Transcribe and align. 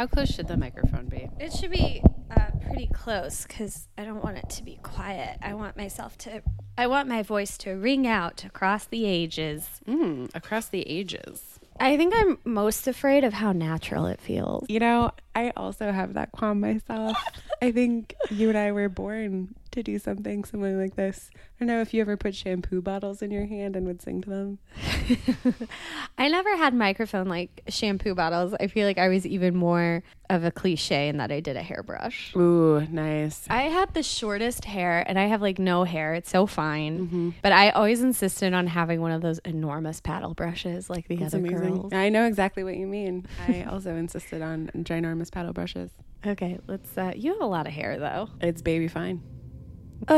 How 0.00 0.06
close 0.06 0.30
should 0.30 0.48
the 0.48 0.56
microphone 0.56 1.10
be? 1.10 1.28
It 1.38 1.52
should 1.52 1.72
be 1.72 2.02
uh, 2.34 2.46
pretty 2.64 2.86
close 2.86 3.42
because 3.42 3.86
I 3.98 4.06
don't 4.06 4.24
want 4.24 4.38
it 4.38 4.48
to 4.48 4.64
be 4.64 4.78
quiet. 4.82 5.36
I 5.42 5.52
want 5.52 5.76
myself 5.76 6.16
to, 6.20 6.40
I 6.78 6.86
want 6.86 7.06
my 7.06 7.22
voice 7.22 7.58
to 7.58 7.72
ring 7.72 8.06
out 8.06 8.42
across 8.42 8.86
the 8.86 9.04
ages. 9.04 9.82
Mm, 9.86 10.34
across 10.34 10.68
the 10.68 10.88
ages. 10.88 11.60
I 11.78 11.98
think 11.98 12.14
I'm 12.16 12.38
most 12.44 12.86
afraid 12.86 13.24
of 13.24 13.34
how 13.34 13.52
natural 13.52 14.06
it 14.06 14.22
feels. 14.22 14.64
You 14.70 14.80
know, 14.80 15.10
I 15.34 15.52
also 15.54 15.92
have 15.92 16.14
that 16.14 16.32
qualm 16.32 16.60
myself. 16.60 17.18
I 17.60 17.70
think 17.70 18.14
you 18.30 18.48
and 18.48 18.56
I 18.56 18.72
were 18.72 18.88
born 18.88 19.54
to 19.72 19.82
do 19.82 19.98
something 19.98 20.44
something 20.44 20.78
like 20.78 20.96
this. 20.96 21.30
I 21.34 21.40
don't 21.60 21.68
know 21.68 21.80
if 21.80 21.92
you 21.94 22.00
ever 22.00 22.16
put 22.16 22.34
shampoo 22.34 22.80
bottles 22.82 23.22
in 23.22 23.30
your 23.30 23.46
hand 23.46 23.76
and 23.76 23.86
would 23.86 24.02
sing 24.02 24.20
to 24.22 24.30
them. 24.30 24.58
I 26.18 26.28
never 26.28 26.56
had 26.56 26.74
microphone 26.74 27.28
like 27.28 27.62
shampoo 27.68 28.14
bottles. 28.14 28.54
I 28.58 28.66
feel 28.66 28.86
like 28.86 28.98
I 28.98 29.08
was 29.08 29.26
even 29.26 29.54
more 29.54 30.02
of 30.28 30.44
a 30.44 30.50
cliche 30.50 31.08
in 31.08 31.16
that 31.18 31.32
I 31.32 31.40
did 31.40 31.56
a 31.56 31.62
hairbrush. 31.62 32.34
Ooh, 32.36 32.86
nice. 32.90 33.46
I 33.50 33.62
had 33.62 33.94
the 33.94 34.02
shortest 34.02 34.64
hair 34.64 35.04
and 35.06 35.18
I 35.18 35.26
have 35.26 35.42
like 35.42 35.58
no 35.58 35.84
hair. 35.84 36.14
It's 36.14 36.30
so 36.30 36.46
fine. 36.46 37.06
Mm-hmm. 37.06 37.30
But 37.42 37.52
I 37.52 37.70
always 37.70 38.00
insisted 38.02 38.52
on 38.54 38.66
having 38.66 39.00
one 39.00 39.12
of 39.12 39.22
those 39.22 39.38
enormous 39.40 40.00
paddle 40.00 40.34
brushes 40.34 40.88
like 40.88 41.08
the 41.08 41.16
That's 41.16 41.34
other 41.34 41.46
amazing. 41.46 41.76
girls. 41.80 41.92
I 41.92 42.08
know 42.08 42.26
exactly 42.26 42.64
what 42.64 42.76
you 42.76 42.86
mean. 42.86 43.26
I 43.48 43.64
also 43.64 43.94
insisted 43.96 44.42
on 44.42 44.70
ginormous 44.78 45.30
paddle 45.30 45.52
brushes. 45.52 45.90
Okay, 46.26 46.58
let's 46.66 46.98
uh 46.98 47.12
you 47.16 47.32
have 47.32 47.40
a 47.40 47.46
lot 47.46 47.66
of 47.66 47.72
hair 47.72 47.98
though. 47.98 48.28
It's 48.42 48.60
baby 48.60 48.88
fine. 48.88 49.22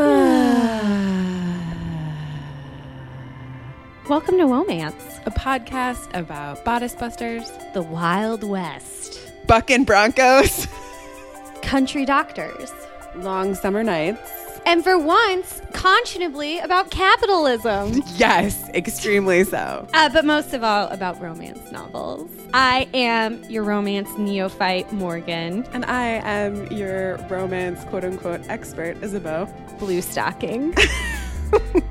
Welcome 4.08 4.38
to 4.38 4.44
Romance, 4.44 5.18
A 5.26 5.30
podcast 5.32 6.08
about 6.16 6.64
bodice 6.64 6.94
busters, 6.94 7.50
the 7.74 7.82
Wild 7.82 8.44
West. 8.44 9.32
bucking 9.48 9.82
broncos, 9.84 10.68
Country 11.62 12.04
doctors. 12.04 12.70
long 13.16 13.56
summer 13.56 13.82
nights. 13.82 14.51
And 14.64 14.82
for 14.82 14.98
once, 14.98 15.60
conscionably 15.72 16.62
about 16.64 16.90
capitalism. 16.90 18.02
Yes, 18.16 18.68
extremely 18.70 19.44
so. 19.44 19.86
Uh, 19.92 20.08
but 20.08 20.24
most 20.24 20.54
of 20.54 20.62
all, 20.62 20.88
about 20.88 21.20
romance 21.20 21.70
novels. 21.72 22.30
I 22.54 22.88
am 22.94 23.42
your 23.44 23.64
romance 23.64 24.08
neophyte, 24.18 24.92
Morgan, 24.92 25.64
And 25.72 25.84
I 25.86 26.20
am 26.24 26.66
your 26.72 27.16
romance 27.28 27.82
quote 27.84 28.04
unquote 28.04 28.40
expert, 28.48 29.02
Isabeau, 29.02 29.46
blue 29.78 30.00
stocking. 30.00 30.74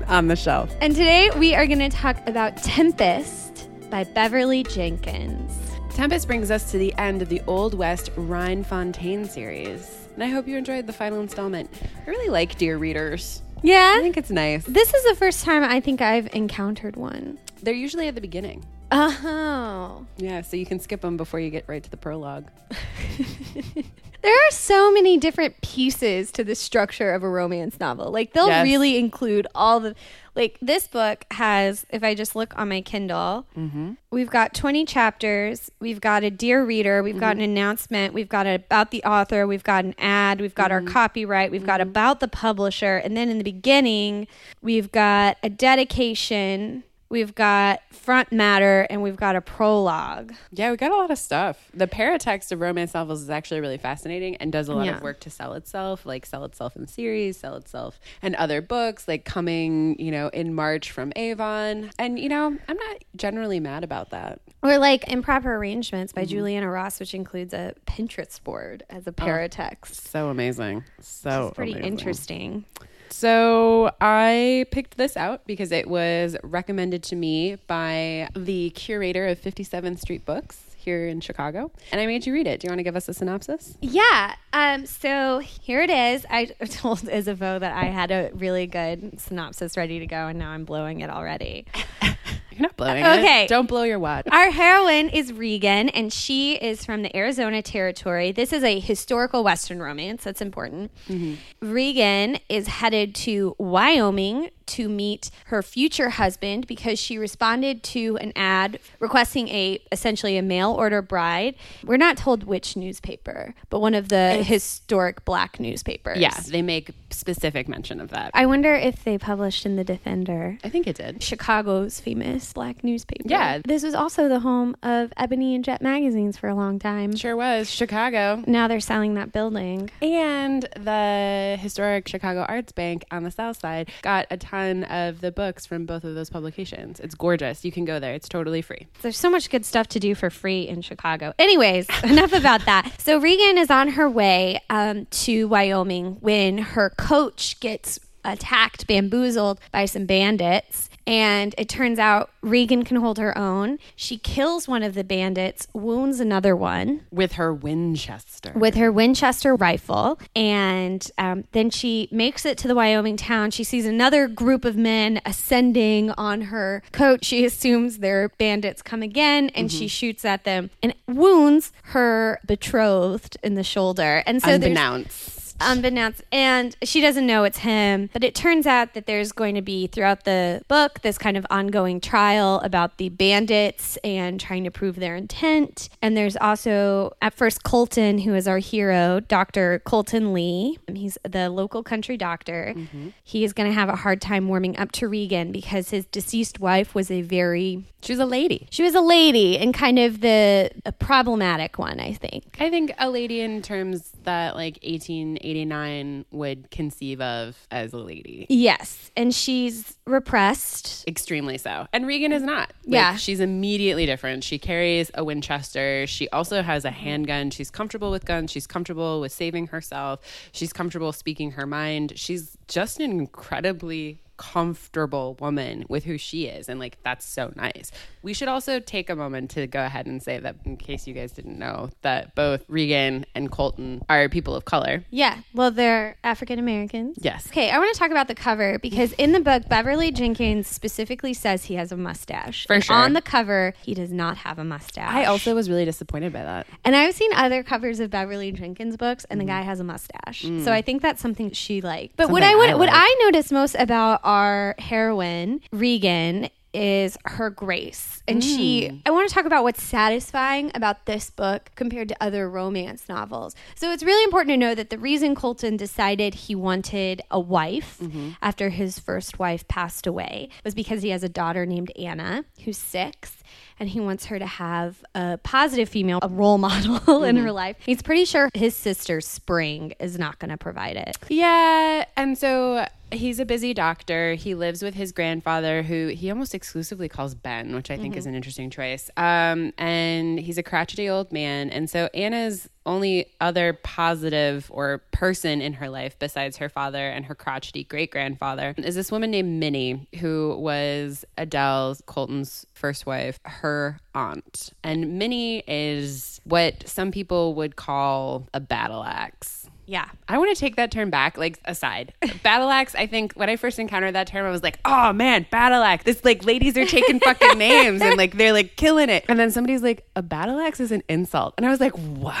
on 0.08 0.26
the 0.26 0.34
shelf. 0.34 0.74
and 0.80 0.94
today 0.96 1.30
we 1.38 1.54
are 1.54 1.66
going 1.68 1.78
to 1.78 1.88
talk 1.88 2.16
about 2.26 2.56
Tempest 2.56 3.68
by 3.90 4.02
Beverly 4.02 4.64
Jenkins. 4.64 5.52
Tempest 5.94 6.26
brings 6.26 6.50
us 6.50 6.70
to 6.72 6.78
the 6.78 6.92
end 6.98 7.22
of 7.22 7.28
the 7.28 7.40
Old 7.46 7.74
West 7.74 8.10
Rhine 8.16 8.64
Fontaine 8.64 9.24
series. 9.28 10.01
And 10.14 10.22
I 10.22 10.28
hope 10.28 10.46
you 10.46 10.56
enjoyed 10.56 10.86
the 10.86 10.92
final 10.92 11.20
installment. 11.20 11.70
I 12.06 12.10
really 12.10 12.28
like 12.28 12.58
Dear 12.58 12.78
Readers. 12.78 13.42
Yeah. 13.62 13.94
I 13.96 14.02
think 14.02 14.16
it's 14.16 14.30
nice. 14.30 14.64
This 14.64 14.92
is 14.92 15.04
the 15.04 15.14
first 15.14 15.44
time 15.44 15.62
I 15.62 15.80
think 15.80 16.00
I've 16.00 16.32
encountered 16.34 16.96
one. 16.96 17.38
They're 17.62 17.74
usually 17.74 18.08
at 18.08 18.14
the 18.14 18.20
beginning. 18.20 18.64
Oh. 18.90 20.06
Yeah, 20.18 20.42
so 20.42 20.56
you 20.56 20.66
can 20.66 20.80
skip 20.80 21.00
them 21.00 21.16
before 21.16 21.40
you 21.40 21.48
get 21.50 21.64
right 21.66 21.82
to 21.82 21.90
the 21.90 21.96
prologue. 21.96 22.48
There 24.22 24.32
are 24.32 24.50
so 24.52 24.92
many 24.92 25.18
different 25.18 25.60
pieces 25.62 26.30
to 26.32 26.44
the 26.44 26.54
structure 26.54 27.12
of 27.12 27.24
a 27.24 27.28
romance 27.28 27.80
novel. 27.80 28.10
Like 28.12 28.32
they'll 28.32 28.48
Yes. 28.48 28.62
really 28.64 28.96
include 28.96 29.46
all 29.54 29.80
the 29.80 29.94
like 30.34 30.56
this 30.62 30.86
book 30.86 31.26
has 31.32 31.84
if 31.90 32.02
I 32.02 32.14
just 32.14 32.34
look 32.34 32.56
on 32.58 32.68
my 32.70 32.80
Kindle, 32.80 33.46
mm-hmm. 33.56 33.92
we've 34.10 34.30
got 34.30 34.54
20 34.54 34.86
chapters, 34.86 35.70
we've 35.78 36.00
got 36.00 36.24
a 36.24 36.30
dear 36.30 36.64
reader, 36.64 37.02
we've 37.02 37.20
got 37.20 37.36
mm-hmm. 37.36 37.44
an 37.44 37.50
announcement, 37.50 38.14
we've 38.14 38.28
got 38.28 38.46
about 38.46 38.92
the 38.92 39.04
author, 39.04 39.46
we've 39.46 39.64
got 39.64 39.84
an 39.84 39.94
ad, 39.98 40.40
we've 40.40 40.54
got 40.54 40.72
our 40.72 40.80
mm-hmm. 40.80 40.92
copyright, 40.92 41.50
we've 41.50 41.66
got 41.66 41.82
about 41.82 42.20
the 42.20 42.28
publisher, 42.28 42.96
and 42.96 43.14
then 43.14 43.28
in 43.28 43.38
the 43.38 43.44
beginning, 43.44 44.26
we've 44.62 44.90
got 44.90 45.36
a 45.42 45.50
dedication, 45.50 46.84
we've 47.12 47.34
got 47.34 47.82
front 47.90 48.32
matter, 48.32 48.86
and 48.88 49.02
we've 49.02 49.16
got 49.16 49.36
a 49.36 49.40
prologue. 49.42 50.32
Yeah, 50.50 50.70
we 50.70 50.78
got 50.78 50.90
a 50.90 50.96
lot 50.96 51.10
of 51.10 51.18
stuff. 51.18 51.68
The 51.74 51.86
paratext 51.86 52.50
of 52.52 52.60
romance 52.60 52.94
novels 52.94 53.20
is 53.20 53.28
actually 53.28 53.60
really 53.60 53.76
fascinating 53.76 54.36
and 54.36 54.50
does 54.50 54.68
a 54.68 54.74
lot 54.74 54.86
Yeah. 54.86 54.96
of 54.96 55.02
work 55.02 55.20
to 55.20 55.30
sell 55.30 55.52
itself, 55.52 56.06
like 56.06 56.24
sell 56.24 56.44
itself 56.46 56.74
in 56.74 56.86
series, 56.86 57.36
sell 57.36 57.54
itself 57.56 58.00
and 58.22 58.34
other 58.36 58.62
books, 58.62 59.06
like 59.06 59.26
coming, 59.26 59.94
you 60.00 60.10
know, 60.10 60.28
in 60.28 60.54
March 60.54 60.90
from 60.90 61.12
Avon. 61.14 61.90
And, 61.98 62.18
you 62.18 62.30
know, 62.30 62.46
I'm 62.46 62.76
not 62.76 62.96
generally 63.14 63.60
mad 63.60 63.84
about 63.84 64.10
that. 64.10 64.40
Or 64.62 64.78
like 64.78 65.06
Improper 65.08 65.54
Arrangements 65.54 66.14
by 66.14 66.22
mm-hmm. 66.22 66.30
Juliana 66.30 66.70
Ross, 66.70 66.98
which 66.98 67.12
includes 67.12 67.52
a 67.52 67.74
Pinterest 67.86 68.42
board 68.42 68.84
as 68.88 69.06
a 69.06 69.10
oh, 69.10 69.12
paratext. 69.12 69.94
So 69.94 70.30
amazing. 70.30 70.84
So 71.00 71.48
It's 71.48 71.56
pretty 71.56 71.72
amazing. 71.72 71.92
interesting. 71.92 72.64
So 73.12 73.92
I 74.00 74.66
picked 74.70 74.96
this 74.96 75.16
out 75.16 75.46
because 75.46 75.70
it 75.70 75.88
was 75.88 76.36
recommended 76.42 77.02
to 77.04 77.16
me 77.16 77.56
by 77.66 78.28
the 78.34 78.70
curator 78.70 79.26
of 79.28 79.40
57th 79.40 80.00
Street 80.00 80.24
Books 80.24 80.72
here 80.76 81.06
in 81.06 81.20
Chicago. 81.20 81.70
And 81.92 82.00
I 82.00 82.06
made 82.06 82.26
you 82.26 82.32
read 82.32 82.46
it. 82.46 82.60
Do 82.60 82.66
you 82.66 82.70
want 82.70 82.80
to 82.80 82.84
give 82.84 82.96
us 82.96 83.08
a 83.08 83.14
synopsis? 83.14 83.76
Yeah. 83.80 84.34
Um, 84.52 84.86
so 84.86 85.38
here 85.38 85.82
it 85.82 85.90
is. 85.90 86.26
I 86.28 86.46
told 86.70 87.08
Isabeau 87.08 87.58
that 87.58 87.76
I 87.76 87.84
had 87.84 88.10
a 88.10 88.30
really 88.34 88.66
good 88.66 89.20
synopsis 89.20 89.76
ready 89.76 89.98
to 90.00 90.06
go, 90.06 90.28
and 90.28 90.38
now 90.38 90.50
I'm 90.50 90.64
blowing 90.64 91.00
it 91.00 91.10
already. 91.10 91.66
You're 92.52 92.62
not 92.62 92.76
blowing 92.76 93.04
Okay. 93.04 93.44
it. 93.44 93.48
Don't 93.48 93.66
blow 93.68 93.82
your 93.82 93.98
wad. 93.98 94.28
Our 94.30 94.50
heroine 94.50 95.08
is 95.08 95.32
Regan, 95.32 95.88
and 95.90 96.12
she 96.12 96.54
is 96.54 96.84
from 96.84 97.02
the 97.02 97.14
Arizona 97.16 97.62
Territory. 97.62 98.32
This 98.32 98.52
is 98.52 98.62
a 98.62 98.78
historical 98.78 99.42
Western 99.44 99.80
romance. 99.80 100.24
That's 100.24 100.40
important. 100.42 100.90
Mm-hmm. 101.08 101.70
Regan 101.72 102.38
is 102.48 102.66
headed 102.68 103.14
to 103.16 103.54
Wyoming 103.58 104.50
to 104.68 104.88
meet 104.88 105.30
her 105.46 105.62
future 105.62 106.10
husband 106.10 106.66
because 106.66 106.98
she 106.98 107.18
responded 107.18 107.82
to 107.82 108.16
an 108.18 108.32
ad 108.36 108.78
requesting 108.98 109.48
a 109.48 109.80
essentially 109.90 110.36
a 110.36 110.42
mail 110.42 110.70
order 110.72 111.02
bride. 111.02 111.54
We're 111.84 111.96
not 111.96 112.16
told 112.16 112.44
which 112.44 112.76
newspaper, 112.76 113.54
but 113.70 113.80
one 113.80 113.94
of 113.94 114.08
the 114.08 114.42
historic 114.42 115.24
black 115.24 115.60
newspapers. 115.60 116.18
Yeah, 116.18 116.38
they 116.48 116.62
make 116.62 116.90
specific 117.10 117.68
mention 117.68 118.00
of 118.00 118.10
that. 118.10 118.30
I 118.34 118.46
wonder 118.46 118.74
if 118.74 119.04
they 119.04 119.18
published 119.18 119.66
in 119.66 119.76
the 119.76 119.84
Defender. 119.84 120.58
I 120.64 120.68
think 120.68 120.86
it 120.86 120.96
did. 120.96 121.22
Chicago's 121.22 122.00
famous 122.00 122.52
black 122.52 122.82
newspaper. 122.82 123.22
Yeah. 123.26 123.60
This 123.64 123.82
was 123.82 123.94
also 123.94 124.28
the 124.28 124.40
home 124.40 124.76
of 124.82 125.12
Ebony 125.16 125.54
and 125.54 125.64
Jet 125.64 125.82
magazines 125.82 126.36
for 126.36 126.48
a 126.48 126.54
long 126.54 126.78
time. 126.78 127.14
Sure 127.16 127.36
was. 127.36 127.70
Chicago. 127.70 128.42
Now 128.46 128.68
they're 128.68 128.80
selling 128.80 129.14
that 129.14 129.32
building. 129.32 129.90
And 130.00 130.62
the 130.76 131.56
historic 131.60 132.08
Chicago 132.08 132.44
Arts 132.48 132.72
Bank 132.72 133.04
on 133.10 133.22
the 133.22 133.30
south 133.30 133.60
side 133.60 133.90
got 134.02 134.26
a 134.30 134.36
ton 134.52 134.84
of 134.84 135.20
the 135.20 135.32
books 135.32 135.64
from 135.64 135.86
both 135.86 136.04
of 136.04 136.14
those 136.14 136.28
publications. 136.28 137.00
It's 137.00 137.14
gorgeous. 137.14 137.64
You 137.64 137.72
can 137.72 137.84
go 137.84 137.98
there. 137.98 138.12
It's 138.14 138.28
totally 138.28 138.60
free. 138.60 138.86
There's 139.00 139.16
so 139.16 139.30
much 139.30 139.48
good 139.48 139.64
stuff 139.64 139.88
to 139.88 140.00
do 140.00 140.14
for 140.14 140.28
free 140.28 140.68
in 140.68 140.82
Chicago. 140.82 141.32
Anyways, 141.38 141.86
enough 142.04 142.32
about 142.32 142.66
that. 142.66 143.00
So 143.00 143.18
Regan 143.18 143.56
is 143.56 143.70
on 143.70 143.88
her 143.88 144.10
way 144.10 144.60
um, 144.68 145.06
to 145.06 145.48
Wyoming 145.48 146.18
when 146.20 146.58
her 146.58 146.90
coach 146.90 147.58
gets 147.60 147.98
attacked, 148.24 148.86
bamboozled 148.86 149.58
by 149.72 149.86
some 149.86 150.06
bandits. 150.06 150.90
And 151.06 151.54
it 151.58 151.68
turns 151.68 151.98
out 151.98 152.30
Regan 152.42 152.84
can 152.84 152.96
hold 152.96 153.18
her 153.18 153.36
own. 153.36 153.78
She 153.96 154.18
kills 154.18 154.68
one 154.68 154.82
of 154.82 154.94
the 154.94 155.04
bandits, 155.04 155.68
wounds 155.72 156.20
another 156.20 156.54
one. 156.54 157.06
With 157.10 157.32
her 157.32 157.52
Winchester. 157.52 158.52
with 158.54 158.74
her 158.74 158.90
Winchester 158.92 159.54
rifle. 159.54 160.18
And 160.34 161.08
um, 161.18 161.44
then 161.52 161.70
she 161.70 162.08
makes 162.10 162.44
it 162.44 162.58
to 162.58 162.68
the 162.68 162.74
Wyoming 162.74 163.16
town. 163.16 163.50
She 163.50 163.64
sees 163.64 163.86
another 163.86 164.28
group 164.28 164.64
of 164.64 164.76
men 164.76 165.20
ascending 165.24 166.10
on 166.12 166.42
her 166.42 166.82
coat. 166.92 167.24
She 167.24 167.44
assumes 167.44 167.98
they're 167.98 168.28
bandits 168.30 168.82
come 168.82 169.02
again 169.02 169.50
and 169.54 169.70
she 169.70 169.88
shoots 169.88 170.24
at 170.24 170.44
them 170.44 170.70
and 170.82 170.94
wounds 171.06 171.72
her 171.84 172.40
betrothed 172.46 173.36
in 173.42 173.54
the 173.54 173.64
shoulder. 173.64 174.22
And 174.26 174.42
so 174.42 174.50
Unbeknownst. 174.54 175.41
Unbeknownst. 175.64 176.22
And 176.32 176.76
she 176.82 177.00
doesn't 177.00 177.26
know 177.26 177.44
it's 177.44 177.58
him 177.58 178.10
but 178.12 178.24
it 178.24 178.34
turns 178.34 178.66
out 178.66 178.94
that 178.94 179.06
there's 179.06 179.32
going 179.32 179.54
to 179.54 179.62
be 179.62 179.86
throughout 179.86 180.24
the 180.24 180.62
book 180.68 181.00
this 181.02 181.18
kind 181.18 181.36
of 181.36 181.46
ongoing 181.50 182.00
trial 182.00 182.60
about 182.64 182.98
the 182.98 183.08
bandits 183.08 183.96
and 184.04 184.40
trying 184.40 184.64
to 184.64 184.70
prove 184.70 184.96
their 184.96 185.16
intent. 185.16 185.88
And 186.00 186.16
there's 186.16 186.36
also 186.36 187.12
at 187.22 187.34
first 187.34 187.62
colton 187.62 188.18
who 188.18 188.34
is 188.34 188.48
our 188.48 188.58
hero 188.58 189.20
dr 189.20 189.80
colton 189.80 190.32
lee. 190.32 190.78
He's 190.92 191.18
the 191.28 191.50
local 191.50 191.82
country 191.82 192.16
doctor. 192.16 192.74
Mm-hmm. 192.76 193.08
He 193.22 193.44
is 193.44 193.52
going 193.52 193.68
to 193.68 193.74
have 193.74 193.88
a 193.88 193.96
hard 193.96 194.20
time 194.20 194.48
warming 194.48 194.76
up 194.78 194.92
to 194.92 195.08
regan 195.08 195.52
because 195.52 195.90
his 195.90 196.04
deceased 196.06 196.60
wife 196.60 196.94
was 196.94 197.10
a 197.10 197.22
very 197.22 197.84
she 198.02 198.12
was 198.12 198.20
a 198.20 198.26
lady. 198.26 198.66
she 198.70 198.82
was 198.82 198.94
a 198.94 199.00
lady 199.00 199.56
and 199.58 199.72
kind 199.72 199.98
of 199.98 200.20
the 200.20 200.70
a 200.84 200.92
problematic 200.92 201.78
one 201.78 202.00
i 202.00 202.12
think. 202.12 202.56
I 202.58 202.68
think 202.70 202.92
a 202.98 203.08
lady 203.10 203.40
in 203.40 203.62
terms 203.62 204.10
that 204.24 204.54
like 204.56 204.78
1889 204.82 206.24
would 206.30 206.70
conceive 206.70 207.20
of 207.20 207.56
as 207.70 207.92
a 207.92 207.98
lady. 207.98 208.46
Yes. 208.48 209.10
And 209.16 209.34
she's 209.34 209.96
repressed. 210.06 211.06
Extremely 211.08 211.58
so. 211.58 211.86
And 211.92 212.06
Regan 212.06 212.32
is 212.32 212.42
not. 212.42 212.72
Like, 212.84 212.94
Yeah. 212.94 213.16
She's 213.16 213.40
immediately 213.40 214.06
different. 214.06 214.44
She 214.44 214.58
carries 214.58 215.10
a 215.14 215.24
Winchester. 215.24 216.06
She 216.06 216.28
also 216.30 216.62
has 216.62 216.84
a 216.84 216.90
handgun. 216.90 217.50
She's 217.50 217.70
comfortable 217.70 218.10
with 218.10 218.24
guns. 218.24 218.50
She's 218.50 218.66
comfortable 218.66 219.20
with 219.20 219.32
saving 219.32 219.68
herself. 219.68 220.20
She's 220.52 220.72
comfortable 220.72 221.12
speaking 221.12 221.52
her 221.52 221.66
mind. 221.66 222.12
She's 222.16 222.56
just 222.68 223.00
an 223.00 223.10
incredibly 223.10 224.20
comfortable 224.42 225.36
woman 225.40 225.84
with 225.88 226.04
who 226.04 226.18
she 226.18 226.46
is. 226.46 226.68
And 226.68 226.80
like, 226.80 226.98
that's 227.02 227.24
so 227.24 227.52
nice. 227.56 227.90
We 228.22 228.34
should 228.34 228.48
also 228.48 228.80
take 228.80 229.08
a 229.10 229.16
moment 229.16 229.50
to 229.52 229.66
go 229.66 229.84
ahead 229.84 230.06
and 230.06 230.22
say 230.22 230.38
that, 230.38 230.56
in 230.64 230.76
case 230.76 231.06
you 231.06 231.14
guys 231.14 231.32
didn't 231.32 231.58
know, 231.58 231.90
that 232.02 232.34
both 232.34 232.64
Regan 232.68 233.24
and 233.34 233.50
Colton 233.50 234.02
are 234.08 234.28
people 234.28 234.54
of 234.54 234.64
color. 234.64 235.04
Yeah. 235.10 235.38
Well, 235.54 235.70
they're 235.70 236.16
African 236.24 236.58
Americans. 236.58 237.18
Yes. 237.20 237.46
Okay, 237.48 237.70
I 237.70 237.78
want 237.78 237.92
to 237.92 237.98
talk 237.98 238.10
about 238.10 238.28
the 238.28 238.34
cover 238.34 238.78
because 238.78 239.12
in 239.12 239.32
the 239.32 239.40
book, 239.40 239.68
Beverly 239.68 240.10
Jenkins 240.10 240.66
specifically 240.66 241.34
says 241.34 241.64
he 241.66 241.74
has 241.74 241.92
a 241.92 241.96
mustache. 241.96 242.66
For 242.66 242.80
sure. 242.80 242.94
On 242.96 243.12
the 243.12 243.22
cover, 243.22 243.74
he 243.82 243.94
does 243.94 244.12
not 244.12 244.38
have 244.38 244.58
a 244.58 244.64
mustache. 244.64 245.12
I 245.12 245.24
also 245.24 245.54
was 245.54 245.68
really 245.70 245.84
disappointed 245.84 246.32
by 246.32 246.42
that. 246.42 246.66
And 246.84 246.94
I've 246.96 247.14
seen 247.14 247.32
other 247.34 247.62
covers 247.62 248.00
of 248.00 248.10
Beverly 248.10 248.52
Jenkins 248.52 248.96
books, 248.96 249.24
and 249.30 249.40
the 249.40 249.44
Mm-hmm. 249.44 249.52
guy 249.52 249.62
has 249.62 249.80
a 249.80 249.84
mustache. 249.84 250.42
Mm. 250.44 250.64
So 250.64 250.72
I 250.72 250.82
think 250.82 251.02
that's 251.02 251.20
something 251.20 251.50
she 251.50 251.80
liked. 251.80 252.16
But 252.16 252.30
what 252.30 252.42
I 252.44 252.54
would, 252.54 252.70
I 252.70 252.74
what. 252.76 252.88
I 252.92 253.16
noticed 253.24 253.50
most 253.52 253.74
about 253.78 254.20
our 254.36 254.74
heroine 254.78 255.60
Regan 255.72 256.48
is 256.74 257.18
her 257.26 257.50
grace, 257.50 258.22
and 258.26 258.40
Mm. 258.40 258.44
she. 258.56 259.02
I 259.04 259.10
want 259.10 259.28
to 259.28 259.34
talk 259.34 259.44
about 259.44 259.62
what's 259.62 259.82
satisfying 259.82 260.70
about 260.74 261.04
this 261.04 261.28
book 261.28 261.70
compared 261.74 262.08
to 262.08 262.16
other 262.18 262.48
romance 262.48 263.10
novels. 263.10 263.54
So 263.74 263.92
it's 263.92 264.02
really 264.02 264.24
important 264.24 264.54
to 264.54 264.56
know 264.56 264.74
that 264.74 264.88
the 264.88 264.96
reason 264.96 265.34
Colton 265.34 265.76
decided 265.76 266.32
he 266.34 266.54
wanted 266.54 267.20
a 267.30 267.38
wife 267.38 267.98
Mm-hmm. 268.02 268.30
after 268.40 268.70
his 268.70 268.98
first 268.98 269.38
wife 269.38 269.68
passed 269.68 270.06
away 270.06 270.48
was 270.64 270.74
because 270.74 271.02
he 271.02 271.10
has 271.10 271.22
a 271.22 271.28
daughter 271.28 271.66
named 271.66 271.92
Anna 271.94 272.46
who's 272.64 272.78
six 272.78 273.36
and 273.78 273.90
he 273.90 274.00
wants 274.00 274.26
her 274.26 274.38
to 274.38 274.46
have 274.46 275.04
a 275.14 275.38
positive 275.42 275.90
female, 275.90 276.20
a 276.22 276.28
role 276.28 276.56
model 276.68 277.22
in 277.24 277.36
Mm-hmm. 277.36 277.44
her 277.44 277.52
life. 277.52 277.76
He's 277.84 278.00
pretty 278.00 278.24
sure 278.24 278.48
his 278.54 278.74
sister 278.74 279.20
Spring 279.20 279.92
is 280.00 280.18
not 280.18 280.38
going 280.38 280.50
to 280.50 280.56
provide 280.56 280.96
it. 280.96 281.18
Yeah, 281.28 282.06
and 282.16 282.38
so 282.38 282.86
he's 283.12 283.38
a 283.38 283.44
busy 283.44 283.74
doctor. 283.74 284.34
He 284.34 284.54
lives 284.54 284.82
with 284.82 284.94
his 284.94 285.12
grandfather, 285.12 285.82
who 285.82 286.08
he 286.08 286.30
almost 286.30 286.54
exclusively 286.54 287.08
calls 287.08 287.34
Ben, 287.34 287.74
which 287.74 287.90
I 287.90 287.96
think 287.96 288.16
is 288.16 288.26
an 288.26 288.34
interesting 288.34 288.70
choice. 288.70 289.10
Um, 289.16 289.72
and 289.78 290.38
he's 290.38 290.58
a 290.58 290.62
crotchety 290.62 291.08
old 291.08 291.32
man, 291.32 291.70
and 291.70 291.88
so 291.88 292.08
Anna's 292.14 292.68
only 292.84 293.26
other 293.40 293.72
positive 293.72 294.66
or 294.70 294.98
person 295.12 295.60
in 295.60 295.74
her 295.74 295.88
life 295.88 296.18
besides 296.18 296.56
her 296.56 296.68
father 296.68 297.08
and 297.08 297.26
her 297.26 297.34
crotchety 297.34 297.84
great 297.84 298.10
grandfather 298.10 298.74
is 298.78 298.94
this 298.94 299.12
woman 299.12 299.30
named 299.30 299.60
Minnie, 299.60 300.08
who 300.18 300.56
was 300.58 301.24
Adele's 301.38 302.02
Colton's 302.06 302.66
first 302.74 303.06
wife, 303.06 303.38
her 303.44 304.00
aunt. 304.14 304.70
And 304.82 305.18
Minnie 305.18 305.62
is 305.66 306.40
what 306.44 306.88
some 306.88 307.10
people 307.12 307.54
would 307.54 307.76
call 307.76 308.48
a 308.52 308.60
battle 308.60 309.04
axe. 309.04 309.61
Yeah. 309.92 310.08
I 310.26 310.38
want 310.38 310.56
to 310.56 310.58
take 310.58 310.76
that 310.76 310.90
term 310.90 311.10
back, 311.10 311.36
like 311.36 311.60
aside. 311.66 312.14
Battle 312.42 312.70
axe, 312.70 312.94
I 312.94 313.06
think 313.06 313.34
when 313.34 313.50
I 313.50 313.56
first 313.56 313.78
encountered 313.78 314.14
that 314.14 314.26
term, 314.26 314.46
I 314.46 314.50
was 314.50 314.62
like, 314.62 314.78
oh 314.86 315.12
man, 315.12 315.44
battle 315.50 315.82
axe. 315.82 316.04
This 316.04 316.24
like 316.24 316.46
ladies 316.46 316.78
are 316.78 316.86
taking 316.86 317.20
fucking 317.20 317.58
names 317.58 318.00
and 318.00 318.16
like 318.16 318.38
they're 318.38 318.54
like 318.54 318.76
killing 318.76 319.10
it. 319.10 319.26
And 319.28 319.38
then 319.38 319.50
somebody's 319.50 319.82
like, 319.82 320.06
a 320.16 320.22
battle 320.22 320.58
axe 320.60 320.80
is 320.80 320.92
an 320.92 321.02
insult. 321.10 321.52
And 321.58 321.66
I 321.66 321.68
was 321.68 321.78
like, 321.78 321.92
what? 321.92 322.32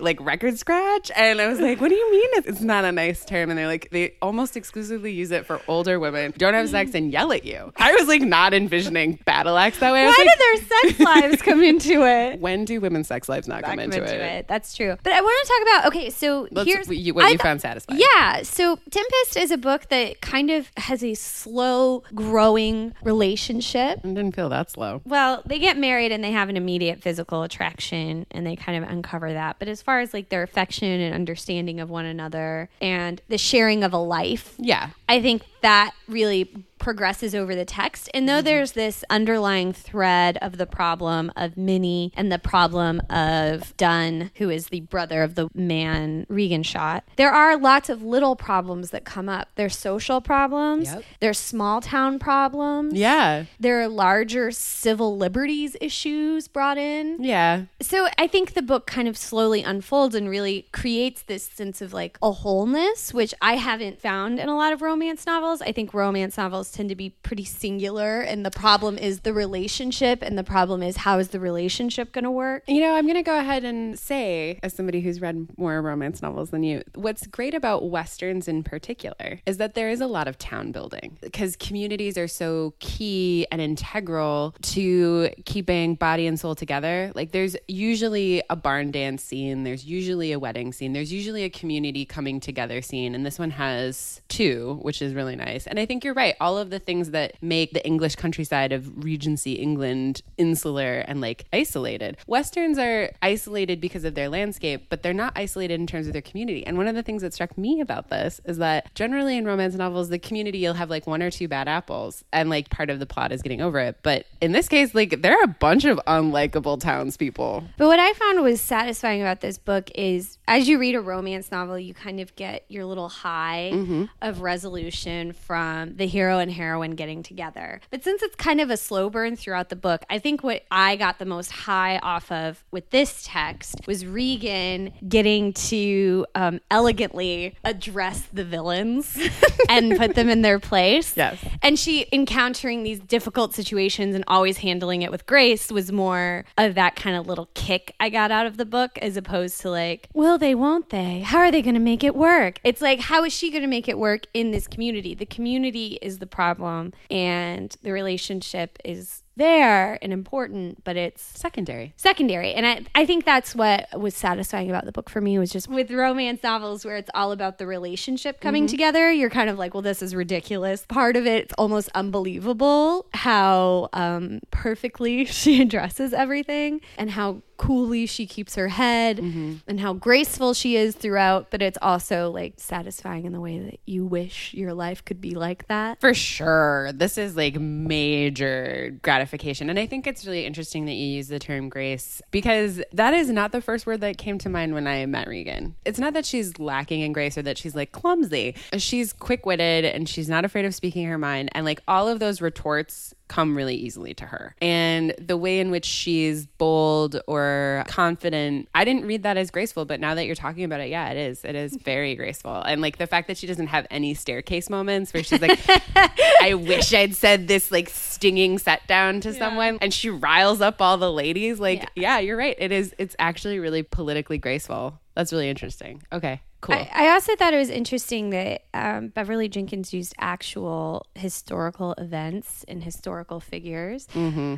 Like 0.00 0.20
record 0.20 0.58
scratch? 0.58 1.10
And 1.16 1.40
I 1.40 1.48
was 1.48 1.60
like, 1.60 1.80
what 1.80 1.88
do 1.88 1.94
you 1.94 2.10
mean 2.10 2.30
it's- 2.38 2.60
not 2.60 2.84
a 2.84 2.92
nice 2.92 3.24
term? 3.24 3.50
And 3.50 3.58
they're 3.58 3.66
like, 3.66 3.88
they 3.90 4.14
almost 4.22 4.56
exclusively 4.56 5.12
use 5.12 5.30
it 5.30 5.46
for 5.46 5.60
older 5.68 5.98
women 6.00 6.32
who 6.32 6.38
don't 6.38 6.54
have 6.54 6.68
sex 6.68 6.94
and 6.94 7.12
yell 7.12 7.32
at 7.32 7.44
you. 7.44 7.72
I 7.76 7.92
was 7.94 8.08
like 8.08 8.22
not 8.22 8.54
envisioning 8.54 9.18
battle 9.24 9.56
axe 9.58 9.78
that 9.80 9.92
way. 9.92 10.04
Why 10.04 10.14
like, 10.16 10.28
did 10.28 10.38
their 10.38 10.80
sex 10.96 11.00
lives 11.30 11.42
come 11.42 11.62
into 11.62 12.04
it? 12.06 12.40
when 12.40 12.64
do 12.64 12.80
women's 12.80 13.08
sex 13.08 13.28
lives 13.28 13.46
not 13.48 13.62
come, 13.62 13.72
Come 13.72 13.80
into, 13.80 13.98
into 14.02 14.14
it? 14.14 14.20
it. 14.40 14.48
That's 14.48 14.74
true. 14.74 14.96
But 15.02 15.12
I 15.12 15.20
want 15.20 15.46
to 15.46 15.52
talk 15.52 15.62
about 15.80 15.86
okay, 15.92 16.10
so 16.10 16.48
Let's- 16.50 16.66
here's 16.68 16.88
you- 16.88 17.14
what 17.14 17.30
you 17.30 17.38
found 17.38 17.60
satisfying. 17.60 18.00
Yeah, 18.16 18.42
so 18.42 18.76
Tempest 18.90 19.36
is 19.36 19.50
a 19.50 19.58
book 19.58 19.88
that 19.88 20.20
kind 20.20 20.50
of 20.50 20.70
has 20.76 21.02
a 21.04 21.14
slow 21.14 22.02
growing 22.14 22.94
relationship. 23.02 24.00
I 24.04 24.08
didn't 24.08 24.32
feel 24.34 24.48
that 24.50 24.70
slow. 24.70 25.02
Well, 25.04 25.42
they 25.46 25.58
get 25.58 25.76
married 25.78 26.12
and 26.12 26.22
they 26.22 26.32
have 26.32 26.48
an 26.48 26.56
immediate 26.56 27.02
physical 27.02 27.42
attraction 27.42 28.26
and 28.30 28.46
they 28.46 28.56
kind 28.56 28.82
of 28.82 28.90
uncover 28.90 29.32
that. 29.32 29.56
But 29.58 29.68
as 29.68 29.82
far 29.84 30.00
as 30.00 30.12
like 30.14 30.28
their 30.30 30.42
affection 30.42 30.88
and 31.00 31.14
understanding 31.14 31.78
of 31.80 31.90
one 31.90 32.04
another 32.06 32.68
and 32.80 33.20
the 33.28 33.38
sharing 33.38 33.84
of 33.84 33.92
a 33.92 33.98
life, 33.98 34.54
Yeah. 34.58 34.90
I 35.08 35.20
think 35.20 35.42
that 35.64 35.92
really 36.08 36.44
progresses 36.78 37.34
over 37.34 37.54
the 37.54 37.64
text. 37.64 38.10
And 38.12 38.28
Mm-hmm. 38.28 38.36
though 38.36 38.42
there's 38.42 38.72
this 38.72 39.02
underlying 39.08 39.72
thread 39.72 40.36
of 40.42 40.58
the 40.58 40.66
problem 40.66 41.32
of 41.34 41.56
Minnie 41.56 42.12
and 42.14 42.30
the 42.30 42.38
problem 42.38 43.00
of 43.08 43.74
Dunn, 43.78 44.30
who 44.36 44.50
is 44.50 44.66
the 44.66 44.80
brother 44.80 45.22
of 45.22 45.34
the 45.34 45.48
man 45.54 46.26
Regan 46.28 46.62
shot, 46.62 47.04
there 47.16 47.30
are 47.32 47.56
lots 47.56 47.88
of 47.88 48.02
little 48.02 48.36
problems 48.36 48.90
that 48.90 49.04
come 49.06 49.30
up. 49.30 49.48
There's 49.54 49.76
social 49.78 50.20
problems, 50.20 50.88
Yep. 50.92 51.04
there's 51.20 51.38
small 51.38 51.80
town 51.80 52.18
problems. 52.18 52.92
Yeah. 52.94 53.44
There 53.58 53.80
are 53.80 53.88
larger 53.88 54.50
civil 54.50 55.16
liberties 55.16 55.76
issues 55.80 56.48
brought 56.48 56.76
in. 56.76 57.22
Yeah. 57.22 57.62
So 57.80 58.08
I 58.18 58.26
think 58.26 58.52
the 58.52 58.62
book 58.62 58.86
kind 58.86 59.08
of 59.08 59.16
slowly 59.16 59.62
unfolds 59.62 60.14
and 60.14 60.28
really 60.28 60.66
creates 60.72 61.22
this 61.22 61.44
sense 61.44 61.80
of 61.80 61.94
like 61.94 62.18
a 62.20 62.30
wholeness, 62.32 63.14
which 63.14 63.32
I 63.40 63.56
haven't 63.56 64.02
found 64.02 64.38
in 64.38 64.50
a 64.50 64.56
lot 64.56 64.74
of 64.74 64.82
romance 64.82 65.24
novels. 65.24 65.53
I 65.62 65.72
think 65.72 65.94
romance 65.94 66.36
novels 66.36 66.70
tend 66.70 66.88
to 66.88 66.94
be 66.94 67.10
pretty 67.10 67.44
singular, 67.44 68.20
and 68.20 68.44
the 68.44 68.50
problem 68.50 68.98
is 68.98 69.20
the 69.20 69.32
relationship, 69.32 70.22
and 70.22 70.38
the 70.38 70.44
problem 70.44 70.82
is 70.82 70.98
how 70.98 71.18
is 71.18 71.28
the 71.28 71.40
relationship 71.40 72.12
going 72.12 72.24
to 72.24 72.30
work? 72.30 72.64
You 72.66 72.80
know, 72.80 72.94
I'm 72.94 73.04
going 73.04 73.16
to 73.16 73.22
go 73.22 73.38
ahead 73.38 73.64
and 73.64 73.98
say, 73.98 74.58
as 74.62 74.74
somebody 74.74 75.00
who's 75.00 75.20
read 75.20 75.48
more 75.56 75.80
romance 75.82 76.22
novels 76.22 76.50
than 76.50 76.62
you, 76.62 76.82
what's 76.94 77.26
great 77.26 77.54
about 77.54 77.88
Westerns 77.88 78.48
in 78.48 78.62
particular 78.62 79.40
is 79.46 79.58
that 79.58 79.74
there 79.74 79.90
is 79.90 80.00
a 80.00 80.06
lot 80.06 80.28
of 80.28 80.38
town 80.38 80.72
building 80.72 81.18
because 81.20 81.56
communities 81.56 82.16
are 82.18 82.28
so 82.28 82.74
key 82.80 83.46
and 83.50 83.60
integral 83.60 84.54
to 84.62 85.30
keeping 85.44 85.94
body 85.94 86.26
and 86.26 86.38
soul 86.38 86.54
together. 86.54 87.12
Like, 87.14 87.32
there's 87.32 87.56
usually 87.68 88.42
a 88.50 88.56
barn 88.56 88.90
dance 88.90 89.22
scene, 89.22 89.64
there's 89.64 89.84
usually 89.84 90.32
a 90.32 90.38
wedding 90.38 90.72
scene, 90.72 90.92
there's 90.92 91.12
usually 91.12 91.44
a 91.44 91.50
community 91.50 92.04
coming 92.04 92.40
together 92.40 92.82
scene. 92.82 93.14
And 93.14 93.24
this 93.24 93.38
one 93.38 93.50
has 93.50 94.20
two, 94.28 94.78
which 94.82 95.02
is 95.02 95.14
really 95.14 95.36
nice. 95.36 95.43
And 95.44 95.78
I 95.78 95.86
think 95.86 96.04
you're 96.04 96.14
right. 96.14 96.34
All 96.40 96.58
of 96.58 96.70
the 96.70 96.78
things 96.78 97.10
that 97.10 97.34
make 97.42 97.72
the 97.72 97.84
English 97.86 98.16
countryside 98.16 98.72
of 98.72 99.04
Regency 99.04 99.54
England 99.54 100.22
insular 100.36 100.98
and 101.06 101.20
like 101.20 101.44
isolated. 101.52 102.16
Westerns 102.26 102.78
are 102.78 103.12
isolated 103.22 103.80
because 103.80 104.04
of 104.04 104.14
their 104.14 104.28
landscape, 104.28 104.86
but 104.88 105.02
they're 105.02 105.12
not 105.12 105.32
isolated 105.36 105.80
in 105.80 105.86
terms 105.86 106.06
of 106.06 106.12
their 106.12 106.22
community. 106.22 106.66
And 106.66 106.76
one 106.76 106.88
of 106.88 106.94
the 106.94 107.02
things 107.02 107.22
that 107.22 107.34
struck 107.34 107.56
me 107.58 107.80
about 107.80 108.10
this 108.10 108.40
is 108.44 108.58
that 108.58 108.94
generally 108.94 109.36
in 109.36 109.44
romance 109.44 109.74
novels, 109.74 110.08
the 110.08 110.18
community 110.18 110.58
you'll 110.58 110.74
have 110.74 110.90
like 110.90 111.06
one 111.06 111.22
or 111.22 111.30
two 111.30 111.48
bad 111.48 111.68
apples, 111.68 112.24
and 112.32 112.48
like 112.48 112.70
part 112.70 112.90
of 112.90 112.98
the 112.98 113.06
plot 113.06 113.32
is 113.32 113.42
getting 113.42 113.60
over 113.60 113.78
it. 113.78 113.98
But 114.02 114.26
in 114.40 114.52
this 114.52 114.68
case, 114.68 114.94
like 114.94 115.22
there 115.22 115.38
are 115.38 115.44
a 115.44 115.48
bunch 115.48 115.84
of 115.84 116.00
unlikable 116.06 116.80
townspeople. 116.80 117.64
But 117.76 117.86
what 117.86 117.98
I 117.98 118.12
found 118.14 118.42
was 118.42 118.60
satisfying 118.60 119.20
about 119.20 119.40
this 119.40 119.58
book 119.58 119.90
is 119.94 120.38
as 120.48 120.68
you 120.68 120.78
read 120.78 120.94
a 120.94 121.00
romance 121.00 121.50
novel, 121.50 121.78
you 121.78 121.94
kind 121.94 122.20
of 122.20 122.34
get 122.36 122.64
your 122.68 122.84
little 122.84 123.08
high 123.08 123.70
mm-hmm. 123.72 124.04
of 124.22 124.40
resolution 124.40 125.32
from 125.36 125.96
the 125.96 126.06
hero 126.06 126.38
and 126.38 126.50
heroine 126.50 126.92
getting 126.92 127.22
together. 127.22 127.80
But 127.90 128.04
since 128.04 128.22
it's 128.22 128.36
kind 128.36 128.60
of 128.60 128.70
a 128.70 128.76
slow 128.76 129.10
burn 129.10 129.36
throughout 129.36 129.68
the 129.68 129.76
book, 129.76 130.04
I 130.10 130.18
think 130.18 130.42
what 130.42 130.62
I 130.70 130.96
got 130.96 131.18
the 131.18 131.24
most 131.24 131.50
high 131.50 131.98
off 131.98 132.30
of 132.30 132.64
with 132.70 132.90
this 132.90 133.24
text 133.26 133.76
was 133.86 134.06
Regan 134.06 134.92
getting 135.08 135.52
to 135.54 136.26
um, 136.34 136.60
elegantly 136.70 137.56
address 137.64 138.22
the 138.32 138.44
villains 138.44 139.18
and 139.68 139.96
put 139.96 140.14
them 140.14 140.28
in 140.28 140.42
their 140.42 140.58
place. 140.58 141.16
Yes. 141.16 141.44
And 141.62 141.78
she 141.78 142.06
encountering 142.12 142.82
these 142.82 143.00
difficult 143.00 143.54
situations 143.54 144.14
and 144.14 144.24
always 144.28 144.58
handling 144.58 145.02
it 145.02 145.10
with 145.10 145.26
grace 145.26 145.70
was 145.70 145.90
more 145.92 146.44
of 146.58 146.74
that 146.74 146.96
kind 146.96 147.16
of 147.16 147.26
little 147.26 147.48
kick 147.54 147.94
I 148.00 148.10
got 148.10 148.30
out 148.30 148.46
of 148.46 148.56
the 148.56 148.64
book 148.64 148.98
as 148.98 149.16
opposed 149.16 149.60
to 149.62 149.70
like, 149.70 150.08
will 150.12 150.38
they, 150.38 150.54
won't 150.54 150.90
they? 150.90 151.20
How 151.20 151.38
are 151.38 151.50
they 151.50 151.62
going 151.62 151.74
to 151.74 151.80
make 151.80 152.04
it 152.04 152.14
work? 152.14 152.60
It's 152.64 152.80
like, 152.80 153.00
how 153.00 153.24
is 153.24 153.32
she 153.32 153.50
going 153.50 153.62
to 153.62 153.68
make 153.68 153.88
it 153.88 153.98
work 153.98 154.26
in 154.34 154.50
this 154.50 154.66
community? 154.66 155.13
The 155.14 155.26
community 155.26 155.98
is 156.02 156.18
the 156.18 156.26
problem 156.26 156.92
and 157.10 157.74
the 157.82 157.92
relationship 157.92 158.78
is 158.84 159.22
there 159.36 159.98
and 160.00 160.12
important, 160.12 160.84
but 160.84 160.96
it's 160.96 161.22
Secondary. 161.22 161.92
secondary. 161.96 162.54
And 162.54 162.66
I, 162.66 162.84
I 162.94 163.06
think 163.06 163.24
that's 163.24 163.54
what 163.54 163.88
was 163.98 164.14
satisfying 164.14 164.70
about 164.70 164.84
the 164.84 164.92
book 164.92 165.10
for 165.10 165.20
me 165.20 165.38
was 165.38 165.50
just 165.50 165.68
with 165.68 165.90
romance 165.90 166.42
novels 166.42 166.84
where 166.84 166.96
it's 166.96 167.10
all 167.14 167.32
about 167.32 167.58
the 167.58 167.66
relationship 167.66 168.40
coming 168.40 168.66
together 168.66 169.10
you're 169.10 169.30
kind 169.30 169.50
of 169.50 169.58
like 169.58 169.74
well 169.74 169.82
this 169.82 170.02
is 170.02 170.14
ridiculous. 170.14 170.84
Part 170.88 171.16
of 171.16 171.26
it, 171.26 171.44
it's 171.44 171.54
almost 171.54 171.88
unbelievable 171.94 173.06
how 173.12 173.88
um, 173.92 174.40
perfectly 174.50 175.24
she 175.24 175.60
addresses 175.60 176.12
everything 176.12 176.80
and 176.96 177.10
how 177.10 177.42
coolly 177.56 178.06
she 178.06 178.26
keeps 178.26 178.54
her 178.54 178.68
head 178.68 179.18
mm-hmm. 179.18 179.56
and 179.66 179.80
how 179.80 179.92
graceful 179.92 180.54
she 180.54 180.76
is 180.76 180.94
throughout, 180.94 181.50
but 181.50 181.62
it's 181.62 181.78
also 181.80 182.30
like 182.30 182.54
satisfying 182.56 183.24
in 183.24 183.32
the 183.32 183.40
way 183.40 183.58
that 183.58 183.80
you 183.86 184.04
wish 184.04 184.52
your 184.54 184.74
life 184.74 185.04
could 185.04 185.20
be 185.20 185.34
like 185.34 185.66
that. 185.68 186.00
For 186.00 186.14
sure. 186.14 186.92
This 186.92 187.18
is 187.18 187.36
like 187.36 187.58
major 187.58 188.96
gratification. 189.02 189.70
And 189.70 189.78
I 189.78 189.86
think 189.86 190.06
it's 190.06 190.26
really 190.26 190.46
interesting 190.46 190.86
that 190.86 190.94
you 190.94 191.06
use 191.06 191.28
the 191.28 191.38
term 191.38 191.68
grace 191.68 192.20
because 192.30 192.82
that 192.92 193.14
is 193.14 193.30
not 193.30 193.52
the 193.52 193.60
first 193.60 193.86
word 193.86 194.00
that 194.00 194.18
came 194.18 194.38
to 194.38 194.48
mind 194.48 194.74
when 194.74 194.86
I 194.86 195.06
met 195.06 195.28
Regan. 195.28 195.76
It's 195.84 195.98
not 195.98 196.14
that 196.14 196.26
she's 196.26 196.58
lacking 196.58 197.00
in 197.00 197.12
grace 197.12 197.38
or 197.38 197.42
that 197.42 197.58
she's 197.58 197.74
like 197.74 197.92
clumsy. 197.92 198.54
She's 198.78 199.12
quick 199.12 199.46
witted 199.46 199.84
and 199.84 200.08
she's 200.08 200.28
not 200.28 200.44
afraid 200.44 200.64
of 200.64 200.74
speaking 200.74 201.06
her 201.06 201.18
mind. 201.18 201.50
And 201.52 201.64
like 201.64 201.80
all 201.86 202.08
of 202.08 202.18
those 202.18 202.40
retorts 202.40 203.14
come 203.34 203.56
really 203.56 203.74
easily 203.74 204.14
to 204.14 204.24
her. 204.24 204.54
And 204.62 205.12
the 205.18 205.36
way 205.36 205.58
in 205.58 205.72
which 205.72 205.84
she's 205.84 206.46
bold 206.46 207.20
or 207.26 207.82
confident, 207.88 208.68
I 208.76 208.84
didn't 208.84 209.06
read 209.06 209.24
that 209.24 209.36
as 209.36 209.50
graceful, 209.50 209.84
but 209.84 209.98
now 209.98 210.14
that 210.14 210.24
you're 210.26 210.36
talking 210.36 210.62
about 210.62 210.80
it, 210.80 210.88
yeah, 210.88 211.10
it 211.10 211.16
is. 211.16 211.44
It 211.44 211.56
is 211.56 211.74
very 211.74 212.14
graceful. 212.14 212.54
And 212.54 212.80
like 212.80 212.98
the 212.98 213.08
fact 213.08 213.26
that 213.26 213.36
she 213.36 213.48
doesn't 213.48 213.66
have 213.66 213.88
any 213.90 214.14
staircase 214.14 214.70
moments 214.70 215.12
where 215.12 215.24
she's 215.24 215.42
like, 215.42 215.58
I 216.40 216.54
wish 216.54 216.94
I'd 216.94 217.16
said 217.16 217.48
this 217.48 217.72
like 217.72 217.88
stinging 217.88 218.58
set 218.58 218.86
down 218.86 219.20
to 219.22 219.34
someone 219.34 219.78
and 219.80 219.92
she 219.92 220.10
riles 220.10 220.60
up 220.60 220.80
all 220.80 220.96
the 220.96 221.10
ladies. 221.10 221.58
Like, 221.58 221.80
yeah. 221.96 222.04
Yeah. 222.04 222.18
you're 222.20 222.36
right. 222.36 222.54
It 222.56 222.70
is, 222.70 222.94
it's 222.98 223.16
actually 223.18 223.58
really 223.58 223.82
politically 223.82 224.38
graceful. 224.38 225.00
That's 225.14 225.32
really 225.32 225.48
interesting. 225.48 226.02
Okay, 226.12 226.40
cool. 226.64 226.74
I, 226.74 226.90
I 226.92 227.08
also 227.10 227.36
thought 227.36 227.54
it 227.54 227.58
was 227.58 227.70
interesting 227.70 228.30
that 228.30 228.62
um, 228.72 229.08
Beverly 229.08 229.48
Jenkins 229.48 229.92
used 229.92 230.14
actual 230.18 231.06
historical 231.14 231.92
events 231.98 232.64
and 232.66 232.82
historical 232.82 233.40
figures, 233.40 234.06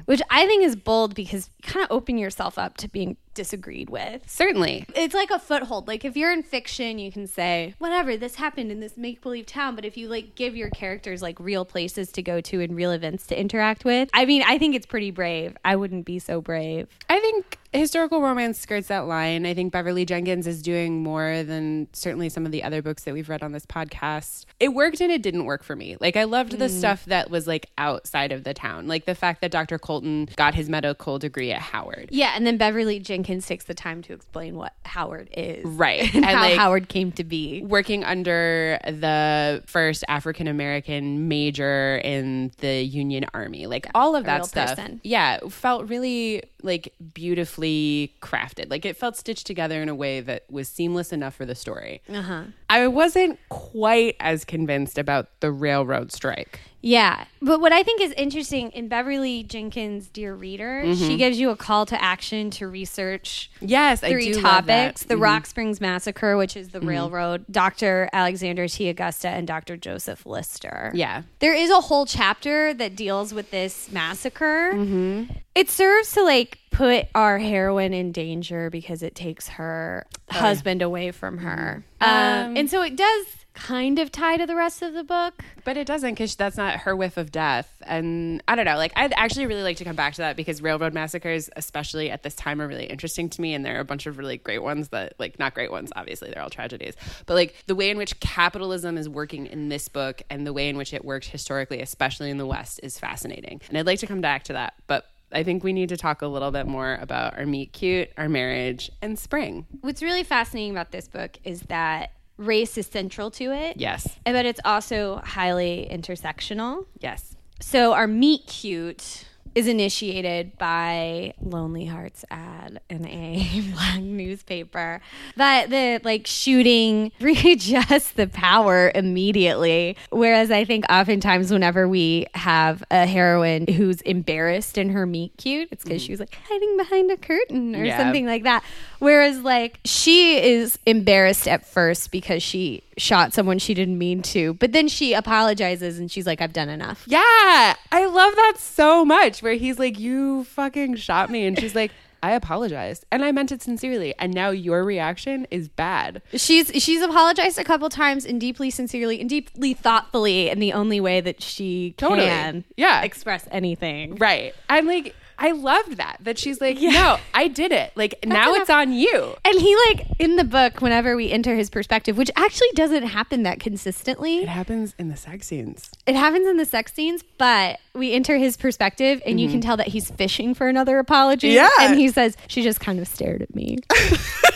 which 0.06 0.22
I 0.30 0.46
think 0.46 0.64
is 0.64 0.76
bold 0.76 1.14
because 1.14 1.50
you 1.62 1.70
kind 1.70 1.84
of 1.84 1.90
open 1.90 2.18
yourself 2.18 2.58
up 2.58 2.76
to 2.78 2.88
being 2.88 3.16
disagreed 3.36 3.90
with. 3.90 4.28
Certainly. 4.28 4.86
It's 4.96 5.14
like 5.14 5.30
a 5.30 5.38
foothold. 5.38 5.86
Like 5.86 6.04
if 6.04 6.16
you're 6.16 6.32
in 6.32 6.42
fiction, 6.42 6.98
you 6.98 7.12
can 7.12 7.28
say, 7.28 7.74
whatever, 7.78 8.16
this 8.16 8.34
happened 8.34 8.72
in 8.72 8.80
this 8.80 8.96
make 8.96 9.20
believe 9.20 9.46
town. 9.46 9.76
But 9.76 9.84
if 9.84 9.96
you 9.96 10.08
like 10.08 10.34
give 10.34 10.56
your 10.56 10.70
characters 10.70 11.22
like 11.22 11.38
real 11.38 11.64
places 11.64 12.10
to 12.12 12.22
go 12.22 12.40
to 12.40 12.60
and 12.60 12.74
real 12.74 12.90
events 12.90 13.26
to 13.28 13.38
interact 13.38 13.84
with, 13.84 14.08
I 14.12 14.24
mean, 14.24 14.42
I 14.44 14.58
think 14.58 14.74
it's 14.74 14.86
pretty 14.86 15.12
brave. 15.12 15.56
I 15.64 15.76
wouldn't 15.76 16.04
be 16.06 16.18
so 16.18 16.40
brave. 16.40 16.88
I 17.08 17.20
think 17.20 17.58
historical 17.72 18.22
romance 18.22 18.58
skirts 18.58 18.88
that 18.88 19.06
line. 19.06 19.46
I 19.46 19.54
think 19.54 19.72
Beverly 19.72 20.04
Jenkins 20.04 20.46
is 20.46 20.62
doing 20.62 21.02
more 21.02 21.42
than 21.42 21.88
certainly 21.92 22.28
some 22.28 22.46
of 22.46 22.52
the 22.52 22.62
other 22.62 22.82
books 22.82 23.04
that 23.04 23.14
we've 23.14 23.28
read 23.28 23.42
on 23.42 23.52
this 23.52 23.66
podcast. 23.66 24.46
It 24.58 24.70
worked 24.70 25.00
and 25.00 25.12
it 25.12 25.22
didn't 25.22 25.44
work 25.44 25.62
for 25.62 25.76
me. 25.76 25.96
Like 26.00 26.16
I 26.16 26.24
loved 26.24 26.58
the 26.58 26.66
mm. 26.66 26.70
stuff 26.78 27.04
that 27.06 27.30
was 27.30 27.46
like 27.46 27.70
outside 27.78 28.32
of 28.32 28.44
the 28.44 28.54
town. 28.54 28.88
Like 28.88 29.04
the 29.04 29.14
fact 29.14 29.40
that 29.42 29.50
Dr. 29.50 29.78
Colton 29.78 30.28
got 30.36 30.54
his 30.54 30.68
medical 30.68 31.18
degree 31.18 31.52
at 31.52 31.60
Howard. 31.60 32.08
Yeah, 32.10 32.32
and 32.34 32.46
then 32.46 32.56
Beverly 32.56 32.98
Jenkins 32.98 33.25
takes 33.26 33.64
the 33.64 33.74
time 33.74 34.02
to 34.02 34.12
explain 34.12 34.56
what 34.56 34.72
Howard 34.84 35.28
is. 35.36 35.64
Right. 35.66 36.02
And, 36.14 36.24
And, 36.24 36.36
how 36.36 36.40
like- 36.42 36.56
Howard 36.56 36.88
came 36.88 37.12
to 37.12 37.24
be. 37.24 37.62
Working 37.62 38.04
under 38.04 38.78
the 38.86 39.62
first 39.66 40.04
African 40.08 40.46
American 40.48 41.28
major 41.28 42.00
in 42.04 42.52
the 42.58 42.82
Union 42.82 43.26
Army. 43.34 43.66
Like 43.66 43.88
all 43.94 44.16
of 44.16 44.24
that 44.24 44.46
stuff. 44.46 44.70
person. 44.76 45.00
Yeah, 45.04 45.38
felt 45.48 45.88
really 45.88 46.42
like 46.62 46.94
beautifully 47.14 48.14
crafted. 48.22 48.70
Like 48.70 48.84
it 48.84 48.96
felt 48.96 49.16
stitched 49.16 49.46
together 49.46 49.82
in 49.82 49.88
a 49.88 49.94
way 49.94 50.20
that 50.20 50.44
was 50.50 50.68
seamless 50.68 51.12
enough 51.12 51.34
for 51.34 51.44
the 51.44 51.54
story. 51.54 52.02
Uh-huh. 52.08 52.44
I 52.70 52.86
wasn't 52.88 53.38
quite 53.48 54.16
as 54.20 54.44
convinced 54.44 54.98
about 54.98 55.28
the 55.40 55.50
railroad 55.52 56.12
strike. 56.12 56.60
Yeah. 56.82 57.24
But 57.42 57.60
what 57.60 57.72
I 57.72 57.82
think 57.82 58.00
is 58.00 58.12
interesting 58.12 58.70
in 58.70 58.86
Beverly 58.88 59.42
Jenkins' 59.42 60.06
Dear 60.08 60.34
Reader, 60.34 60.94
she 60.94 61.16
gives 61.16 61.38
you 61.40 61.50
a 61.50 61.56
call 61.56 61.84
to 61.86 62.00
action 62.02 62.50
to 62.52 62.68
research 62.68 63.50
Yes, 63.60 64.02
I 64.04 64.10
three 64.10 64.32
do 64.32 64.40
love 64.40 64.42
that. 64.42 64.64
Mm-hmm. 64.66 64.84
topics 64.84 65.02
the 65.04 65.16
Rock 65.16 65.46
Springs 65.46 65.80
Massacre, 65.80 66.36
which 66.36 66.56
is 66.56 66.68
the 66.68 66.80
railroad, 66.80 67.44
Dr. 67.50 68.08
Alexander 68.12 68.68
T. 68.68 68.88
Augusta, 68.88 69.28
and 69.28 69.46
Dr. 69.46 69.76
Joseph 69.76 70.24
Lister. 70.26 70.92
Yeah. 70.94 71.22
There 71.40 71.54
is 71.54 71.70
a 71.70 71.80
whole 71.80 72.06
chapter 72.06 72.72
that 72.74 72.94
deals 72.94 73.34
with 73.34 73.50
this 73.50 73.90
massacre. 73.90 74.72
Mm-hmm. 74.74 75.32
It 75.54 75.70
serves 75.70 76.12
to 76.12 76.22
like 76.22 76.58
put 76.70 77.06
our 77.14 77.38
heroine 77.38 77.94
in 77.94 78.12
danger 78.12 78.68
because 78.70 79.02
it 79.02 79.14
takes 79.14 79.48
her 79.48 80.06
husband 80.30 80.82
away 80.82 81.10
from 81.10 81.38
her. 81.38 81.84
Um, 82.00 82.08
Um, 82.10 82.56
and 82.58 82.70
so 82.70 82.82
it 82.82 82.94
does 82.96 83.26
kind 83.56 83.98
of 83.98 84.12
tie 84.12 84.36
to 84.36 84.46
the 84.46 84.54
rest 84.54 84.82
of 84.82 84.92
the 84.92 85.02
book. 85.02 85.42
But 85.64 85.76
it 85.76 85.86
doesn't 85.86 86.10
because 86.10 86.36
that's 86.36 86.56
not 86.56 86.80
her 86.80 86.94
whiff 86.94 87.16
of 87.16 87.32
death. 87.32 87.82
And 87.86 88.42
I 88.46 88.54
don't 88.54 88.66
know. 88.66 88.76
Like, 88.76 88.92
I'd 88.94 89.12
actually 89.14 89.46
really 89.46 89.62
like 89.62 89.78
to 89.78 89.84
come 89.84 89.96
back 89.96 90.14
to 90.14 90.22
that 90.22 90.36
because 90.36 90.62
railroad 90.62 90.94
massacres, 90.94 91.50
especially 91.56 92.10
at 92.10 92.22
this 92.22 92.34
time, 92.34 92.60
are 92.60 92.68
really 92.68 92.84
interesting 92.84 93.28
to 93.30 93.40
me. 93.40 93.54
And 93.54 93.64
there 93.64 93.76
are 93.76 93.80
a 93.80 93.84
bunch 93.84 94.06
of 94.06 94.18
really 94.18 94.36
great 94.36 94.62
ones 94.62 94.90
that, 94.90 95.14
like, 95.18 95.38
not 95.38 95.54
great 95.54 95.72
ones, 95.72 95.90
obviously, 95.96 96.30
they're 96.30 96.42
all 96.42 96.50
tragedies. 96.50 96.94
But, 97.24 97.34
like, 97.34 97.64
the 97.66 97.74
way 97.74 97.90
in 97.90 97.96
which 97.96 98.20
capitalism 98.20 98.96
is 98.98 99.08
working 99.08 99.46
in 99.46 99.70
this 99.70 99.88
book 99.88 100.22
and 100.30 100.46
the 100.46 100.52
way 100.52 100.68
in 100.68 100.76
which 100.76 100.92
it 100.92 101.04
worked 101.04 101.26
historically, 101.26 101.80
especially 101.80 102.30
in 102.30 102.36
the 102.36 102.46
West, 102.46 102.78
is 102.82 102.98
fascinating. 102.98 103.60
And 103.68 103.78
I'd 103.78 103.86
like 103.86 104.00
to 104.00 104.06
come 104.06 104.20
back 104.20 104.44
to 104.44 104.52
that. 104.52 104.74
But 104.86 105.06
I 105.32 105.42
think 105.42 105.64
we 105.64 105.72
need 105.72 105.88
to 105.88 105.96
talk 105.96 106.22
a 106.22 106.26
little 106.28 106.52
bit 106.52 106.66
more 106.66 106.98
about 107.00 107.36
our 107.36 107.46
meet 107.46 107.72
cute, 107.72 108.10
our 108.16 108.28
marriage, 108.28 108.90
and 109.02 109.18
spring. 109.18 109.66
What's 109.80 110.02
really 110.02 110.22
fascinating 110.22 110.70
about 110.70 110.92
this 110.92 111.08
book 111.08 111.38
is 111.42 111.62
that 111.62 112.12
race 112.36 112.76
is 112.78 112.86
central 112.86 113.30
to 113.32 113.52
it. 113.52 113.76
Yes. 113.78 114.18
But 114.24 114.46
it's 114.46 114.60
also 114.64 115.20
highly 115.24 115.88
intersectional. 115.90 116.86
Yes. 116.98 117.36
So 117.60 117.92
our 117.92 118.06
meet 118.06 118.46
cute 118.46 119.24
is 119.56 119.66
initiated 119.66 120.56
by 120.58 121.32
Lonely 121.40 121.86
Hearts 121.86 122.26
ad 122.30 122.78
in 122.90 123.06
a 123.06 123.62
black 123.72 124.00
newspaper. 124.02 125.00
That 125.36 125.70
the 125.70 125.98
like 126.04 126.26
shooting 126.26 127.10
readjusts 127.20 128.12
the 128.12 128.26
power 128.26 128.92
immediately. 128.94 129.96
Whereas 130.10 130.50
I 130.50 130.66
think 130.66 130.84
oftentimes 130.90 131.50
whenever 131.50 131.88
we 131.88 132.26
have 132.34 132.84
a 132.90 133.06
heroine 133.06 133.66
who's 133.66 134.02
embarrassed 134.02 134.76
in 134.76 134.90
her 134.90 135.06
meet 135.06 135.32
cute, 135.38 135.68
it's 135.72 135.84
because 135.84 136.02
mm. 136.02 136.06
she 136.06 136.12
was 136.12 136.20
like 136.20 136.36
hiding 136.48 136.76
behind 136.76 137.10
a 137.10 137.16
curtain 137.16 137.74
or 137.74 137.82
Yeah. 137.82 137.96
something 137.96 138.26
like 138.26 138.42
that. 138.42 138.62
Whereas 138.98 139.40
like 139.40 139.80
she 139.86 140.36
is 140.36 140.78
embarrassed 140.84 141.48
at 141.48 141.66
first 141.66 142.10
because 142.10 142.42
she 142.42 142.82
shot 142.96 143.32
someone 143.34 143.58
she 143.58 143.74
didn't 143.74 143.98
mean 143.98 144.22
to, 144.22 144.54
but 144.54 144.72
then 144.72 144.88
she 144.88 145.12
apologizes 145.12 145.98
and 145.98 146.10
she's 146.10 146.26
like, 146.26 146.40
I've 146.40 146.52
done 146.52 146.68
enough. 146.68 147.04
Yeah, 147.06 147.74
I 147.92 148.06
love 148.06 148.34
that 148.34 148.54
so 148.58 149.04
much. 149.04 149.42
Where 149.42 149.54
he's 149.54 149.78
like, 149.78 149.98
"You 149.98 150.44
fucking 150.44 150.96
shot 150.96 151.30
me," 151.30 151.46
and 151.46 151.58
she's 151.58 151.74
like, 151.74 151.92
"I 152.22 152.32
apologized, 152.32 153.04
and 153.12 153.24
I 153.24 153.32
meant 153.32 153.52
it 153.52 153.62
sincerely." 153.62 154.14
And 154.18 154.32
now 154.34 154.50
your 154.50 154.84
reaction 154.84 155.46
is 155.50 155.68
bad. 155.68 156.22
She's 156.34 156.68
she's 156.82 157.02
apologized 157.02 157.58
a 157.58 157.64
couple 157.64 157.88
times 157.88 158.24
and 158.24 158.40
deeply 158.40 158.70
sincerely 158.70 159.20
and 159.20 159.28
deeply 159.28 159.74
thoughtfully 159.74 160.48
in 160.48 160.58
the 160.58 160.72
only 160.72 161.00
way 161.00 161.20
that 161.20 161.42
she 161.42 161.94
Totally. 161.98 162.26
can 162.26 162.64
Yeah. 162.76 163.02
express 163.02 163.46
anything. 163.50 164.16
Right? 164.16 164.54
I'm 164.70 164.86
like, 164.86 165.14
I 165.38 165.52
loved 165.52 165.96
that. 165.96 166.18
That 166.20 166.38
she's 166.38 166.60
like, 166.60 166.80
"No, 166.80 167.18
I 167.34 167.48
did 167.48 167.72
it. 167.72 167.92
Like 167.94 168.14
now 168.24 168.50
enough. 168.50 168.62
it's 168.62 168.70
on 168.70 168.92
you." 168.92 169.34
And 169.44 169.60
he 169.60 169.76
like 169.88 170.06
in 170.18 170.36
the 170.36 170.44
book, 170.44 170.80
whenever 170.80 171.16
we 171.16 171.30
enter 171.30 171.54
his 171.54 171.70
perspective, 171.70 172.16
which 172.16 172.30
actually 172.36 172.70
doesn't 172.74 173.04
happen 173.04 173.42
that 173.42 173.60
consistently. 173.60 174.38
It 174.38 174.48
happens 174.48 174.94
in 174.98 175.08
the 175.08 175.16
sex 175.16 175.46
scenes. 175.46 175.90
It 176.06 176.14
happens 176.14 176.46
in 176.46 176.56
the 176.56 176.64
sex 176.64 176.92
scenes, 176.92 177.22
but 177.38 177.78
we 177.94 178.12
enter 178.12 178.36
his 178.36 178.56
perspective 178.56 179.22
and 179.26 179.40
you 179.40 179.48
can 179.48 179.60
mm-hmm. 179.60 179.66
tell 179.66 179.76
that 179.78 179.88
he's 179.88 180.10
fishing 180.10 180.54
for 180.54 180.68
another 180.68 180.98
apology. 180.98 181.48
Yeah. 181.48 181.68
And 181.80 181.98
he 181.98 182.08
says, 182.08 182.36
She 182.48 182.62
just 182.62 182.80
kind 182.80 182.98
of 182.98 183.08
stared 183.08 183.42
at 183.42 183.54
me. 183.54 183.78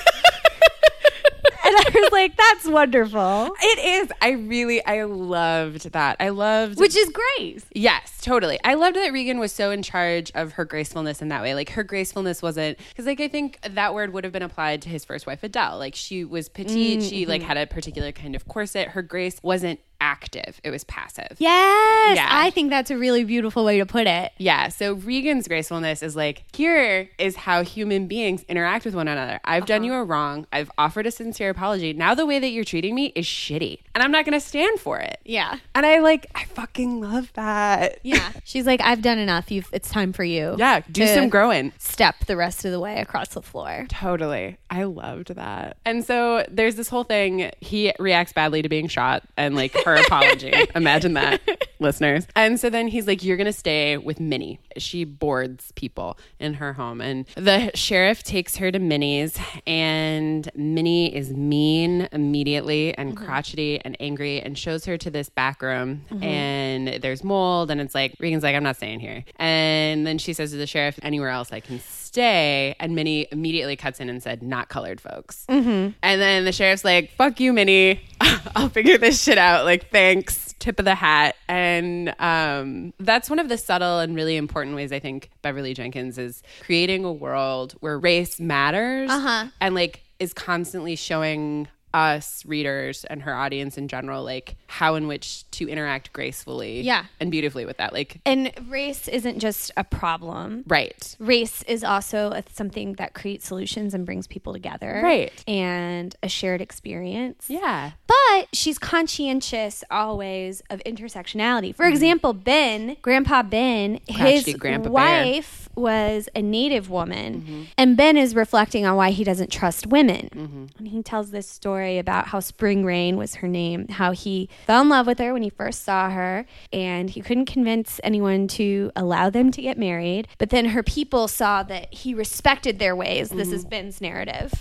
and 1.70 1.86
I 1.86 2.00
was 2.00 2.12
like, 2.12 2.36
That's 2.36 2.66
wonderful. 2.66 3.50
It 3.60 3.78
is. 4.02 4.12
I 4.20 4.30
really, 4.30 4.84
I 4.84 5.04
loved 5.04 5.92
that. 5.92 6.16
I 6.20 6.30
loved 6.30 6.78
Which 6.78 6.96
is 6.96 7.10
great. 7.10 7.64
Yes, 7.72 8.20
totally. 8.20 8.58
I 8.64 8.74
loved 8.74 8.96
that 8.96 9.12
Regan 9.12 9.38
was 9.38 9.52
so 9.52 9.70
in 9.70 9.82
charge 9.82 10.30
of 10.34 10.52
her 10.52 10.64
gracefulness 10.64 11.22
in 11.22 11.28
that 11.28 11.42
way. 11.42 11.54
Like 11.54 11.70
her 11.70 11.84
gracefulness 11.84 12.42
wasn't 12.42 12.78
because 12.88 13.06
like 13.06 13.20
I 13.20 13.28
think 13.28 13.58
that 13.62 13.94
word 13.94 14.12
would 14.12 14.24
have 14.24 14.32
been 14.32 14.42
applied 14.42 14.82
to 14.82 14.88
his 14.88 15.04
first 15.04 15.26
wife 15.26 15.42
Adele. 15.42 15.78
Like 15.78 15.94
she 15.94 16.24
was 16.24 16.48
petite, 16.48 17.00
mm, 17.00 17.08
she 17.08 17.26
like 17.26 17.40
mm-hmm. 17.40 17.48
had 17.48 17.56
a 17.56 17.66
particular 17.66 18.12
kind 18.12 18.34
of 18.34 18.46
corset. 18.46 18.88
Her 18.88 19.02
grace 19.02 19.38
wasn't 19.42 19.80
active; 20.00 20.60
it 20.64 20.70
was 20.70 20.84
passive. 20.84 21.36
Yes. 21.38 22.16
Yeah. 22.16 22.28
I 22.30 22.50
think 22.50 22.70
that's 22.70 22.90
a 22.90 22.98
really 22.98 23.24
beautiful 23.24 23.64
way 23.64 23.78
to 23.78 23.86
put 23.86 24.06
it. 24.06 24.32
Yeah, 24.38 24.68
so 24.68 24.94
Regan's 24.94 25.48
gracefulness 25.48 26.02
is 26.02 26.16
like, 26.16 26.44
here 26.54 27.08
is 27.18 27.36
how 27.36 27.62
human 27.62 28.06
beings 28.06 28.44
interact 28.48 28.84
with 28.84 28.94
one 28.94 29.08
another. 29.08 29.40
I've 29.44 29.66
done 29.66 29.82
uh-huh. 29.82 29.86
you 29.86 29.94
a 29.94 30.04
wrong. 30.04 30.46
I've 30.52 30.70
offered 30.78 31.06
a 31.06 31.10
sincere 31.10 31.50
apology. 31.50 31.92
Now 31.92 32.14
the 32.14 32.26
way 32.26 32.38
that 32.38 32.48
you're 32.48 32.64
treating 32.64 32.94
me 32.94 33.06
is 33.14 33.26
shitty, 33.26 33.80
and 33.94 34.02
I'm 34.02 34.12
not 34.12 34.24
going 34.24 34.38
to 34.38 34.44
stand 34.44 34.80
for 34.80 34.98
it. 34.98 35.20
Yeah. 35.24 35.58
And 35.74 35.86
I 35.86 35.98
like, 36.00 36.26
I 36.34 36.44
fucking 36.44 37.00
love 37.00 37.32
that. 37.34 37.98
Yeah. 38.02 38.32
She's 38.44 38.66
like, 38.66 38.80
I've 38.80 39.02
done 39.02 39.18
enough. 39.18 39.50
You've 39.50 39.68
it's 39.72 39.90
time 39.90 40.12
for 40.12 40.24
you. 40.24 40.56
Yeah, 40.58 40.80
do 40.90 41.06
some 41.06 41.28
growing. 41.28 41.72
Step 41.78 42.26
the 42.26 42.36
rest 42.36 42.64
of 42.64 42.72
the 42.72 42.80
way 42.80 43.00
across 43.00 43.28
the 43.28 43.42
floor. 43.42 43.86
Totally. 43.88 44.58
I 44.70 44.84
loved 44.84 45.34
that. 45.34 45.76
And 45.84 46.04
so 46.04 46.44
there's 46.48 46.76
this 46.76 46.88
whole 46.88 47.04
thing. 47.04 47.50
He 47.60 47.92
reacts 47.98 48.32
badly 48.32 48.62
to 48.62 48.68
being 48.68 48.88
shot 48.88 49.22
and 49.36 49.56
like 49.56 49.72
her 49.96 50.02
apology. 50.02 50.52
Imagine 50.74 51.14
that. 51.14 51.40
listeners. 51.80 52.26
And 52.36 52.58
so 52.60 52.70
then 52.70 52.88
he's 52.88 53.06
like, 53.06 53.22
You're 53.24 53.36
going 53.36 53.46
to 53.46 53.52
stay 53.52 53.96
with 53.96 54.20
Minnie. 54.20 54.60
She 54.76 55.04
boards 55.04 55.72
people 55.72 56.18
in 56.38 56.54
her 56.54 56.72
home. 56.72 57.00
And 57.00 57.26
the 57.36 57.70
sheriff 57.74 58.22
takes 58.22 58.56
her 58.56 58.70
to 58.70 58.78
Minnie's, 58.78 59.38
and 59.66 60.50
Minnie 60.54 61.14
is 61.14 61.32
mean 61.32 62.08
immediately 62.12 62.94
and 62.94 63.14
mm-hmm. 63.14 63.24
crotchety 63.24 63.80
and 63.84 63.96
angry 64.00 64.40
and 64.40 64.56
shows 64.56 64.84
her 64.84 64.96
to 64.98 65.10
this 65.10 65.28
back 65.28 65.62
room. 65.62 66.04
Mm-hmm. 66.10 66.22
And 66.22 66.88
there's 67.02 67.24
mold. 67.24 67.70
And 67.70 67.80
it's 67.80 67.94
like, 67.94 68.14
Regan's 68.18 68.42
like, 68.42 68.54
I'm 68.54 68.62
not 68.62 68.76
staying 68.76 69.00
here. 69.00 69.24
And 69.36 70.06
then 70.06 70.18
she 70.18 70.32
says 70.32 70.50
to 70.52 70.56
the 70.56 70.66
sheriff, 70.66 70.98
Anywhere 71.02 71.30
else 71.30 71.52
I 71.52 71.60
can 71.60 71.80
stay. 71.80 72.74
And 72.80 72.94
Minnie 72.94 73.26
immediately 73.30 73.76
cuts 73.76 74.00
in 74.00 74.08
and 74.08 74.22
said, 74.22 74.42
Not 74.42 74.68
colored 74.68 75.00
folks. 75.00 75.46
Mm-hmm. 75.48 75.92
And 76.02 76.20
then 76.20 76.44
the 76.44 76.52
sheriff's 76.52 76.84
like, 76.84 77.12
Fuck 77.12 77.40
you, 77.40 77.52
Minnie. 77.52 78.00
I'll 78.56 78.68
figure 78.68 78.98
this 78.98 79.22
shit 79.22 79.38
out. 79.38 79.64
Like, 79.64 79.90
thanks. 79.90 80.49
Tip 80.60 80.78
of 80.78 80.84
the 80.84 80.94
hat. 80.94 81.34
And 81.48 82.14
um, 82.20 82.94
that's 83.00 83.28
one 83.28 83.38
of 83.40 83.48
the 83.48 83.58
subtle 83.58 83.98
and 83.98 84.14
really 84.14 84.36
important 84.36 84.76
ways 84.76 84.92
I 84.92 85.00
think 85.00 85.30
Beverly 85.42 85.74
Jenkins 85.74 86.16
is 86.18 86.42
creating 86.60 87.04
a 87.04 87.12
world 87.12 87.72
where 87.80 87.98
race 87.98 88.38
matters 88.38 89.10
Uh-huh. 89.10 89.46
and 89.60 89.74
like 89.74 90.04
is 90.20 90.32
constantly 90.32 90.94
showing 90.96 91.66
us 91.92 92.44
readers 92.46 93.04
and 93.06 93.22
her 93.22 93.34
audience 93.34 93.76
in 93.76 93.88
general 93.88 94.22
like 94.22 94.56
how 94.66 94.94
in 94.94 95.08
which 95.08 95.48
to 95.50 95.68
interact 95.68 96.12
gracefully 96.12 96.80
Yeah. 96.82 97.06
and 97.18 97.30
beautifully 97.30 97.64
with 97.64 97.78
that 97.78 97.92
like 97.92 98.20
And 98.24 98.52
race 98.68 99.08
isn't 99.08 99.38
just 99.40 99.70
a 99.76 99.84
problem. 99.84 100.64
right 100.66 101.16
Race 101.18 101.62
is 101.64 101.82
also 101.82 102.30
a, 102.30 102.44
something 102.52 102.92
that 102.94 103.14
creates 103.14 103.46
solutions 103.46 103.94
and 103.94 104.06
brings 104.06 104.26
people 104.26 104.52
together. 104.52 105.00
Right. 105.02 105.32
And 105.48 106.14
a 106.22 106.28
shared 106.28 106.60
experience. 106.60 107.46
yeah 107.48 107.92
But 108.06 108.48
she's 108.52 108.78
conscientious 108.78 109.82
always 109.90 110.62
of 110.70 110.80
intersectionality. 110.84 111.74
For 111.74 111.84
mm-hmm. 111.84 111.92
example, 111.92 112.32
Ben, 112.34 112.96
Grandpa 113.02 113.42
Ben, 113.42 114.00
his 114.06 114.54
Grandpa 114.54 114.84
Bear. 114.90 114.92
wife 114.92 115.68
was 115.74 116.28
a 116.34 116.42
native 116.42 116.90
woman. 116.90 117.40
Mm-hmm. 117.42 117.62
And 117.78 117.96
Ben 117.96 118.16
is 118.16 118.34
reflecting 118.34 118.84
on 118.86 118.96
why 118.96 119.10
he 119.10 119.24
doesn't 119.24 119.50
trust 119.50 119.86
women. 119.86 120.28
Mm-hmm. 120.34 120.64
And 120.78 120.88
he 120.88 121.02
tells 121.02 121.30
this 121.30 121.48
story 121.48 121.79
about 121.82 122.28
how 122.28 122.40
Spring 122.40 122.84
Rain 122.84 123.16
was 123.16 123.36
her 123.36 123.48
name, 123.48 123.88
how 123.88 124.12
he 124.12 124.48
fell 124.66 124.82
in 124.82 124.88
love 124.88 125.06
with 125.06 125.18
her 125.18 125.32
when 125.32 125.42
he 125.42 125.50
first 125.50 125.84
saw 125.84 126.10
her, 126.10 126.46
and 126.72 127.10
he 127.10 127.20
couldn't 127.20 127.46
convince 127.46 128.00
anyone 128.02 128.48
to 128.48 128.90
allow 128.96 129.30
them 129.30 129.50
to 129.50 129.62
get 129.62 129.78
married. 129.78 130.28
But 130.38 130.50
then 130.50 130.66
her 130.66 130.82
people 130.82 131.28
saw 131.28 131.62
that 131.64 131.92
he 131.92 132.14
respected 132.14 132.78
their 132.78 132.94
ways. 132.96 133.30
This 133.30 133.48
mm-hmm. 133.48 133.56
is 133.56 133.64
Ben's 133.64 134.00
narrative 134.00 134.52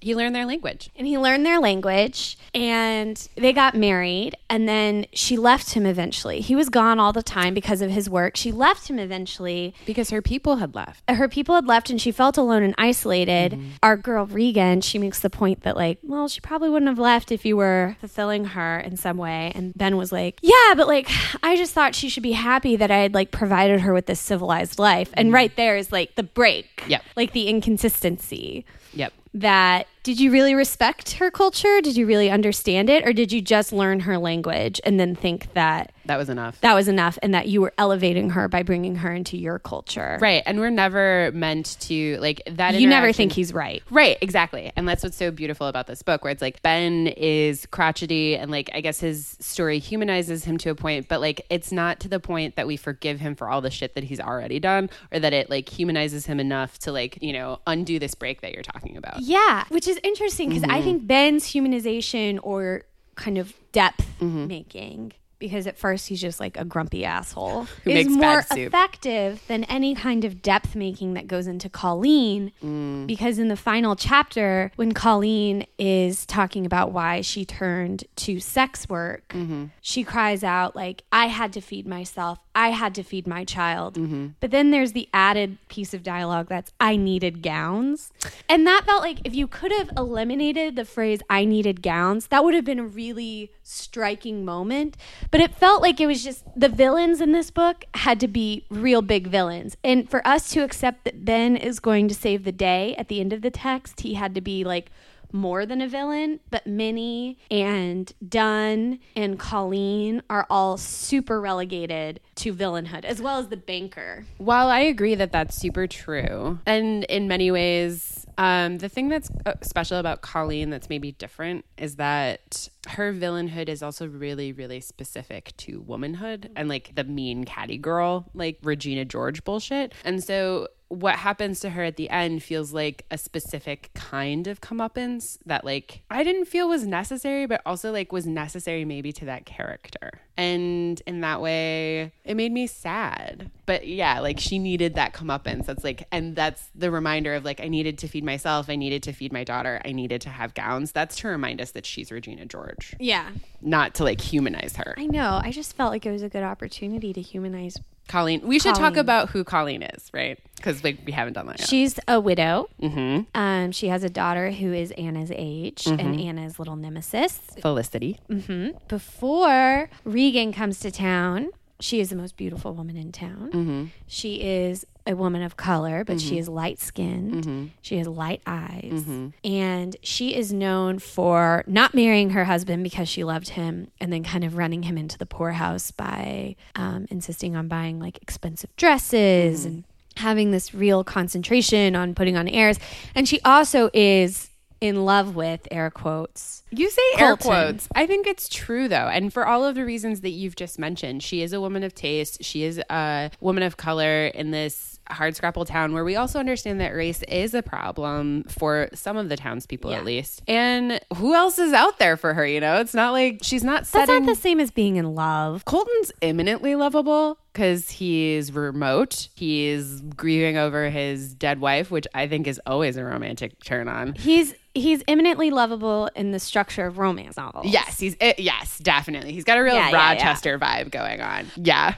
he 0.00 0.14
learned 0.14 0.34
their 0.34 0.46
language. 0.46 0.90
And 0.96 1.06
he 1.06 1.18
learned 1.18 1.44
their 1.44 1.58
language 1.58 2.38
and 2.54 3.28
they 3.36 3.52
got 3.52 3.74
married 3.74 4.36
and 4.48 4.68
then 4.68 5.06
she 5.12 5.36
left 5.36 5.72
him 5.72 5.86
eventually. 5.86 6.40
He 6.40 6.54
was 6.54 6.68
gone 6.68 6.98
all 6.98 7.12
the 7.12 7.22
time 7.22 7.54
because 7.54 7.80
of 7.80 7.90
his 7.90 8.08
work. 8.08 8.36
She 8.36 8.52
left 8.52 8.88
him 8.88 8.98
eventually 8.98 9.74
because 9.84 10.10
her 10.10 10.22
people 10.22 10.56
had 10.56 10.74
left. 10.74 11.02
Uh, 11.08 11.14
her 11.14 11.28
people 11.28 11.54
had 11.54 11.66
left 11.66 11.90
and 11.90 12.00
she 12.00 12.12
felt 12.12 12.36
alone 12.36 12.62
and 12.62 12.74
isolated. 12.78 13.52
Mm-hmm. 13.52 13.68
Our 13.82 13.96
girl 13.96 14.26
regan 14.26 14.80
she 14.80 14.98
makes 14.98 15.20
the 15.20 15.30
point 15.30 15.62
that 15.62 15.76
like 15.76 15.98
well 16.02 16.28
she 16.28 16.40
probably 16.40 16.68
wouldn't 16.68 16.88
have 16.88 16.98
left 16.98 17.32
if 17.32 17.44
you 17.44 17.56
were 17.56 17.96
fulfilling 18.00 18.46
her 18.46 18.78
in 18.80 18.96
some 18.96 19.16
way. 19.16 19.52
And 19.54 19.74
ben 19.74 19.96
was 19.96 20.12
like 20.12 20.38
yeah 20.42 20.74
but 20.76 20.86
like 20.86 21.08
i 21.42 21.56
just 21.56 21.72
thought 21.72 21.94
she 21.94 22.08
should 22.08 22.22
be 22.22 22.32
happy 22.32 22.76
that 22.76 22.90
i 22.90 22.98
had 22.98 23.14
like 23.14 23.30
provided 23.30 23.80
her 23.80 23.92
with 23.92 24.06
this 24.06 24.20
civilized 24.20 24.78
life. 24.78 25.10
And 25.14 25.28
mm-hmm. 25.28 25.34
right 25.34 25.56
there 25.56 25.76
is 25.76 25.90
like 25.90 26.14
the 26.14 26.22
break. 26.22 26.84
Yep. 26.86 27.02
like 27.16 27.32
the 27.32 27.48
inconsistency 27.48 28.64
yep. 28.96 29.12
that 29.34 29.86
did 30.06 30.20
you 30.20 30.30
really 30.30 30.54
respect 30.54 31.14
her 31.14 31.32
culture? 31.32 31.80
Did 31.80 31.96
you 31.96 32.06
really 32.06 32.30
understand 32.30 32.88
it? 32.88 33.04
Or 33.04 33.12
did 33.12 33.32
you 33.32 33.42
just 33.42 33.72
learn 33.72 33.98
her 33.98 34.18
language 34.18 34.80
and 34.84 35.00
then 35.00 35.16
think 35.16 35.52
that 35.54 35.90
that 36.04 36.16
was 36.16 36.28
enough 36.28 36.60
that 36.60 36.74
was 36.74 36.86
enough 36.86 37.18
and 37.24 37.34
that 37.34 37.48
you 37.48 37.60
were 37.60 37.74
elevating 37.76 38.30
her 38.30 38.46
by 38.46 38.62
bringing 38.62 38.94
her 38.94 39.12
into 39.12 39.36
your 39.36 39.58
culture? 39.58 40.16
right 40.20 40.44
and 40.46 40.60
we're 40.60 40.70
never 40.70 41.32
meant 41.34 41.76
to 41.80 42.18
like 42.20 42.40
that 42.48 42.76
You 42.80 42.88
never 42.88 43.12
think 43.12 43.32
he's 43.32 43.52
right. 43.52 43.82
Right, 43.90 44.16
exactly. 44.20 44.72
And 44.76 44.88
that's 44.88 45.02
what's 45.02 45.16
so 45.16 45.32
beautiful 45.32 45.66
about 45.66 45.88
this 45.88 46.02
book, 46.02 46.22
where 46.22 46.30
it's 46.30 46.40
like 46.40 46.62
Ben 46.62 47.08
is 47.08 47.66
crotchety 47.72 48.36
and 48.36 48.48
like 48.48 48.70
I 48.72 48.82
guess 48.82 49.00
his 49.00 49.36
story 49.40 49.80
humanizes 49.80 50.44
him 50.44 50.56
to 50.58 50.70
a 50.70 50.76
point, 50.76 51.08
but 51.08 51.20
like 51.20 51.44
it's 51.50 51.72
not 51.72 51.98
to 52.00 52.08
the 52.08 52.20
point 52.20 52.54
that 52.54 52.68
we 52.68 52.76
forgive 52.76 53.18
him 53.18 53.34
for 53.34 53.48
all 53.48 53.60
the 53.60 53.72
shit 53.72 53.96
that 53.96 54.04
he's 54.04 54.20
already 54.20 54.60
done 54.60 54.88
or 55.10 55.18
that 55.18 55.32
it 55.32 55.50
like 55.50 55.68
humanizes 55.68 56.26
him 56.26 56.38
enough 56.38 56.78
to 56.78 56.92
like, 56.92 57.20
you 57.20 57.32
know, 57.32 57.58
undo 57.66 57.98
this 57.98 58.14
break 58.14 58.42
that 58.42 58.52
you're 58.52 58.62
talking 58.62 58.96
about. 58.96 59.20
Yeah, 59.20 59.64
which 59.70 59.88
is 59.88 59.95
interesting 60.02 60.48
because 60.48 60.62
Mm-hmm. 60.62 60.70
I 60.72 60.82
think 60.82 61.06
Ben's 61.06 61.44
humanization 61.52 62.38
or 62.42 62.82
kind 63.14 63.38
of 63.38 63.54
depth 63.72 64.04
Mm-hmm. 64.20 64.46
making, 64.46 65.12
because 65.38 65.66
at 65.66 65.76
first 65.76 66.08
he's 66.08 66.20
just 66.20 66.40
like 66.40 66.56
a 66.56 66.64
grumpy 66.64 67.04
asshole, 67.04 67.64
Who 67.84 67.90
is 67.90 68.06
makes 68.06 68.10
more 68.10 68.44
effective 68.50 69.42
than 69.48 69.64
any 69.64 69.94
kind 69.94 70.24
of 70.24 70.40
depth 70.42 70.74
making 70.74 71.14
that 71.14 71.26
goes 71.26 71.46
into 71.46 71.68
Colleen. 71.68 72.52
Mm. 72.64 73.06
Because 73.06 73.38
in 73.38 73.48
the 73.48 73.56
final 73.56 73.96
chapter, 73.96 74.72
when 74.76 74.92
Colleen 74.92 75.66
is 75.78 76.24
talking 76.26 76.64
about 76.64 76.92
why 76.92 77.20
she 77.20 77.44
turned 77.44 78.04
to 78.16 78.40
sex 78.40 78.88
work, 78.88 79.28
Mm-hmm. 79.28 79.66
she 79.80 80.02
cries 80.04 80.42
out 80.42 80.74
like, 80.74 81.02
"I 81.12 81.26
had 81.26 81.52
to 81.54 81.60
feed 81.60 81.86
myself. 81.86 82.38
I 82.54 82.68
had 82.70 82.94
to 82.94 83.02
feed 83.02 83.26
my 83.26 83.44
child." 83.44 83.94
Mm-hmm. 83.96 84.28
But 84.40 84.50
then 84.50 84.70
there's 84.70 84.92
the 84.92 85.08
added 85.12 85.58
piece 85.68 85.92
of 85.92 86.02
dialogue 86.02 86.48
that's, 86.48 86.72
"I 86.80 86.96
needed 86.96 87.42
gowns," 87.42 88.12
and 88.48 88.66
that 88.66 88.84
felt 88.86 89.02
like 89.02 89.18
if 89.24 89.34
you 89.34 89.46
could 89.46 89.72
have 89.72 89.90
eliminated 89.96 90.76
the 90.76 90.84
phrase 90.84 91.20
"I 91.28 91.44
needed 91.44 91.82
gowns," 91.82 92.28
that 92.28 92.42
would 92.44 92.54
have 92.54 92.64
been 92.64 92.78
a 92.78 92.86
really 92.86 93.50
striking 93.62 94.44
moment. 94.44 94.96
But 95.30 95.40
it 95.40 95.54
felt 95.54 95.82
like 95.82 96.00
it 96.00 96.06
was 96.06 96.22
just 96.22 96.44
the 96.56 96.68
villains 96.68 97.20
in 97.20 97.32
this 97.32 97.50
book 97.50 97.84
had 97.94 98.20
to 98.20 98.28
be 98.28 98.64
real 98.70 99.02
big 99.02 99.26
villains, 99.26 99.76
and 99.84 100.08
for 100.08 100.26
us 100.26 100.50
to 100.50 100.60
accept 100.60 101.04
that 101.04 101.24
Ben 101.24 101.56
is 101.56 101.80
going 101.80 102.08
to 102.08 102.14
save 102.14 102.44
the 102.44 102.52
day 102.52 102.94
at 102.96 103.08
the 103.08 103.20
end 103.20 103.32
of 103.32 103.42
the 103.42 103.50
text, 103.50 104.00
he 104.00 104.14
had 104.14 104.34
to 104.34 104.40
be 104.40 104.64
like 104.64 104.90
more 105.32 105.66
than 105.66 105.80
a 105.80 105.88
villain, 105.88 106.40
but 106.50 106.66
Minnie 106.66 107.38
and 107.50 108.12
Dunn 108.26 109.00
and 109.14 109.38
Colleen 109.38 110.22
are 110.30 110.46
all 110.48 110.76
super 110.76 111.40
relegated 111.40 112.20
to 112.36 112.54
villainhood, 112.54 113.04
as 113.04 113.20
well 113.20 113.38
as 113.38 113.48
the 113.48 113.56
banker. 113.56 114.24
While 114.38 114.68
I 114.68 114.80
agree 114.80 115.14
that 115.16 115.32
that's 115.32 115.56
super 115.56 115.86
true, 115.86 116.58
and 116.66 117.04
in 117.04 117.28
many 117.28 117.50
ways, 117.50 118.26
um, 118.38 118.78
the 118.78 118.88
thing 118.88 119.08
that's 119.08 119.30
uh, 119.44 119.54
special 119.62 119.98
about 119.98 120.20
Colleen 120.22 120.70
that's 120.70 120.88
maybe 120.88 121.12
different 121.12 121.64
is 121.76 121.96
that 121.96 122.68
her 122.86 123.12
villainhood 123.12 123.68
is 123.68 123.82
also 123.82 124.06
really, 124.06 124.52
really 124.52 124.80
specific 124.80 125.52
to 125.58 125.80
womanhood 125.80 126.50
and 126.56 126.68
like 126.68 126.94
the 126.94 127.04
mean 127.04 127.44
catty 127.44 127.78
girl, 127.78 128.30
like 128.34 128.58
Regina 128.62 129.04
George 129.04 129.44
bullshit. 129.44 129.92
And 130.04 130.22
so 130.22 130.68
what 130.88 131.16
happens 131.16 131.58
to 131.60 131.70
her 131.70 131.82
at 131.82 131.96
the 131.96 132.08
end 132.10 132.42
feels 132.42 132.72
like 132.72 133.04
a 133.10 133.18
specific 133.18 133.90
kind 133.94 134.46
of 134.46 134.60
comeuppance 134.60 135.36
that 135.44 135.64
like 135.64 136.02
I 136.10 136.22
didn't 136.22 136.44
feel 136.44 136.68
was 136.68 136.86
necessary, 136.86 137.46
but 137.46 137.60
also 137.66 137.90
like 137.90 138.12
was 138.12 138.26
necessary 138.26 138.84
maybe 138.84 139.12
to 139.14 139.24
that 139.24 139.46
character. 139.46 140.10
And 140.36 141.00
in 141.06 141.22
that 141.22 141.40
way, 141.40 142.12
it 142.24 142.36
made 142.36 142.52
me 142.52 142.66
sad. 142.66 143.50
But 143.64 143.88
yeah, 143.88 144.20
like 144.20 144.38
she 144.38 144.58
needed 144.58 144.94
that 144.94 145.14
comeuppance. 145.14 145.66
That's 145.66 145.82
like, 145.82 146.06
and 146.12 146.36
that's 146.36 146.70
the 146.74 146.90
reminder 146.90 147.34
of 147.34 147.44
like, 147.44 147.60
I 147.60 147.68
needed 147.68 147.98
to 147.98 148.08
feed 148.08 148.22
myself. 148.22 148.68
I 148.68 148.76
needed 148.76 149.02
to 149.04 149.12
feed 149.12 149.32
my 149.32 149.44
daughter. 149.44 149.80
I 149.84 149.92
needed 149.92 150.20
to 150.22 150.28
have 150.28 150.54
gowns. 150.54 150.92
That's 150.92 151.16
to 151.16 151.28
remind 151.28 151.60
us 151.60 151.70
that 151.72 151.86
she's 151.86 152.12
Regina 152.12 152.44
George, 152.44 152.75
Yeah. 152.98 153.30
not 153.62 153.94
to 153.94 154.04
like 154.04 154.20
humanize 154.20 154.76
her. 154.76 154.94
I 154.96 155.06
know. 155.06 155.40
I 155.42 155.50
just 155.50 155.76
felt 155.76 155.90
like 155.92 156.06
it 156.06 156.10
was 156.12 156.22
a 156.22 156.28
good 156.28 156.42
opportunity 156.42 157.12
to 157.12 157.20
humanize. 157.20 157.76
Colleen, 158.08 158.40
we 158.46 158.60
should 158.60 158.76
talk 158.76 158.96
about 158.96 159.30
who 159.30 159.42
Colleen 159.42 159.82
is, 159.82 160.08
right? 160.14 160.38
Because 160.54 160.84
like 160.84 160.98
we 161.04 161.10
haven't 161.10 161.32
done 161.32 161.46
that 161.46 161.58
yet. 161.58 161.68
She's 161.68 161.98
a 162.06 162.20
widow. 162.20 162.68
mm-hmm. 162.80 163.22
Um, 163.34 163.72
she 163.72 163.88
has 163.88 164.04
a 164.04 164.08
daughter 164.08 164.52
who 164.52 164.72
is 164.72 164.92
Anna's 164.92 165.32
age 165.34 165.86
and 165.88 166.20
Anna's 166.20 166.58
little 166.60 166.76
nemesis. 166.76 167.40
Felicity. 167.60 168.20
hmm 168.28 168.68
Before 168.86 169.90
Regan 170.04 170.52
comes 170.52 170.78
to 170.80 170.90
town, 170.92 171.50
she 171.80 172.00
is 172.00 172.10
the 172.10 172.16
most 172.16 172.36
beautiful 172.36 172.74
woman 172.74 172.96
in 172.96 173.12
town. 173.12 173.50
Mm-hmm. 173.52 173.84
She 174.06 174.42
is 174.42 174.86
a 175.06 175.14
woman 175.14 175.42
of 175.42 175.56
color, 175.56 176.04
but 176.04 176.20
she 176.20 176.38
is 176.38 176.48
light 176.48 176.80
skinned. 176.80 177.70
She 177.80 177.98
has 177.98 178.08
light 178.08 178.42
eyes. 178.46 179.04
And 179.44 179.96
she 180.02 180.34
is 180.34 180.52
known 180.52 180.98
for 180.98 181.62
not 181.66 181.94
marrying 181.94 182.30
her 182.30 182.44
husband 182.44 182.82
because 182.82 183.08
she 183.08 183.22
loved 183.22 183.50
him 183.50 183.90
and 184.00 184.12
then 184.12 184.24
kind 184.24 184.42
of 184.42 184.56
running 184.56 184.82
him 184.84 184.98
into 184.98 185.16
the 185.16 185.26
poorhouse 185.26 185.90
by 185.90 186.56
um, 186.74 187.06
insisting 187.10 187.54
on 187.54 187.68
buying 187.68 188.00
like 188.00 188.20
expensive 188.20 188.74
dresses 188.76 189.64
and 189.64 189.84
having 190.16 190.50
this 190.50 190.74
real 190.74 191.04
concentration 191.04 191.94
on 191.94 192.14
putting 192.14 192.36
on 192.36 192.48
airs. 192.48 192.78
And 193.14 193.28
she 193.28 193.40
also 193.42 193.90
is 193.92 194.50
in 194.80 195.04
love 195.04 195.34
with 195.34 195.66
air 195.70 195.90
quotes 195.90 196.62
You 196.70 196.90
say 196.90 197.02
air 197.18 197.36
quotes. 197.36 197.88
I 197.94 198.06
think 198.06 198.26
it's 198.26 198.48
true 198.48 198.88
though. 198.88 199.08
And 199.08 199.32
for 199.32 199.46
all 199.46 199.64
of 199.64 199.74
the 199.74 199.84
reasons 199.84 200.20
that 200.20 200.30
you've 200.30 200.56
just 200.56 200.78
mentioned, 200.78 201.22
she 201.22 201.42
is 201.42 201.52
a 201.52 201.60
woman 201.60 201.82
of 201.82 201.94
taste. 201.94 202.44
She 202.44 202.62
is 202.64 202.78
a 202.90 203.30
woman 203.40 203.62
of 203.62 203.76
color 203.76 204.26
in 204.26 204.50
this 204.50 204.98
hardscrapple 205.10 205.64
town 205.66 205.92
where 205.92 206.04
we 206.04 206.16
also 206.16 206.40
understand 206.40 206.80
that 206.80 206.92
race 206.92 207.22
is 207.28 207.54
a 207.54 207.62
problem 207.62 208.42
for 208.48 208.88
some 208.92 209.16
of 209.16 209.28
the 209.28 209.36
townspeople 209.36 209.92
Yeah. 209.92 209.98
at 209.98 210.04
least. 210.04 210.42
And 210.48 211.00
who 211.16 211.32
else 211.34 211.58
is 211.60 211.72
out 211.72 211.98
there 212.00 212.16
for 212.16 212.34
her? 212.34 212.44
You 212.46 212.58
know, 212.60 212.80
it's 212.80 212.92
not 212.94 213.12
like 213.12 213.38
she's 213.42 213.62
not 213.62 213.80
That's 213.82 213.90
setting. 213.90 214.26
not 214.26 214.34
the 214.34 214.40
same 214.40 214.58
as 214.58 214.72
being 214.72 214.96
in 214.96 215.14
love. 215.14 215.64
Colton's 215.64 216.10
imminently 216.22 216.74
lovable 216.74 217.38
because 217.56 217.88
he's 217.88 218.52
remote. 218.52 219.28
He's 219.34 220.02
grieving 220.02 220.58
over 220.58 220.90
his 220.90 221.32
dead 221.32 221.58
wife, 221.58 221.90
which 221.90 222.06
I 222.14 222.28
think 222.28 222.46
is 222.46 222.60
always 222.66 222.98
a 222.98 223.04
romantic 223.04 223.64
turn 223.64 223.88
on. 223.88 224.12
He's 224.12 224.54
he's 224.74 225.02
eminently 225.08 225.50
lovable 225.50 226.10
in 226.14 226.32
the 226.32 226.38
structure 226.38 226.84
of 226.84 226.98
romance 226.98 227.38
novels. 227.38 227.64
Yes, 227.66 227.98
he's 227.98 228.14
eh, 228.20 228.34
yes, 228.36 228.78
definitely. 228.80 229.32
He's 229.32 229.44
got 229.44 229.56
a 229.56 229.62
real 229.62 229.74
Yeah, 229.74 229.88
yeah, 229.88 230.12
yeah. 230.12 230.12
Rochester 230.12 230.58
vibe 230.58 230.90
going 230.90 231.22
on. 231.22 231.46
Yeah. 231.56 231.94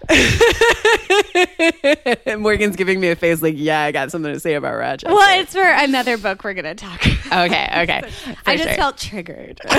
Morgan's 2.36 2.76
giving 2.76 3.00
me 3.00 3.08
a 3.08 3.16
face 3.16 3.42
like, 3.42 3.54
yeah, 3.56 3.82
I 3.82 3.90
got 3.90 4.12
something 4.12 4.32
to 4.32 4.38
say 4.38 4.54
about 4.54 4.76
Rochester. 4.76 5.08
Well, 5.08 5.40
it's 5.40 5.54
for 5.54 5.60
another 5.60 6.16
book 6.18 6.44
we're 6.44 6.54
gonna 6.54 6.76
talk 6.76 7.04
about. 7.04 7.46
Okay, 7.46 7.68
okay. 7.82 8.02
I 8.46 8.56
just 8.56 8.68
sure. 8.68 8.76
felt 8.76 8.96
triggered. 8.96 9.60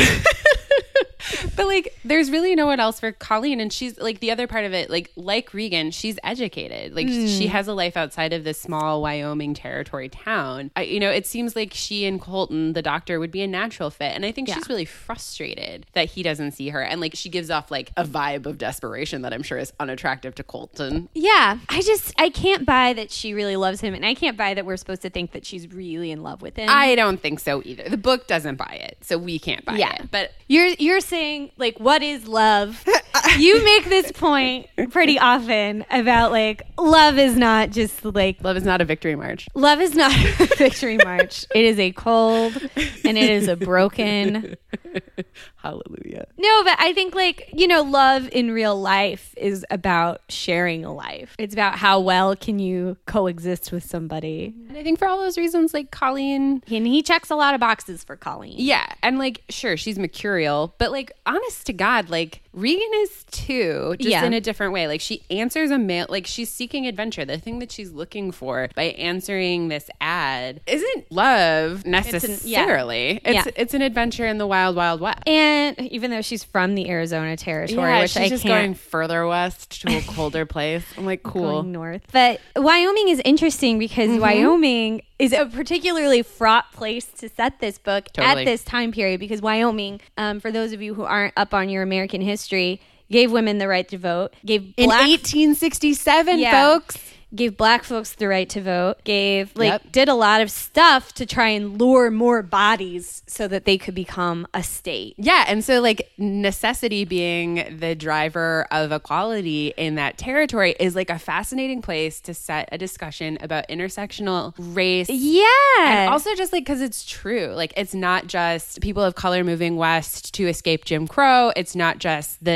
But 1.56 1.68
like, 1.68 1.96
there's 2.06 2.32
really 2.32 2.56
no 2.56 2.66
one 2.66 2.80
else 2.80 3.00
for 3.00 3.12
Colleen, 3.12 3.60
and 3.60 3.72
she's 3.72 3.98
like 4.00 4.20
the 4.20 4.32
other 4.32 4.48
part 4.48 4.66
of 4.66 4.74
it. 4.74 4.90
Like, 4.90 5.12
like 5.16 5.54
Regan, 5.70 5.92
she's 5.92 6.18
educated. 6.24 6.96
Like, 6.96 7.08
Hmm. 7.08 7.28
she 7.28 7.46
has 7.48 7.68
a 7.68 7.74
life 7.74 7.96
outside 7.96 8.34
of 8.34 8.44
this 8.44 8.60
small 8.60 9.02
Wyoming 9.04 9.54
territory 9.54 10.10
town. 10.10 10.72
I, 10.76 10.82
you 10.84 11.00
know, 11.00 11.12
it 11.12 11.28
seems 11.28 11.56
like 11.56 11.74
she 11.76 12.06
and 12.06 12.20
Colton, 12.20 12.74
the 12.74 12.82
doctor, 12.82 13.20
would 13.20 13.30
be 13.32 13.42
a 13.44 13.48
natural 13.48 13.92
fit, 13.92 14.14
and 14.16 14.26
I 14.26 14.32
think 14.32 14.48
Yeah. 14.48 14.56
she's 14.56 14.68
really 14.68 14.86
frustrated 14.86 15.86
that 15.94 16.10
he 16.12 16.24
doesn't 16.24 16.52
see 16.54 16.70
her, 16.70 16.82
and 16.82 17.00
like 17.00 17.14
she 17.16 17.30
gives 17.30 17.52
off 17.52 17.70
like 17.70 17.92
a 17.98 18.04
vibe 18.04 18.48
of 18.48 18.58
desperation 18.58 19.22
that 19.22 19.32
I'm 19.32 19.44
sure 19.44 19.60
is 19.60 19.72
unattractive 19.80 20.34
to 20.36 20.44
Colton. 20.44 21.08
yeah, 21.14 21.60
I 21.70 21.82
just 21.82 22.14
I 22.18 22.30
can't 22.30 22.66
buy 22.66 22.94
that 22.94 23.12
she 23.12 23.34
really 23.36 23.56
loves 23.56 23.80
him, 23.82 23.94
and 23.94 24.04
I 24.06 24.16
can't 24.16 24.36
buy 24.38 24.56
that 24.56 24.66
we're 24.66 24.78
supposed 24.78 25.04
to 25.04 25.10
think 25.12 25.34
that 25.34 25.46
she's 25.46 25.72
really 25.72 26.10
in 26.10 26.24
love 26.24 26.42
with 26.42 26.56
him. 26.56 26.68
I 26.70 26.96
don't 26.96 27.22
think 27.22 27.40
so 27.40 27.62
either. 27.64 27.88
The 27.88 27.98
book 27.98 28.26
doesn't 28.28 28.56
buy 28.56 28.80
it, 28.82 28.98
so 29.02 29.18
we 29.20 29.38
can't 29.38 29.64
buy 29.66 29.76
yeah, 29.78 29.94
it. 30.02 30.10
But 30.10 30.32
you're 30.48 30.68
you're 30.80 31.00
saying 31.02 31.52
like 31.58 31.80
what 31.80 32.02
is 32.02 32.28
love? 32.28 32.84
you 33.38 33.64
make 33.64 33.86
this 33.86 34.12
point 34.12 34.68
pretty 34.92 35.20
often 35.20 35.86
about 35.92 36.32
like 36.32 36.62
love 36.78 37.18
is 37.18 37.36
not 37.36 37.70
just 37.72 38.04
like 38.06 38.44
love 38.44 38.58
is 38.58 38.64
not 38.64 38.82
a 38.82 38.86
victory 38.86 39.16
march. 39.16 39.48
love 39.56 39.82
is 39.82 39.96
not 39.96 40.12
a 40.40 40.46
victory 40.58 40.98
march. 41.04 41.46
It 41.54 41.66
is 41.66 41.80
a 41.80 41.92
cold 41.92 42.56
and 43.04 43.18
it 43.18 43.30
is 43.30 43.48
a 43.48 43.56
broken 43.56 44.56
Hallelujah. 45.58 46.28
No, 46.38 46.64
but 46.64 46.78
I 46.80 46.94
think 46.94 47.16
like, 47.16 47.50
you 47.54 47.68
know, 47.68 47.82
love 47.82 48.30
in 48.32 48.52
real 48.52 48.80
life 48.80 49.34
is 49.38 49.66
about 49.70 50.22
sharing 50.30 50.86
a 50.86 50.94
life. 50.94 51.36
It's 51.38 51.54
about 51.54 51.78
how 51.78 52.00
well 52.00 52.36
can 52.36 52.60
you 52.60 52.98
coexist 53.06 53.72
with 53.72 53.84
somebody. 53.84 54.54
And 54.70 54.78
I 54.78 54.84
think 54.84 55.00
for 55.00 55.08
all 55.08 55.20
those 55.20 55.38
reasons, 55.38 55.74
like 55.74 55.92
Colleen 55.92 56.64
And 56.68 56.88
he 56.88 57.02
checks 57.04 57.30
a 57.30 57.36
lot 57.36 57.54
of 57.54 57.60
boxes 57.60 58.04
for 58.04 58.16
Colleen. 58.16 58.56
Yeah, 58.58 58.86
and 59.04 59.20
like 59.20 59.42
sure, 59.50 59.78
she's 59.78 60.00
mercurial, 60.00 60.74
but 60.78 60.92
like 60.92 61.12
honest 61.26 61.66
to 61.68 61.74
God, 61.74 62.10
like 62.10 62.42
Regan 62.60 62.90
is 62.98 63.24
too, 63.32 63.96
just 64.00 64.10
Yeah. 64.10 64.26
in 64.26 64.34
a 64.34 64.42
different 64.42 64.74
way. 64.74 64.88
Like 64.88 65.02
she 65.02 65.24
answers 65.30 65.72
a 65.72 65.78
mail, 65.78 66.06
like 66.10 66.28
she's 66.28 66.50
seeking 66.52 66.86
adventure. 66.88 67.26
The 67.26 67.38
thing 67.38 67.60
that 67.60 67.72
she's 67.72 67.92
looking 67.92 68.32
for 68.32 68.68
by 68.76 68.84
answering 68.84 69.70
this 69.70 69.90
ad 70.02 70.62
isn't 70.68 71.12
love 71.12 71.86
necessarily. 71.86 73.22
It's 73.24 73.34
Yeah. 73.46 73.52
it's, 73.56 73.74
an 73.74 73.82
adventure 73.82 74.26
in 74.26 74.38
the 74.38 74.48
wild, 74.48 74.76
wild 74.76 75.00
west. 75.02 75.20
And 75.28 75.80
even 75.92 76.12
though 76.12 76.22
she's 76.22 76.44
from 76.44 76.76
the 76.76 76.90
Arizona 76.90 77.38
territory, 77.38 77.80
yeah, 77.90 78.02
which 78.02 78.12
she's 78.12 78.24
I 78.24 78.30
just 78.30 78.44
can't 78.44 78.54
going 78.54 78.74
further 78.74 79.26
west 79.28 79.82
to 79.82 79.98
a 79.98 80.02
colder 80.08 80.46
place. 80.46 80.84
I'm 80.98 81.06
like, 81.06 81.24
cool. 81.24 81.64
north. 81.64 82.02
But 82.12 82.42
Wyoming 82.56 83.10
is 83.10 83.22
interesting 83.26 83.80
because 83.80 84.10
Mm-hmm. 84.10 84.22
Wyoming 84.22 85.02
is 85.20 85.34
a 85.34 85.46
particularly 85.46 86.22
fraught 86.24 86.72
place 86.72 87.06
to 87.18 87.28
set 87.30 87.60
this 87.60 87.78
book 87.78 88.06
Totally. 88.14 88.42
at 88.42 88.46
this 88.46 88.64
time 88.64 88.92
period 88.92 89.20
because 89.20 89.42
Wyoming, 89.42 90.00
um, 90.18 90.40
for 90.40 90.52
those 90.52 90.72
of 90.72 90.82
you 90.82 90.94
who 90.94 91.04
aren't 91.04 91.34
up 91.38 91.54
on 91.54 91.68
your 91.70 91.84
American 91.84 92.22
history, 92.22 92.82
gave 93.12 93.32
women 93.32 93.58
the 93.58 93.68
right 93.68 93.88
to 93.90 93.98
vote, 93.98 94.34
gave 94.46 94.74
In 94.78 94.86
black 94.86 95.02
1867, 95.08 96.40
Yeah. 96.40 96.52
folks. 96.74 96.98
Gave 97.36 97.56
black 97.58 97.84
folks 97.84 98.14
the 98.16 98.28
right 98.28 98.50
to 98.50 98.62
vote, 98.62 99.04
gave 99.04 99.56
like 99.56 99.70
Yep. 99.72 99.92
did 99.92 100.10
a 100.10 100.16
lot 100.16 100.42
of 100.42 100.50
stuff 100.50 101.14
to 101.14 101.26
try 101.26 101.50
and 101.50 101.78
lure 101.80 102.10
more 102.10 102.42
bodies 102.42 103.22
so 103.28 103.48
that 103.48 103.66
they 103.66 103.78
could 103.78 103.94
become 103.94 104.48
a 104.54 104.64
state. 104.64 105.14
Yeah, 105.18 105.46
and 105.48 105.64
so 105.64 105.80
like 105.82 106.10
necessity 106.18 107.06
being 107.06 107.78
the 107.80 107.94
driver 107.96 108.66
of 108.72 108.92
equality 108.92 109.74
in 109.78 109.96
that 109.96 110.18
territory 110.18 110.76
is 110.80 110.96
like 110.96 111.10
a 111.12 111.20
fascinating 111.20 111.82
place 111.82 112.20
to 112.22 112.34
set 112.34 112.70
a 112.72 112.78
discussion 112.78 113.38
about 113.42 113.68
intersectional 113.70 114.54
race. 114.58 115.08
Yeah. 115.10 115.44
And 115.80 116.10
also 116.10 116.34
just 116.36 116.52
like 116.52 116.66
cuz 116.66 116.82
it's 116.82 117.06
true. 117.06 117.48
Like 117.56 117.74
it's 117.78 117.94
not 117.94 118.26
just 118.28 118.82
people 118.82 119.04
of 119.04 119.16
color 119.16 119.44
moving 119.44 119.76
west 119.76 120.34
to 120.36 120.48
escape 120.48 120.86
Jim 120.86 121.08
Crow. 121.08 121.52
It's 121.56 121.76
not 121.76 122.00
just 122.00 122.44
the 122.44 122.56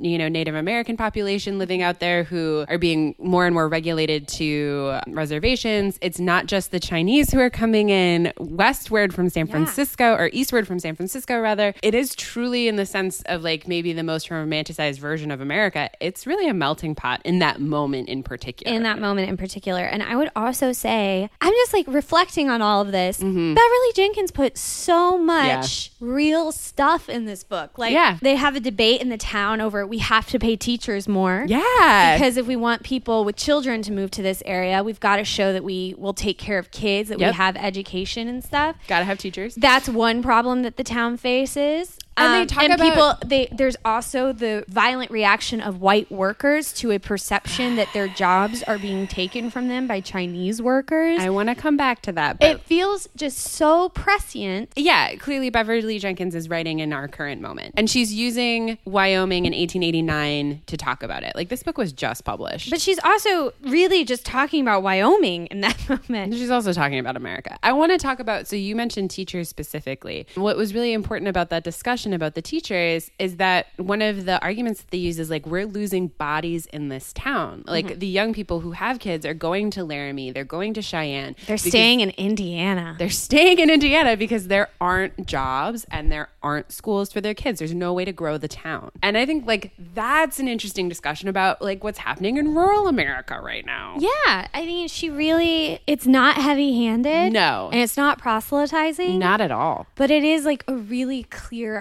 you 0.00 0.18
know 0.18 0.28
Native 0.28 0.54
American 0.54 0.96
population 0.96 1.58
living 1.58 1.82
out 1.82 2.00
there 2.00 2.24
who 2.24 2.64
are 2.68 2.78
being 2.78 3.14
more 3.18 3.46
and 3.46 3.54
more 3.54 3.68
regulated 3.68 4.07
to 4.08 4.98
reservations. 5.08 5.98
It's 6.00 6.18
not 6.18 6.46
just 6.46 6.70
the 6.70 6.80
Chinese 6.80 7.30
who 7.30 7.38
are 7.40 7.50
coming 7.50 7.90
in 7.90 8.32
westward 8.38 9.12
from 9.14 9.28
San 9.28 9.46
Francisco 9.46 10.14
or 10.14 10.30
eastward 10.32 10.66
from 10.66 10.78
San 10.78 10.96
Francisco 10.96 11.38
rather. 11.38 11.74
It 11.82 11.94
is 11.94 12.14
truly 12.14 12.68
in 12.68 12.76
the 12.76 12.86
sense 12.86 13.22
of 13.26 13.42
like 13.42 13.68
maybe 13.68 13.92
the 13.92 14.02
most 14.02 14.28
romanticized 14.30 14.98
version 14.98 15.30
of 15.30 15.40
America. 15.40 15.90
It's 16.00 16.26
really 16.26 16.48
a 16.48 16.54
melting 16.54 16.94
pot 16.94 17.20
in 17.24 17.38
that 17.40 17.60
moment 17.60 18.08
in 18.08 18.22
particular. 18.22 18.74
in 18.74 18.82
that 18.84 18.98
moment 18.98 19.28
in 19.28 19.36
particular. 19.36 19.82
And 19.82 20.02
I 20.02 20.16
would 20.16 20.30
also 20.34 20.72
say, 20.72 21.28
I'm 21.40 21.52
just 21.52 21.72
like 21.72 21.86
reflecting 21.88 22.48
on 22.48 22.62
all 22.62 22.80
of 22.80 22.92
this. 22.92 23.18
Mm-hmm. 23.18 23.54
Beverly 23.54 23.92
Jenkins 23.94 24.30
put 24.30 24.56
so 24.56 25.18
much 25.18 25.90
real 26.00 26.50
stuff 26.52 27.08
in 27.08 27.24
this 27.26 27.44
book. 27.44 27.76
Like, 27.78 27.92
Yeah. 27.92 28.18
they 28.22 28.36
have 28.36 28.56
a 28.56 28.60
debate 28.60 29.00
in 29.00 29.08
the 29.08 29.18
town 29.18 29.60
over 29.60 29.86
we 29.86 29.98
have 29.98 30.26
to 30.28 30.38
pay 30.38 30.56
teachers 30.56 31.06
more. 31.08 31.44
yeah. 31.46 32.16
Because 32.16 32.36
if 32.36 32.46
we 32.46 32.56
want 32.56 32.82
people 32.82 33.24
with 33.24 33.36
children 33.36 33.82
to 33.82 33.92
move 33.98 34.10
to 34.12 34.22
this 34.22 34.42
area, 34.46 34.82
we've 34.82 35.00
got 35.00 35.16
to 35.16 35.24
show 35.24 35.52
that 35.52 35.64
we 35.64 35.94
will 35.98 36.14
take 36.14 36.38
care 36.38 36.58
of 36.58 36.70
kids, 36.70 37.08
that 37.08 37.18
Yep. 37.18 37.32
we 37.32 37.36
have 37.36 37.56
education 37.56 38.28
and 38.28 38.42
stuff. 38.44 38.76
Gotta 38.86 39.04
have 39.04 39.18
teachers. 39.18 39.54
That's 39.56 39.88
one 39.88 40.22
problem 40.22 40.62
that 40.62 40.76
the 40.76 40.84
town 40.84 41.16
faces. 41.16 41.98
Um, 42.18 42.24
And 42.26 42.34
they 42.42 42.46
talk 42.54 42.64
and 42.64 42.72
about- 42.74 42.84
people. 43.20 43.28
They 43.28 43.48
there's 43.52 43.76
also 43.84 44.32
the 44.32 44.64
violent 44.68 45.10
reaction 45.10 45.60
of 45.60 45.80
white 45.80 46.10
workers 46.10 46.72
to 46.74 46.90
a 46.90 46.98
perception 46.98 47.76
that 47.76 47.88
their 47.94 48.08
jobs 48.08 48.62
are 48.64 48.78
being 48.78 49.06
taken 49.06 49.50
from 49.50 49.68
them 49.68 49.86
by 49.86 50.00
Chinese 50.00 50.60
workers. 50.60 51.20
I 51.20 51.30
want 51.30 51.48
to 51.48 51.54
come 51.54 51.76
back 51.76 52.02
to 52.02 52.12
that, 52.12 52.36
it 52.40 52.60
feels 52.62 53.08
just 53.16 53.38
so 53.38 53.88
prescient. 53.90 54.70
yeah, 54.76 55.14
clearly 55.16 55.50
Beverly 55.50 55.98
Jenkins 55.98 56.34
is 56.34 56.48
writing 56.48 56.80
in 56.80 56.92
our 56.92 57.08
current 57.08 57.40
moment. 57.40 57.74
And 57.76 57.88
she's 57.88 58.12
using 58.12 58.78
Wyoming 58.84 59.46
in 59.46 59.52
1889 59.54 60.62
to 60.66 60.76
talk 60.76 61.02
about 61.02 61.22
it. 61.22 61.32
Like 61.34 61.48
this 61.48 61.62
book 61.62 61.78
was 61.78 61.92
just 61.92 62.24
published. 62.24 62.70
But 62.70 62.80
she's 62.80 62.98
also 63.04 63.52
really 63.62 64.04
just 64.04 64.24
talking 64.24 64.62
about 64.62 64.82
Wyoming 64.82 65.46
in 65.46 65.60
that 65.60 65.76
moment. 66.08 66.34
She's 66.34 66.50
also 66.50 66.72
talking 66.72 66.98
about 66.98 67.16
America. 67.16 67.58
I 67.62 67.72
want 67.72 67.92
to 67.92 67.98
talk 67.98 68.20
about 68.20 68.46
so 68.46 68.56
you 68.56 68.74
mentioned 68.76 69.10
teachers 69.10 69.48
specifically. 69.48 70.26
What 70.34 70.56
was 70.56 70.74
really 70.74 70.92
important 70.92 71.28
about 71.28 71.50
that 71.50 71.64
discussion 71.64 72.07
about 72.14 72.34
the 72.34 72.42
teachers 72.42 73.10
is 73.18 73.36
that 73.36 73.66
one 73.76 74.02
of 74.02 74.24
the 74.24 74.40
arguments 74.42 74.80
that 74.82 74.90
they 74.90 74.98
use 74.98 75.18
is 75.18 75.30
like 75.30 75.46
we're 75.46 75.66
losing 75.66 76.08
bodies 76.08 76.66
in 76.66 76.88
this 76.88 77.12
town. 77.12 77.64
Like 77.66 77.86
Mm-hmm. 77.86 77.98
the 78.00 78.06
young 78.06 78.34
people 78.34 78.60
who 78.60 78.72
have 78.72 78.98
kids 78.98 79.24
are 79.24 79.34
going 79.34 79.70
to 79.70 79.84
Laramie, 79.84 80.30
they're 80.30 80.44
going 80.44 80.74
to 80.74 80.82
Cheyenne. 80.82 81.36
They're 81.46 81.56
staying 81.56 82.00
in 82.00 82.10
Indiana. 82.10 82.96
they're 82.98 83.08
staying 83.10 83.58
in 83.60 83.70
Indiana 83.70 84.16
because 84.16 84.48
there 84.48 84.68
aren't 84.80 85.26
jobs 85.26 85.86
and 85.90 86.10
there 86.12 86.28
aren't 86.42 86.72
schools 86.72 87.12
for 87.12 87.20
their 87.20 87.34
kids. 87.34 87.58
There's 87.60 87.74
no 87.74 87.92
way 87.92 88.04
to 88.04 88.12
grow 88.12 88.38
the 88.38 88.48
town. 88.48 88.90
And 89.02 89.16
I 89.16 89.24
think 89.26 89.46
like 89.46 89.72
that's 89.94 90.38
an 90.38 90.48
interesting 90.48 90.88
discussion 90.88 91.28
about 91.28 91.62
like 91.62 91.82
what's 91.84 91.98
happening 91.98 92.36
in 92.36 92.54
rural 92.54 92.88
America 92.88 93.40
right 93.40 93.64
now. 93.64 93.96
Yeah, 93.98 94.48
I 94.52 94.64
mean, 94.66 94.88
she 94.88 95.08
really, 95.10 95.80
it's 95.86 96.06
not 96.06 96.36
heavy 96.36 96.84
handed. 96.84 97.32
No. 97.32 97.68
And 97.72 97.80
it's 97.80 97.96
not 97.96 98.18
proselytizing. 98.18 99.18
Not 99.18 99.40
at 99.40 99.50
all. 99.50 99.86
But 99.94 100.10
it 100.10 100.24
is 100.24 100.44
like 100.44 100.64
a 100.68 100.74
really 100.74 101.24
clear 101.24 101.78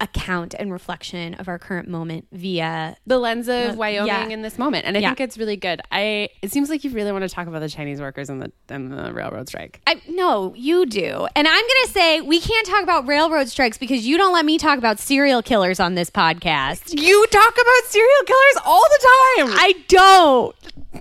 account 0.00 0.54
and 0.58 0.72
reflection 0.72 1.34
of 1.34 1.48
our 1.48 1.58
current 1.58 1.88
moment 1.88 2.26
via. 2.32 2.96
the 3.06 3.18
lens 3.18 3.48
of 3.48 3.76
Wyoming 3.76 4.06
yeah. 4.06 4.28
in 4.28 4.42
this 4.42 4.58
moment, 4.58 4.86
and 4.86 4.96
I 4.96 5.00
Yeah. 5.00 5.08
think 5.10 5.20
it's 5.20 5.38
really 5.38 5.56
good. 5.56 5.80
I 5.90 6.28
it 6.42 6.50
seems 6.52 6.70
like 6.70 6.84
you 6.84 6.90
really 6.90 7.12
want 7.12 7.22
to 7.22 7.28
talk 7.28 7.46
about 7.46 7.60
the 7.60 7.68
Chinese 7.68 8.00
workers 8.00 8.28
and 8.30 8.40
the 8.42 8.52
and 8.68 8.92
the 8.92 9.12
railroad 9.12 9.48
strike. 9.48 9.80
I, 9.86 10.00
no, 10.08 10.54
you 10.56 10.86
do. 10.86 11.26
And 11.36 11.46
I'm 11.48 11.62
going 11.62 11.86
to 11.86 11.90
say 11.92 12.20
we 12.20 12.40
can't 12.40 12.66
talk 12.66 12.82
about 12.82 13.06
railroad 13.06 13.48
strikes 13.48 13.78
because 13.78 14.06
you 14.06 14.16
don't 14.16 14.32
let 14.32 14.44
me 14.44 14.58
talk 14.58 14.78
about 14.78 14.98
serial 14.98 15.42
killers 15.42 15.80
on 15.80 15.94
this 15.94 16.10
podcast. 16.10 16.92
You 17.00 17.26
talk 17.30 17.52
about 17.54 17.84
serial 17.88 18.22
killers 18.26 18.56
all 18.64 18.82
the 18.82 19.08
time. 19.46 19.54
I 19.58 19.74
don't. 19.88 20.56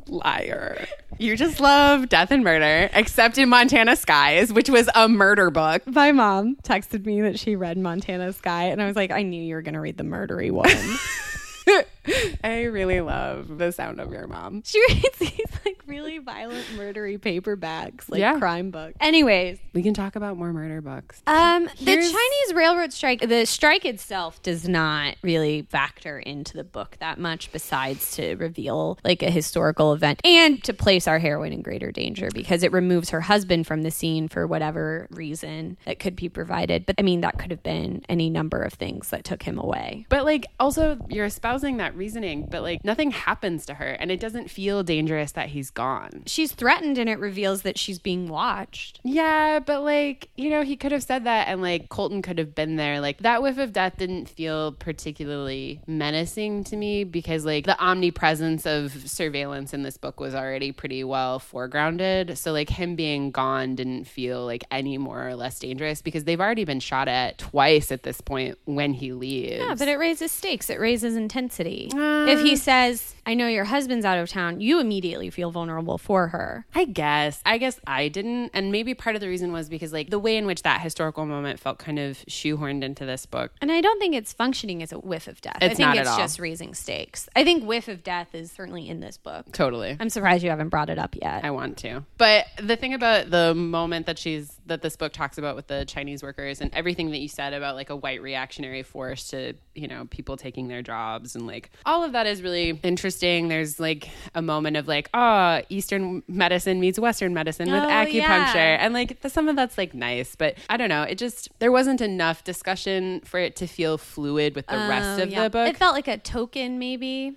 Liar. 0.07 0.87
You 1.19 1.35
just 1.35 1.59
love 1.59 2.07
death 2.07 2.31
and 2.31 2.45
murder, 2.45 2.89
except 2.93 3.37
in 3.37 3.49
Montana 3.49 3.97
Skies, 3.97 4.53
which 4.53 4.69
was 4.69 4.89
a 4.95 5.09
murder 5.09 5.51
book. 5.51 5.85
My 5.85 6.13
mom 6.13 6.55
texted 6.63 7.05
me 7.05 7.19
that 7.19 7.37
she 7.37 7.57
read 7.57 7.77
Montana 7.77 8.31
Sky, 8.31 8.67
and 8.67 8.81
I 8.81 8.85
was 8.85 8.95
like, 8.95 9.11
I 9.11 9.23
knew 9.23 9.43
you 9.43 9.55
were 9.55 9.61
going 9.61 9.73
to 9.73 9.81
read 9.81 9.97
the 9.97 10.05
murdery 10.05 10.49
one. 10.49 10.69
I 12.41 12.63
really 12.63 13.01
love 13.01 13.57
the 13.57 13.71
sound 13.71 13.99
of 13.99 14.13
your 14.13 14.27
mom. 14.27 14.63
she 14.63 14.79
reads 14.87 15.17
these 15.19 15.48
like 15.65 15.81
really 15.87 16.17
violent, 16.19 16.65
murdery 16.75 17.17
paperbacks, 17.19 18.09
like 18.09 18.19
Yeah. 18.19 18.37
crime 18.39 18.71
books. 18.71 18.95
Anyways, 18.99 19.59
We 19.73 19.81
can 19.83 19.93
talk 19.93 20.15
about 20.15 20.37
more 20.37 20.53
murder 20.53 20.81
books. 20.81 21.21
um, 21.27 21.65
the 21.79 21.95
Chinese 21.95 22.53
railroad 22.55 22.93
strike, 22.93 23.21
the 23.27 23.45
strike 23.45 23.85
itself 23.85 24.41
does 24.43 24.67
not 24.67 25.15
really 25.21 25.63
factor 25.63 26.19
into 26.19 26.55
the 26.55 26.63
book 26.63 26.97
that 26.99 27.19
much, 27.19 27.51
besides 27.51 28.15
to 28.15 28.35
reveal 28.35 28.97
like 29.03 29.21
a 29.23 29.29
historical 29.31 29.93
event 29.93 30.21
and 30.25 30.63
to 30.63 30.73
place 30.73 31.07
our 31.07 31.19
heroine 31.19 31.53
in 31.53 31.61
greater 31.61 31.91
danger 31.91 32.29
because 32.33 32.63
it 32.63 32.71
removes 32.71 33.09
her 33.09 33.21
husband 33.21 33.65
from 33.67 33.83
the 33.83 33.91
scene 33.91 34.27
for 34.27 34.47
whatever 34.47 35.07
reason 35.11 35.77
that 35.85 35.99
could 35.99 36.15
be 36.15 36.29
provided. 36.29 36.85
But 36.85 36.95
I 36.97 37.01
mean, 37.01 37.21
that 37.21 37.37
could 37.37 37.51
have 37.51 37.63
been 37.63 38.03
any 38.09 38.29
number 38.29 38.61
of 38.61 38.73
things 38.73 39.09
that 39.09 39.23
took 39.23 39.43
him 39.43 39.57
away. 39.57 40.05
But 40.09 40.25
like 40.25 40.45
also 40.59 40.97
you're 41.09 41.25
espousing 41.25 41.77
that 41.77 41.95
reasoning, 41.95 42.47
but 42.49 42.61
like 42.61 42.83
nothing 42.83 43.11
happens 43.11 43.65
to 43.67 43.73
her 43.75 43.85
and 43.91 44.11
it 44.11 44.19
doesn't 44.19 44.49
feel 44.49 44.83
dangerous 44.83 45.31
that 45.33 45.48
he's 45.49 45.69
gone. 45.69 46.23
She's 46.25 46.51
threatened, 46.51 46.97
and 46.97 47.09
it 47.09 47.19
reveals 47.19 47.63
that 47.63 47.77
she's 47.77 47.99
being 47.99 48.27
watched. 48.27 48.99
Yeah, 49.03 49.59
but 49.59 49.83
like, 49.83 50.29
you 50.35 50.49
know, 50.49 50.63
he 50.63 50.75
could 50.75 50.91
have 50.91 51.03
said 51.03 51.25
that 51.25 51.47
and 51.47 51.61
like 51.61 51.89
Colton 51.89 52.21
could 52.21 52.37
have 52.37 52.55
been 52.55 52.75
there. 52.75 53.01
Like 53.01 53.19
that 53.19 53.41
whiff 53.41 53.57
of 53.57 53.73
death 53.73 53.97
didn't 53.97 54.29
feel 54.29 54.71
particularly 54.73 55.81
menacing 55.87 56.63
to 56.65 56.75
me 56.75 57.03
because 57.03 57.45
like 57.45 57.65
the 57.65 57.79
omnipresence 57.79 58.65
of 58.65 59.09
surveillance 59.09 59.73
in 59.73 59.83
this 59.83 59.97
book 59.97 60.19
was 60.19 60.35
already 60.35 60.71
pretty 60.71 61.03
well 61.03 61.39
foregrounded. 61.39 62.37
So 62.37 62.51
like 62.51 62.69
him 62.69 62.95
being 62.95 63.31
gone 63.31 63.75
didn't 63.75 64.05
feel 64.05 64.45
like 64.45 64.63
any 64.71 64.97
more 64.97 65.27
or 65.27 65.35
less 65.35 65.59
dangerous 65.59 66.01
because 66.01 66.23
they've 66.23 66.39
already 66.39 66.65
been 66.65 66.79
shot 66.79 67.07
at 67.07 67.37
twice 67.37 67.91
at 67.91 68.03
this 68.03 68.21
point 68.21 68.57
when 68.65 68.93
he 68.93 69.11
leaves. 69.13 69.59
Yeah, 69.59 69.75
but 69.75 69.87
it 69.87 69.97
raises 69.97 70.31
stakes. 70.31 70.69
It 70.69 70.79
raises 70.79 71.15
intensity. 71.15 71.89
Uh, 71.93 72.25
if 72.27 72.41
he 72.41 72.55
says, 72.55 73.15
"I 73.29 73.35
know 73.35 73.47
your 73.47 73.65
husband's 73.65 74.05
out 74.05 74.17
of 74.17 74.27
town," 74.29 74.59
you 74.59 74.79
immediately 74.79 75.29
feel 75.29 75.51
vulnerable 75.51 75.97
for 75.99 76.29
her. 76.29 76.65
I 76.73 76.85
guess. 76.85 77.41
I 77.45 77.59
guess 77.59 77.79
I 77.85 78.07
didn't. 78.07 78.49
And 78.53 78.71
maybe 78.71 78.93
part 78.95 79.15
of 79.15 79.21
the 79.21 79.27
reason 79.27 79.51
was 79.51 79.69
because, 79.69 79.93
like, 79.93 80.09
the 80.09 80.17
way 80.17 80.35
in 80.35 80.45
which 80.47 80.63
that 80.63 80.81
historical 80.81 81.25
moment 81.25 81.59
felt 81.59 81.77
kind 81.77 81.99
of 81.99 82.17
shoehorned 82.27 82.83
into 82.83 83.05
this 83.05 83.25
book. 83.25 83.51
And 83.61 83.71
I 83.71 83.81
don't 83.81 83.99
think 83.99 84.15
it's 84.15 84.33
functioning 84.33 84.81
as 84.81 84.91
a 84.91 84.97
whiff 84.97 85.27
of 85.27 85.39
death. 85.41 85.57
I 85.61 85.65
It's 85.65 85.75
think 85.77 85.87
not 85.87 85.97
at 85.97 86.01
it's 86.01 86.09
all. 86.09 86.17
just 86.17 86.39
raising 86.39 86.73
stakes. 86.73 87.29
I 87.35 87.43
think 87.43 87.63
whiff 87.63 87.87
of 87.87 88.03
death 88.03 88.33
is 88.33 88.51
certainly 88.51 88.89
in 88.89 88.99
this 88.99 89.17
book. 89.17 89.51
Totally. 89.51 89.95
I'm 89.99 90.09
surprised 90.09 90.43
you 90.43 90.49
haven't 90.49 90.69
brought 90.69 90.89
it 90.89 90.97
up 90.97 91.15
yet. 91.21 91.45
I 91.45 91.51
want 91.51 91.77
to. 91.79 92.03
But 92.17 92.45
the 92.57 92.75
thing 92.75 92.93
about 92.95 93.29
the 93.29 93.53
moment 93.53 94.07
that 94.07 94.17
she's, 94.17 94.58
that 94.69 94.81
this 94.81 94.95
book 94.95 95.13
talks 95.13 95.37
about 95.37 95.55
with 95.55 95.67
the 95.67 95.85
Chinese 95.85 96.23
workers 96.23 96.61
and 96.61 96.73
everything 96.73 97.11
that 97.11 97.19
you 97.19 97.27
said 97.27 97.53
about, 97.53 97.75
like, 97.75 97.89
a 97.89 97.95
white 97.95 98.21
reactionary 98.21 98.83
force 98.83 99.27
to, 99.29 99.53
you 99.75 99.87
know, 99.87 100.07
people 100.09 100.37
taking 100.37 100.67
their 100.67 100.81
jobs 100.81 101.35
and, 101.35 101.45
like, 101.45 101.69
all 101.85 102.03
of 102.03 102.13
that 102.13 102.25
is 102.25 102.41
really 102.41 102.79
interesting. 102.83 103.47
There's, 103.49 103.79
like, 103.79 104.09
a 104.33 104.41
moment 104.41 104.77
of, 104.77 104.87
like, 104.87 105.09
oh, 105.13 105.61
Eastern 105.69 106.23
medicine 106.27 106.79
meets 106.79 106.97
Western 106.97 107.33
medicine 107.33 107.69
with 107.71 107.83
Oh, 107.83 107.87
acupuncture. 107.87 108.13
yeah. 108.55 108.77
And, 108.79 108.93
like, 108.93 109.21
the, 109.21 109.29
some 109.29 109.47
of 109.47 109.55
that's, 109.55 109.77
like, 109.77 109.93
nice. 109.93 110.35
But 110.35 110.55
I 110.69 110.77
don't 110.77 110.89
know. 110.89 111.03
It 111.03 111.17
just, 111.17 111.49
there 111.59 111.71
wasn't 111.71 112.01
enough 112.01 112.43
discussion 112.43 113.21
for 113.25 113.39
it 113.39 113.55
to 113.57 113.67
feel 113.67 113.97
fluid 113.97 114.55
with 114.55 114.67
the 114.67 114.75
oh, 114.75 114.87
rest 114.89 115.19
Oh, 115.19 115.23
of 115.23 115.29
yeah. 115.29 115.43
the 115.43 115.49
book. 115.49 115.67
It 115.67 115.77
felt 115.77 115.93
like 115.93 116.07
a 116.07 116.17
token, 116.17 116.79
maybe. 116.79 117.35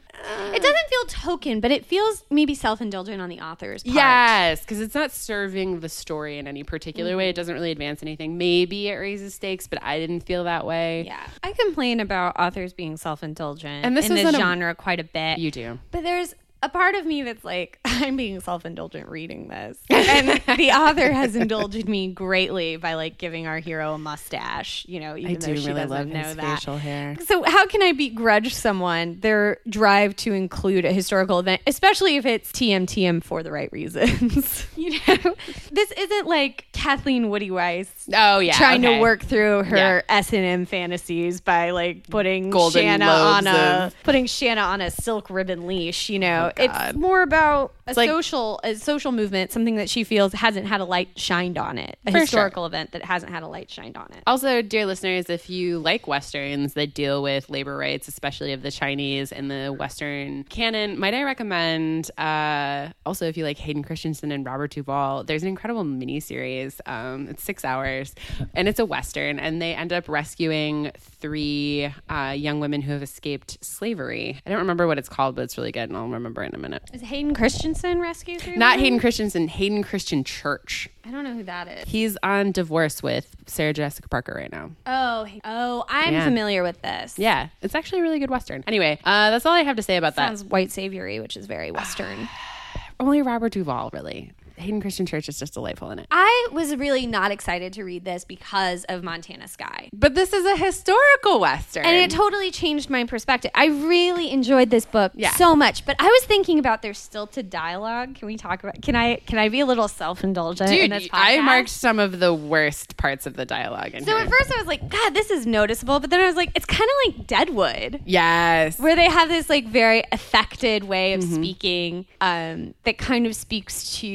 it 0.53 0.63
doesn't 0.63 0.89
feel 0.89 1.05
token, 1.09 1.61
but 1.61 1.71
it 1.71 1.85
feels 1.87 2.25
maybe 2.31 2.55
self 2.55 2.81
indulgent 2.81 3.21
on 3.21 3.29
the 3.29 3.41
author's 3.41 3.83
part. 3.83 3.95
Yes, 3.95 4.61
because 4.61 4.81
it's 4.81 4.95
not 4.95 5.11
serving 5.11 5.81
the 5.81 5.89
story 5.89 6.39
in 6.39 6.47
any 6.47 6.63
particular 6.63 7.13
mm-hmm. 7.13 7.19
Way. 7.23 7.29
It 7.31 7.37
doesn't 7.37 7.55
really 7.55 7.71
advance 7.71 8.03
anything. 8.03 8.37
Maybe 8.39 8.89
it 8.89 8.95
raises 8.95 9.35
stakes, 9.35 9.67
but 9.67 9.83
I 9.83 9.99
didn't 9.99 10.21
feel 10.21 10.45
that 10.45 10.67
way. 10.67 11.05
Yeah. 11.07 11.27
I 11.43 11.53
complain 11.53 12.01
about 12.01 12.35
authors 12.39 12.73
being 12.73 12.97
self 12.97 13.23
indulgent 13.23 13.85
And 13.85 13.97
this 13.97 14.09
in 14.09 14.15
this 14.15 14.25
isn't 14.27 14.35
a- 14.35 14.39
genre 14.39 14.75
quite 14.75 15.01
a 15.01 15.05
bit. 15.05 15.39
You 15.39 15.51
do. 15.51 15.79
But 15.91 16.03
there's 16.03 16.35
a 16.63 16.69
part 16.69 16.95
of 16.95 17.05
me 17.07 17.23
that's 17.23 17.45
like, 17.45 17.79
I'm 17.85 18.17
being 18.17 18.41
self 18.41 18.65
indulgent 18.65 19.09
reading 19.09 19.49
this. 19.49 19.79
And 20.13 20.29
the 20.59 20.71
author 20.73 21.11
has 21.13 21.35
indulged 21.37 21.89
me 21.89 22.09
greatly 22.13 22.77
by 22.77 22.95
like 22.95 23.19
giving 23.19 23.47
our 23.47 23.59
hero 23.59 23.95
a 23.95 23.99
mustache, 23.99 24.85
you 24.89 25.01
know, 25.01 25.17
even 25.17 25.31
I 25.33 25.35
though 25.35 25.47
do 25.55 25.57
she 25.61 25.69
really 25.69 25.81
doesn't 25.83 25.97
love 25.97 26.07
know 26.09 26.19
his 26.21 26.37
that. 26.37 26.59
facial 26.59 26.77
hair. 26.77 27.17
So 27.25 27.43
how 27.45 27.67
can 27.67 27.83
I 27.83 27.93
begrudge 27.93 28.55
someone 28.55 29.21
their 29.21 29.59
drive 29.69 30.17
to 30.17 30.33
include 30.33 30.85
a 30.85 30.93
historical 30.93 31.39
event, 31.39 31.63
especially 31.67 32.17
if 32.17 32.27
it's 32.27 32.51
TMTM 32.53 33.23
for 33.25 33.43
the 33.43 33.53
right 33.53 33.73
reasons? 33.73 34.67
you 34.77 34.99
know, 35.09 35.35
this 35.71 35.93
isn't 35.93 36.27
like 36.27 36.67
Kathleen 36.73 37.27
Woodiwiss 37.27 37.89
Oh 38.15 38.39
yeah, 38.41 38.57
trying 38.57 38.85
okay. 38.85 38.97
to 38.97 39.01
work 39.01 39.23
through 39.23 39.63
her 39.65 39.77
Yeah. 39.77 40.03
S 40.09 40.33
and 40.33 40.45
M 40.45 40.67
fantasies 40.67 41.41
by 41.41 41.71
like 41.71 42.09
putting 42.09 42.51
Golden 42.51 42.83
Shanna 42.83 43.07
on 43.07 43.47
a 43.47 43.51
of- 43.87 43.95
putting 44.03 44.27
Shanna 44.27 44.61
on 44.63 44.81
a 44.81 44.91
silk 44.91 45.31
ribbon 45.31 45.67
leash. 45.67 46.09
You 46.11 46.19
know, 46.19 46.52
God. 46.57 46.91
it's 46.91 46.99
more 46.99 47.23
about 47.23 47.73
a 47.87 47.95
like- 47.95 48.09
social 48.09 48.61
a 48.65 48.75
social 48.77 49.13
movement, 49.13 49.53
something 49.53 49.77
that 49.77 49.91
she 49.91 50.05
feels 50.05 50.33
hasn't 50.33 50.67
had 50.67 50.81
a 50.81 50.85
light 50.85 51.09
shined 51.17 51.59
on 51.59 51.79
it, 51.79 51.99
a 52.07 52.11
historical 52.11 52.67
event 52.67 52.93
that 52.93 53.05
hasn't 53.05 53.33
had 53.33 53.43
a 53.43 53.49
light 53.49 53.71
shined 53.71 53.97
on 53.97 54.09
it. 54.13 54.23
Also, 54.27 54.63
dear 54.63 54.87
listeners, 54.87 55.29
if 55.29 55.51
you 55.51 55.79
like 55.79 56.07
westerns 56.07 56.75
that 56.75 56.95
deal 56.95 57.23
with 57.23 57.51
labor 57.51 57.77
rights, 57.77 58.09
especially 58.09 58.53
of 58.53 58.63
the 58.63 58.71
Chinese 58.71 59.33
and 59.33 59.51
the 59.51 59.75
Western 59.77 60.45
canon, 60.45 60.99
might 60.99 61.15
I 61.15 61.23
recommend? 61.23 62.11
Uh, 62.19 62.91
also, 63.05 63.27
if 63.27 63.37
you 63.37 63.45
like 63.45 63.59
Hayden 63.59 63.83
Christensen 63.83 64.31
and 64.33 64.47
Robert 64.47 64.71
Duvall, 64.73 65.25
there's 65.25 65.43
an 65.43 65.49
incredible 65.49 65.85
miniseries. 65.85 66.81
Um, 66.87 67.29
it's 67.29 67.43
six 67.43 67.65
hours, 67.65 68.15
and 68.55 68.69
it's 68.69 68.79
a 68.79 68.85
western, 68.85 69.39
and 69.39 69.61
they 69.61 69.75
end 69.75 69.93
up 69.93 70.09
rescuing 70.09 70.93
three 70.99 71.93
uh, 72.09 72.35
young 72.37 72.61
women 72.61 72.81
who 72.83 72.93
have 72.93 73.03
escaped 73.03 73.59
slavery. 73.65 74.41
I 74.47 74.51
don't 74.51 74.61
remember 74.61 74.87
what 74.87 74.99
it's 74.99 75.09
called, 75.09 75.35
but 75.35 75.43
it's 75.43 75.57
really 75.57 75.73
good, 75.73 75.89
and 75.89 75.97
I'll 75.97 76.09
remember 76.09 76.42
in 76.43 76.55
a 76.55 76.59
minute. 76.59 76.83
Is 76.93 77.01
Hayden 77.03 77.35
Christensen 77.35 78.01
rescued? 78.01 78.41
through 78.41 78.57
Not? 78.57 78.79
Hayden 78.79 78.99
Christensen, 79.01 79.49
Hayden 79.49 79.83
Christian 79.83 80.25
Church. 80.25 80.89
I 81.05 81.11
don't 81.11 81.25
know 81.25 81.35
who 81.35 81.43
that 81.45 81.69
is. 81.69 81.89
He's 81.89 82.17
on 82.23 82.53
divorce 82.53 83.03
with 83.03 83.35
Sarah 83.47 83.73
Jessica 83.73 84.09
Parker 84.09 84.35
right 84.37 84.51
now. 84.53 84.71
Oh, 84.87 85.27
oh, 85.45 85.85
I'm 85.89 86.13
Yeah. 86.15 86.25
familiar 86.25 86.63
with 86.63 86.81
this. 86.83 87.19
Yeah, 87.19 87.49
it's 87.61 87.75
actually 87.75 88.01
a 88.01 88.03
really 88.03 88.19
good 88.19 88.31
Western. 88.31 88.63
Anyway, 88.67 88.99
uh, 89.05 89.31
that's 89.31 89.45
all 89.47 89.53
I 89.53 89.63
have 89.63 89.77
to 89.77 89.83
say 89.83 89.97
about 89.97 90.17
that. 90.17 90.29
Sounds 90.29 90.45
white 90.45 90.71
saviory, 90.71 91.19
which 91.21 91.37
is 91.37 91.47
very 91.47 91.71
Western. 91.71 92.29
Only 93.01 93.23
Robert 93.23 93.53
Duvall, 93.53 93.91
really. 93.93 94.33
Hayden 94.63 94.81
Christian 94.81 95.05
Church 95.07 95.29
is 95.29 95.39
just 95.39 95.55
delightful 95.55 95.91
in 95.91 95.99
it. 95.99 96.07
I 96.11 96.49
was 96.53 96.75
really 96.77 97.07
not 97.07 97.31
excited 97.31 97.73
to 97.75 97.85
read 97.85 98.05
this 98.05 98.25
because 98.25 98.85
of 98.85 99.03
Montana 99.03 99.49
Sky. 99.49 99.91
But 99.93 100.15
this 100.15 100.33
is 100.33 100.45
a 100.47 100.57
historical 100.57 101.41
Western. 101.41 101.85
And 101.85 101.97
it 101.97 102.11
totally 102.11 102.51
changed 102.51 102.89
my 102.89 103.05
perspective. 103.05 103.51
I 103.55 103.67
really 103.67 104.31
enjoyed 104.31 104.71
this 104.71 104.87
book 104.87 105.13
Yeah. 105.15 105.33
so 105.35 105.55
much. 105.55 105.85
But 105.85 105.97
I 105.99 106.07
was 106.07 106.25
thinking 106.25 106.59
about 106.59 106.83
their 106.83 106.95
stilted 106.95 107.51
dialogue. 107.51 108.15
Can 108.15 108.27
we 108.27 108.37
talk 108.37 108.63
about 108.63 108.81
can 108.83 108.97
I 108.97 109.17
can 109.17 109.39
I 109.39 109.49
be 109.49 109.61
a 109.61 109.67
little 109.67 109.89
self 109.89 110.25
indulgent 110.25 110.71
in 110.71 110.91
Dude, 110.91 110.93
this 110.93 111.09
I 111.13 111.41
marked 111.41 111.69
some 111.71 111.99
of 111.99 112.21
the 112.21 112.33
worst 112.33 112.97
parts 112.97 113.27
of 113.27 113.35
the 113.37 113.45
dialogue 113.45 113.95
in 113.95 114.05
So 114.05 114.13
here. 114.17 114.25
at 114.25 114.31
first 114.31 114.53
I 114.53 114.57
was 114.59 114.67
like, 114.67 114.89
God, 114.89 115.15
this 115.15 115.31
is 115.31 115.47
noticeable. 115.47 116.01
But 116.01 116.11
then 116.11 116.21
I 116.21 116.27
was 116.27 116.37
like, 116.37 116.51
it's 116.55 116.67
kind 116.67 116.89
of 116.89 117.15
like 117.17 117.27
Deadwood. 117.27 118.01
yes. 118.05 118.79
where 118.79 118.95
they 118.97 119.09
have 119.09 119.29
this 119.29 119.51
like 119.51 119.67
very 119.67 120.03
affected 120.13 120.85
way 120.85 121.15
of 121.15 121.23
Mm-hmm. 121.23 121.35
speaking 121.35 122.07
um, 122.21 122.75
that 122.85 122.99
kind 122.99 123.27
of 123.27 123.35
speaks 123.37 123.99
to 124.01 124.07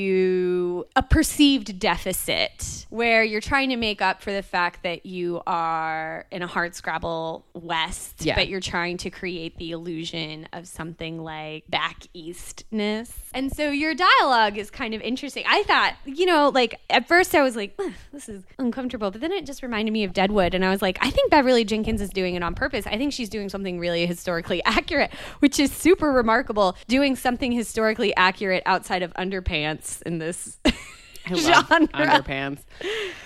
a 0.95 1.03
perceived 1.03 1.79
deficit 1.79 2.85
where 2.89 3.23
you're 3.23 3.41
trying 3.41 3.69
to 3.69 3.75
make 3.75 4.01
up 4.01 4.21
for 4.21 4.31
the 4.31 4.41
fact 4.43 4.83
that 4.83 5.05
you 5.05 5.41
are 5.47 6.25
in 6.31 6.41
a 6.41 6.47
hard 6.47 6.73
scrabble 6.75 7.45
west 7.53 8.15
Yeah. 8.25 8.35
but 8.35 8.47
you're 8.47 8.59
trying 8.59 8.97
to 8.97 9.09
create 9.09 9.57
the 9.57 9.71
illusion 9.71 10.47
of 10.53 10.67
something 10.67 11.21
like 11.23 11.63
back 11.69 12.03
eastness 12.13 13.11
and 13.37 13.55
so 13.55 13.69
your 13.69 13.93
dialogue 13.93 14.57
is 14.57 14.71
kind 14.71 14.95
of 14.95 15.01
interesting. 15.01 15.43
I 15.47 15.61
thought 15.63 15.93
you 16.05 16.25
know 16.25 16.49
like 16.49 16.79
at 16.89 17.07
first 17.07 17.35
i 17.35 17.41
was 17.41 17.55
like 17.55 17.79
this 18.11 18.27
is 18.27 18.43
uncomfortable 18.57 19.11
but 19.11 19.21
then 19.21 19.31
it 19.31 19.45
just 19.45 19.61
reminded 19.61 19.91
me 19.91 20.03
of 20.03 20.13
deadwood 20.13 20.53
and 20.53 20.65
i 20.65 20.69
was 20.69 20.81
like 20.81 20.97
i 21.01 21.09
think 21.09 21.29
beverly 21.29 21.63
jenkins 21.63 22.01
is 22.01 22.09
doing 22.09 22.35
it 22.35 22.43
on 22.43 22.55
purpose. 22.55 22.87
I 22.87 22.97
think 22.97 23.13
she's 23.13 23.29
doing 23.29 23.49
something 23.49 23.79
really 23.79 24.05
historically 24.05 24.63
accurate 24.65 25.13
which 25.39 25.59
is 25.59 25.71
super 25.71 26.11
remarkable 26.11 26.75
doing 26.87 27.15
something 27.15 27.51
historically 27.51 28.15
accurate 28.15 28.63
outside 28.65 29.03
of 29.03 29.13
underpants 29.13 30.01
in 30.03 30.17
this 30.17 30.57
genre. 31.35 31.87
underpants. 31.93 32.59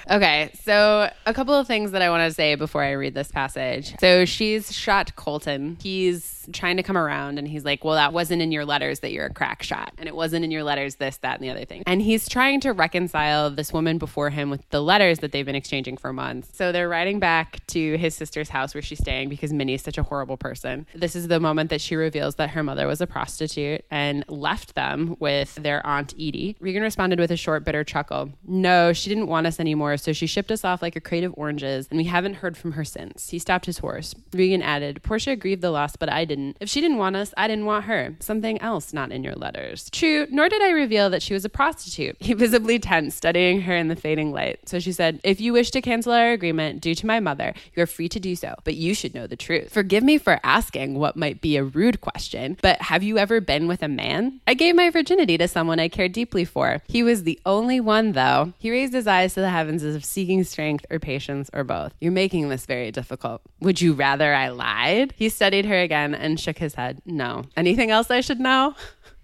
Okay, 0.10 0.52
so 0.64 1.12
a 1.26 1.34
couple 1.34 1.54
of 1.54 1.68
things 1.68 1.92
that 1.92 2.02
I 2.02 2.10
want 2.10 2.28
to 2.30 2.34
say 2.34 2.56
before 2.56 2.84
I 2.84 2.92
read 2.92 3.14
this 3.14 3.32
passage. 3.32 3.96
So 4.00 4.26
she's 4.26 4.74
shot 4.74 5.16
Colton. 5.16 5.78
He's 5.82 6.48
trying 6.52 6.78
to 6.78 6.84
come 6.84 6.98
around 6.98 7.38
and 7.38 7.48
he's 7.48 7.64
like, 7.64 7.84
Well, 7.84 7.96
that 7.96 8.14
wasn't 8.14 8.42
in 8.42 8.52
your 8.52 8.66
letters 8.66 9.00
that 9.02 9.12
you're 9.12 9.28
a 9.28 9.34
crack 9.34 9.64
shot. 9.64 9.94
And 9.98 10.08
it 10.08 10.16
wasn't 10.16 10.44
in 10.44 10.52
your 10.52 10.64
letters 10.64 10.96
this, 10.96 11.18
that, 11.18 11.40
and 11.40 11.44
the 11.48 11.52
other 11.52 11.66
thing. 11.66 11.84
And 11.86 12.02
he's 12.02 12.28
trying 12.28 12.60
to 12.62 12.72
reconcile 12.72 13.50
this 13.52 13.72
woman 13.72 13.98
before 13.98 14.30
him 14.30 14.50
with 14.50 14.68
the 14.70 14.82
letters 14.82 15.20
that 15.20 15.32
they've 15.32 15.46
been 15.46 15.56
exchanging 15.56 15.98
for 15.98 16.12
months. 16.12 16.50
So 16.54 16.72
they're 16.72 16.90
riding 16.90 17.20
back 17.20 17.66
to 17.68 17.98
his 17.98 18.16
sister's 18.16 18.50
house 18.50 18.74
where 18.74 18.82
she's 18.82 19.00
staying 19.00 19.30
because 19.30 19.54
Minnie 19.54 19.76
is 19.76 19.82
such 19.82 19.98
a 19.98 20.04
horrible 20.04 20.38
person. 20.38 20.88
This 20.96 21.16
is 21.16 21.28
the 21.28 21.40
moment 21.40 21.70
that 21.70 21.82
she 21.82 21.96
reveals 21.96 22.36
that 22.36 22.50
her 22.52 22.64
mother 22.64 22.88
was 22.88 23.02
a 23.02 23.08
prostitute 23.08 23.86
and 23.92 24.26
left 24.28 24.76
them 24.76 25.16
with 25.20 25.56
their 25.56 25.86
aunt 25.86 26.14
Edie. 26.14 26.56
Regan 26.60 26.82
responded 26.82 27.20
with 27.20 27.32
a 27.32 27.38
short, 27.38 27.64
bitter 27.64 27.84
chuckle. 27.92 28.32
No, 28.48 28.94
she 28.94 29.10
didn't 29.10 29.28
want 29.28 29.48
us 29.48 29.60
anymore, 29.60 29.98
so 29.98 30.14
she 30.14 30.26
shipped 30.28 30.52
us 30.52 30.64
off 30.64 30.82
like 30.82 30.96
a 30.96 31.02
crate 31.02 31.26
of 31.26 31.34
oranges, 31.36 31.88
and 31.90 31.98
we 31.98 32.06
haven't 32.06 32.36
heard 32.36 32.56
from 32.56 32.72
her 32.74 32.86
since. 32.86 33.30
He 33.30 33.40
stopped 33.40 33.66
his 33.66 33.80
horse. 33.80 34.16
Regan 34.34 34.62
added, 34.62 35.04
Portia 35.04 35.36
grieved 35.36 35.62
the 35.62 35.72
loss, 35.72 35.98
but 35.98 36.10
I 36.10 36.24
didn't. 36.24 36.58
If 36.62 36.70
she 36.70 36.80
didn't 36.80 36.98
want 36.98 37.18
us, 37.18 37.34
I 37.36 37.48
didn't 37.48 37.66
want 37.66 37.86
her. 37.86 38.16
Something 38.20 38.62
else 38.62 38.94
not 38.94 39.12
in 39.12 39.24
your 39.24 39.36
letters. 39.36 39.90
True, 39.90 40.26
nor 40.32 40.48
did 40.48 40.62
I 40.62 40.70
reveal 40.70 41.10
that 41.10 41.22
she 41.22 41.34
was 41.34 41.46
a 41.46 41.50
prostitute. 41.50 42.18
He 42.32 42.34
visibly 42.36 42.80
tense, 42.80 43.14
studying 43.16 43.62
her 43.64 43.76
in 43.76 43.90
the 43.90 43.96
fading 43.96 44.32
light. 44.32 44.70
So 44.70 44.80
she 44.80 44.94
said, 44.94 45.20
If 45.22 45.42
you 45.42 45.52
wish 45.52 45.70
to 45.72 45.82
cancel 45.82 46.14
our 46.14 46.32
agreement 46.32 46.80
due 46.80 46.96
to 46.96 47.06
my 47.06 47.20
mother, 47.20 47.54
you're 47.76 47.88
free 47.88 48.08
to 48.08 48.22
do 48.22 48.38
so, 48.38 48.56
but 48.64 48.76
you 48.76 48.94
should 48.94 49.14
know 49.14 49.28
the 49.28 49.36
truth. 49.36 49.74
Forgive 49.74 50.02
me 50.02 50.18
for 50.18 50.40
asking 50.44 50.98
what 50.98 51.18
might 51.18 51.42
be 51.42 51.58
a 51.58 51.64
rude 51.64 52.00
question, 52.00 52.58
but 52.62 52.84
have 52.84 53.04
you 53.04 53.18
ever 53.18 53.42
been 53.42 53.68
with 53.68 53.84
a 53.84 53.90
man? 53.90 54.40
I 54.48 54.54
gave 54.54 54.76
my 54.76 54.90
virginity 54.90 55.38
to 55.40 55.48
someone 55.50 55.80
I 55.80 55.90
cared 55.90 56.14
deeply 56.14 56.46
for. 56.46 56.82
He 56.88 57.04
was 57.04 57.24
the 57.24 57.40
only 57.46 57.81
one, 57.82 58.14
though. 58.14 58.54
He 58.58 58.72
raised 58.72 58.94
his 58.94 59.08
eyes 59.08 59.34
to 59.34 59.42
the 59.42 59.50
heavens 59.50 59.84
as 59.84 59.96
if 59.96 60.06
seeking 60.06 60.44
strength 60.44 60.86
or 60.90 61.00
patience 61.00 61.50
or 61.54 61.64
both. 61.64 61.94
You're 62.00 62.12
making 62.12 62.50
this 62.50 62.66
very 62.66 62.92
difficult. 62.92 63.42
Would 63.60 63.82
you 63.82 63.94
rather 63.94 64.34
I 64.34 64.50
lied? 64.50 65.14
He 65.18 65.30
studied 65.30 65.66
her 65.66 65.80
again 65.80 66.16
and 66.16 66.40
shook 66.40 66.58
his 66.58 66.76
head. 66.76 67.02
No. 67.06 67.44
Anything 67.58 67.92
else 67.92 68.10
I 68.10 68.22
should 68.22 68.40
know? 68.40 68.76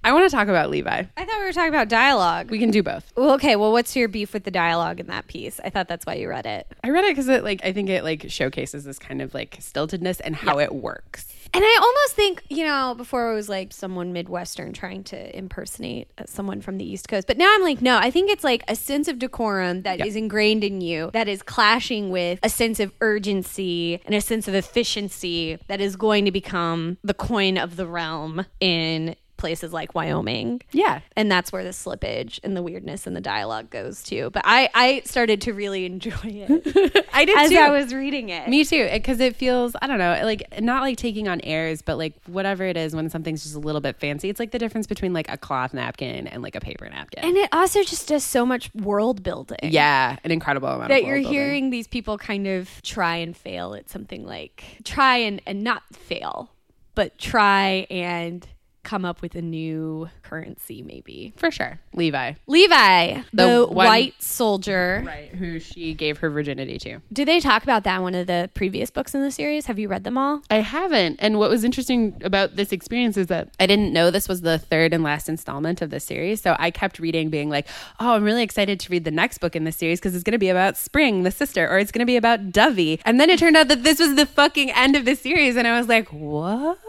I 0.04 0.14
want 0.14 0.30
to 0.30 0.34
talk 0.34 0.48
about 0.48 0.70
Levi. 0.70 1.04
I 1.18 1.26
thought 1.26 1.40
we 1.40 1.46
were 1.46 1.52
talking 1.52 1.74
about 1.74 1.90
dialogue. 1.90 2.50
We 2.50 2.60
can 2.60 2.72
do 2.72 2.82
both. 2.82 3.12
Well, 3.18 3.34
okay, 3.34 3.56
well, 3.56 3.72
what's 3.72 3.96
your 3.96 4.08
beef 4.08 4.32
with 4.32 4.44
the 4.46 4.52
dialogue 4.52 5.00
in 5.00 5.08
that 5.08 5.28
piece? 5.28 5.60
I 5.66 5.70
thought 5.70 5.88
that's 5.88 6.06
why 6.06 6.14
you 6.14 6.30
read 6.30 6.46
it. 6.46 6.68
I 6.84 6.92
read 6.92 7.04
it 7.04 7.12
because 7.12 7.28
it 7.28 7.44
like 7.44 7.60
I 7.64 7.74
think 7.74 7.90
it 7.90 8.04
like 8.04 8.26
showcases 8.30 8.86
this 8.86 9.00
kind 9.00 9.22
of 9.22 9.34
like 9.34 9.58
stiltedness 9.60 10.22
and 10.24 10.36
how 10.36 10.60
it 10.60 10.74
works. 10.74 11.34
And 11.54 11.64
I 11.64 11.80
almost 11.82 12.14
think, 12.14 12.44
you 12.50 12.64
know, 12.66 12.94
before 12.96 13.32
it 13.32 13.36
was 13.36 13.50
like 13.50 13.74
someone 13.74 14.14
Midwestern 14.14 14.74
trying 14.74 15.04
to 15.06 15.38
impersonate 15.38 16.10
uh, 16.18 16.24
someone 16.26 16.62
from 16.62 16.78
the 16.78 16.86
East 16.86 17.08
Coast. 17.08 17.28
But 17.28 17.38
now 17.38 17.52
I'm 17.54 17.62
like, 17.62 17.82
no, 17.82 17.98
I 17.98 18.12
think 18.12 18.30
it's 18.30 18.44
like 18.44 18.64
a 18.68 18.76
sense 18.76 19.08
of 19.08 19.20
decorum 19.20 19.84
that 19.84 20.06
is 20.06 20.16
ingrained 20.16 20.64
in 20.64 20.82
you 20.82 21.10
that 21.14 21.28
is 21.28 21.42
clashing 21.42 22.10
with 22.10 22.40
a 22.44 22.50
sense 22.50 22.80
of 22.80 22.92
urgency 23.02 24.02
and 24.06 24.14
a 24.14 24.22
sense 24.22 24.48
of 24.48 24.56
efficiency 24.56 25.58
that 25.68 25.82
is 25.82 25.96
going 25.96 26.26
to 26.26 26.32
become 26.32 26.98
the 27.04 27.14
coin 27.14 27.58
of 27.58 27.76
the 27.76 27.88
realm 27.88 28.46
in 28.60 29.16
places 29.38 29.72
like 29.74 29.94
Wyoming. 29.96 30.62
Yeah. 30.72 31.02
And 31.16 31.32
that's 31.32 31.52
where 31.52 31.64
the 31.64 31.70
slippage 31.70 32.40
and 32.44 32.56
the 32.58 32.64
weirdness 32.64 33.08
and 33.08 33.16
the 33.16 33.22
dialogue 33.22 33.70
goes 33.70 34.04
to. 34.04 34.30
But 34.32 34.44
I, 34.46 34.70
I 34.74 35.02
started 35.06 35.42
to 35.42 35.54
really 35.54 35.86
enjoy 35.92 36.12
it 36.24 37.06
I 37.14 37.26
did 37.26 37.38
as 37.38 37.50
too. 37.50 37.58
I 37.58 37.70
was 37.70 37.94
reading 37.94 38.30
it. 38.30 38.48
Me 38.50 38.64
too, 38.66 38.88
because 38.92 39.20
it 39.20 39.36
feels 39.36 39.76
I 39.82 39.88
don't 39.88 40.00
know, 40.00 40.20
like 40.24 40.62
not 40.62 40.82
like 40.82 40.98
taking 40.98 41.28
on 41.28 41.40
airs, 41.42 41.82
but 41.82 41.98
like 41.98 42.14
whatever 42.26 42.64
it 42.66 42.78
is 42.78 42.96
when 42.96 43.10
something's 43.10 43.44
just 43.44 43.56
a 43.56 43.60
little 43.60 43.82
bit 43.82 43.96
fancy. 43.98 44.30
It's 44.30 44.40
like 44.40 44.52
the 44.52 44.60
difference 44.60 44.88
between 44.88 45.14
like 45.14 45.32
a 45.32 45.38
cloth 45.38 45.74
napkin 45.74 46.28
and 46.28 46.42
like 46.42 46.56
a 46.56 46.60
paper 46.60 46.90
napkin. 46.90 47.24
and 47.24 47.38
it 47.38 47.50
also 47.52 47.84
just 47.84 48.08
does 48.08 48.24
so 48.24 48.46
much 48.46 48.74
world 48.76 49.24
building. 49.24 49.60
yeah, 49.64 50.18
an 50.24 50.32
incredible 50.32 50.68
amount 50.70 50.90
that 50.90 51.02
of 51.02 51.08
you're 51.08 51.18
building. 51.22 51.32
hearing 51.34 51.70
these 51.70 51.88
people 51.88 52.18
kind 52.18 52.48
of 52.48 52.70
try 52.84 53.16
and 53.18 53.36
fail 53.38 53.74
at 53.76 53.90
something 53.90 54.26
like 54.26 54.64
try 54.84 55.18
and, 55.18 55.42
and 55.46 55.64
not 55.64 55.84
fail, 55.94 56.52
but 56.96 57.18
try 57.18 57.86
and 57.90 58.48
come 58.88 59.04
up 59.06 59.22
with 59.22 59.36
a 59.36 59.42
new 59.42 60.10
currency, 60.24 60.82
maybe. 60.82 61.34
for 61.36 61.52
sure. 61.52 61.80
Levi, 61.94 62.34
Levi, 62.48 63.22
the, 63.34 63.46
The 63.48 63.66
one- 63.68 63.86
white 63.86 64.22
soldier. 64.24 65.04
right, 65.06 65.30
who 65.30 65.60
she 65.60 65.94
gave 65.94 66.20
her 66.20 66.30
virginity 66.30 66.78
to. 66.80 67.00
Do 67.12 67.26
they 67.26 67.40
talk 67.42 67.64
about 67.64 67.84
that 67.84 67.98
in 67.98 68.02
one 68.04 68.16
of 68.16 68.28
the 68.28 68.50
previous 68.54 68.90
books 68.90 69.14
in 69.14 69.22
the 69.22 69.32
series? 69.32 69.66
Have 69.66 69.78
you 69.78 69.90
read 69.90 70.04
them 70.06 70.18
all? 70.18 70.42
I 70.50 70.58
haven't. 70.62 71.18
And 71.20 71.38
what 71.38 71.50
was 71.50 71.64
interesting 71.66 72.20
about 72.24 72.56
this 72.56 72.72
experience 72.72 73.18
is 73.18 73.28
that 73.28 73.50
I 73.60 73.66
didn't 73.68 73.92
know 73.92 74.10
this 74.10 74.30
was 74.30 74.42
the 74.42 74.58
third 74.58 74.94
and 74.94 75.04
last 75.04 75.28
installment 75.28 75.82
of 75.82 75.90
the 75.90 76.00
series. 76.00 76.42
So 76.42 76.56
I 76.58 76.72
kept 76.72 76.98
reading, 77.00 77.30
being 77.30 77.50
like, 77.50 77.68
oh, 78.00 78.14
I'm 78.14 78.24
really 78.24 78.44
excited 78.44 78.80
to 78.80 78.90
read 78.92 79.04
the 79.04 79.12
next 79.12 79.40
book 79.40 79.56
in 79.56 79.66
the 79.66 79.72
series 79.74 80.00
because 80.00 80.16
it's 80.16 80.24
going 80.24 80.32
to 80.32 80.38
be 80.40 80.50
about 80.50 80.78
Spring, 80.78 81.24
the 81.24 81.32
sister, 81.32 81.68
or 81.70 81.78
it's 81.80 81.92
going 81.92 82.00
to 82.00 82.06
be 82.06 82.16
about 82.16 82.52
Dovey. 82.52 83.02
And 83.06 83.20
then 83.20 83.30
it 83.30 83.38
turned 83.40 83.58
out 83.58 83.68
that 83.68 83.84
this 83.84 84.00
was 84.00 84.16
the 84.16 84.26
fucking 84.26 84.72
end 84.72 84.96
of 84.96 85.04
the 85.04 85.16
series. 85.16 85.56
And 85.58 85.68
I 85.68 85.78
was 85.78 85.88
like, 85.90 86.08
what? 86.14 86.80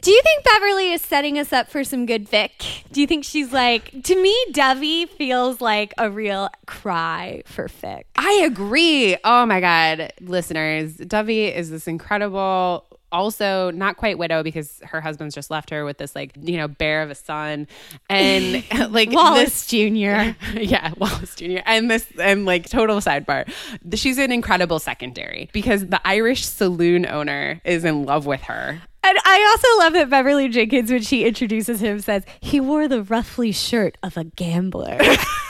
Do 0.00 0.10
you 0.10 0.20
think 0.22 0.44
Beverly 0.44 0.92
is 0.92 1.02
setting 1.02 1.38
us 1.38 1.52
up 1.52 1.68
for 1.70 1.84
some 1.84 2.06
good 2.06 2.28
Vic? 2.28 2.52
Do 2.92 3.00
you 3.00 3.06
think 3.06 3.24
she's 3.24 3.52
like, 3.52 4.02
to 4.04 4.20
me, 4.20 4.34
Dovey 4.52 5.06
feels 5.06 5.60
like 5.60 5.92
a 5.98 6.10
real 6.10 6.48
cry 6.66 7.42
for 7.46 7.68
Vic. 7.68 8.06
I 8.16 8.42
agree. 8.46 9.16
Oh 9.24 9.46
my 9.46 9.60
God. 9.60 10.12
Listeners, 10.20 10.94
Dovey 10.96 11.46
is 11.46 11.70
this 11.70 11.86
incredible, 11.86 12.84
also 13.12 13.70
not 13.70 13.96
quite 13.96 14.18
widow 14.18 14.42
because 14.42 14.80
her 14.84 15.00
husband's 15.00 15.34
just 15.34 15.50
left 15.50 15.70
her 15.70 15.84
with 15.84 15.98
this, 15.98 16.14
like, 16.16 16.32
you 16.40 16.56
know, 16.56 16.66
bear 16.68 17.02
of 17.02 17.10
a 17.10 17.14
son. 17.14 17.66
And 18.10 18.64
like 18.92 19.10
Wallace 19.12 19.66
this- 19.66 19.66
Jr. 19.68 20.34
yeah, 20.58 20.92
Wallace 20.96 21.34
Jr. 21.36 21.58
And 21.66 21.90
this, 21.90 22.06
and 22.18 22.44
like 22.44 22.68
total 22.68 22.96
sidebar, 23.00 23.50
she's 23.94 24.18
an 24.18 24.32
incredible 24.32 24.78
secondary 24.78 25.48
because 25.52 25.86
the 25.86 26.00
Irish 26.06 26.44
saloon 26.46 27.06
owner 27.06 27.60
is 27.64 27.84
in 27.84 28.04
love 28.04 28.26
with 28.26 28.42
her. 28.42 28.80
And 29.06 29.18
I 29.22 29.44
also 29.50 29.84
love 29.84 29.92
that 29.92 30.08
Beverly 30.08 30.48
Jenkins, 30.48 30.90
when 30.90 31.02
she 31.02 31.24
introduces 31.24 31.80
him, 31.80 32.00
says 32.00 32.24
he 32.40 32.58
wore 32.58 32.88
the 32.88 33.02
ruffly 33.02 33.52
shirt 33.52 33.98
of 34.02 34.16
a 34.16 34.24
gambler. 34.24 34.98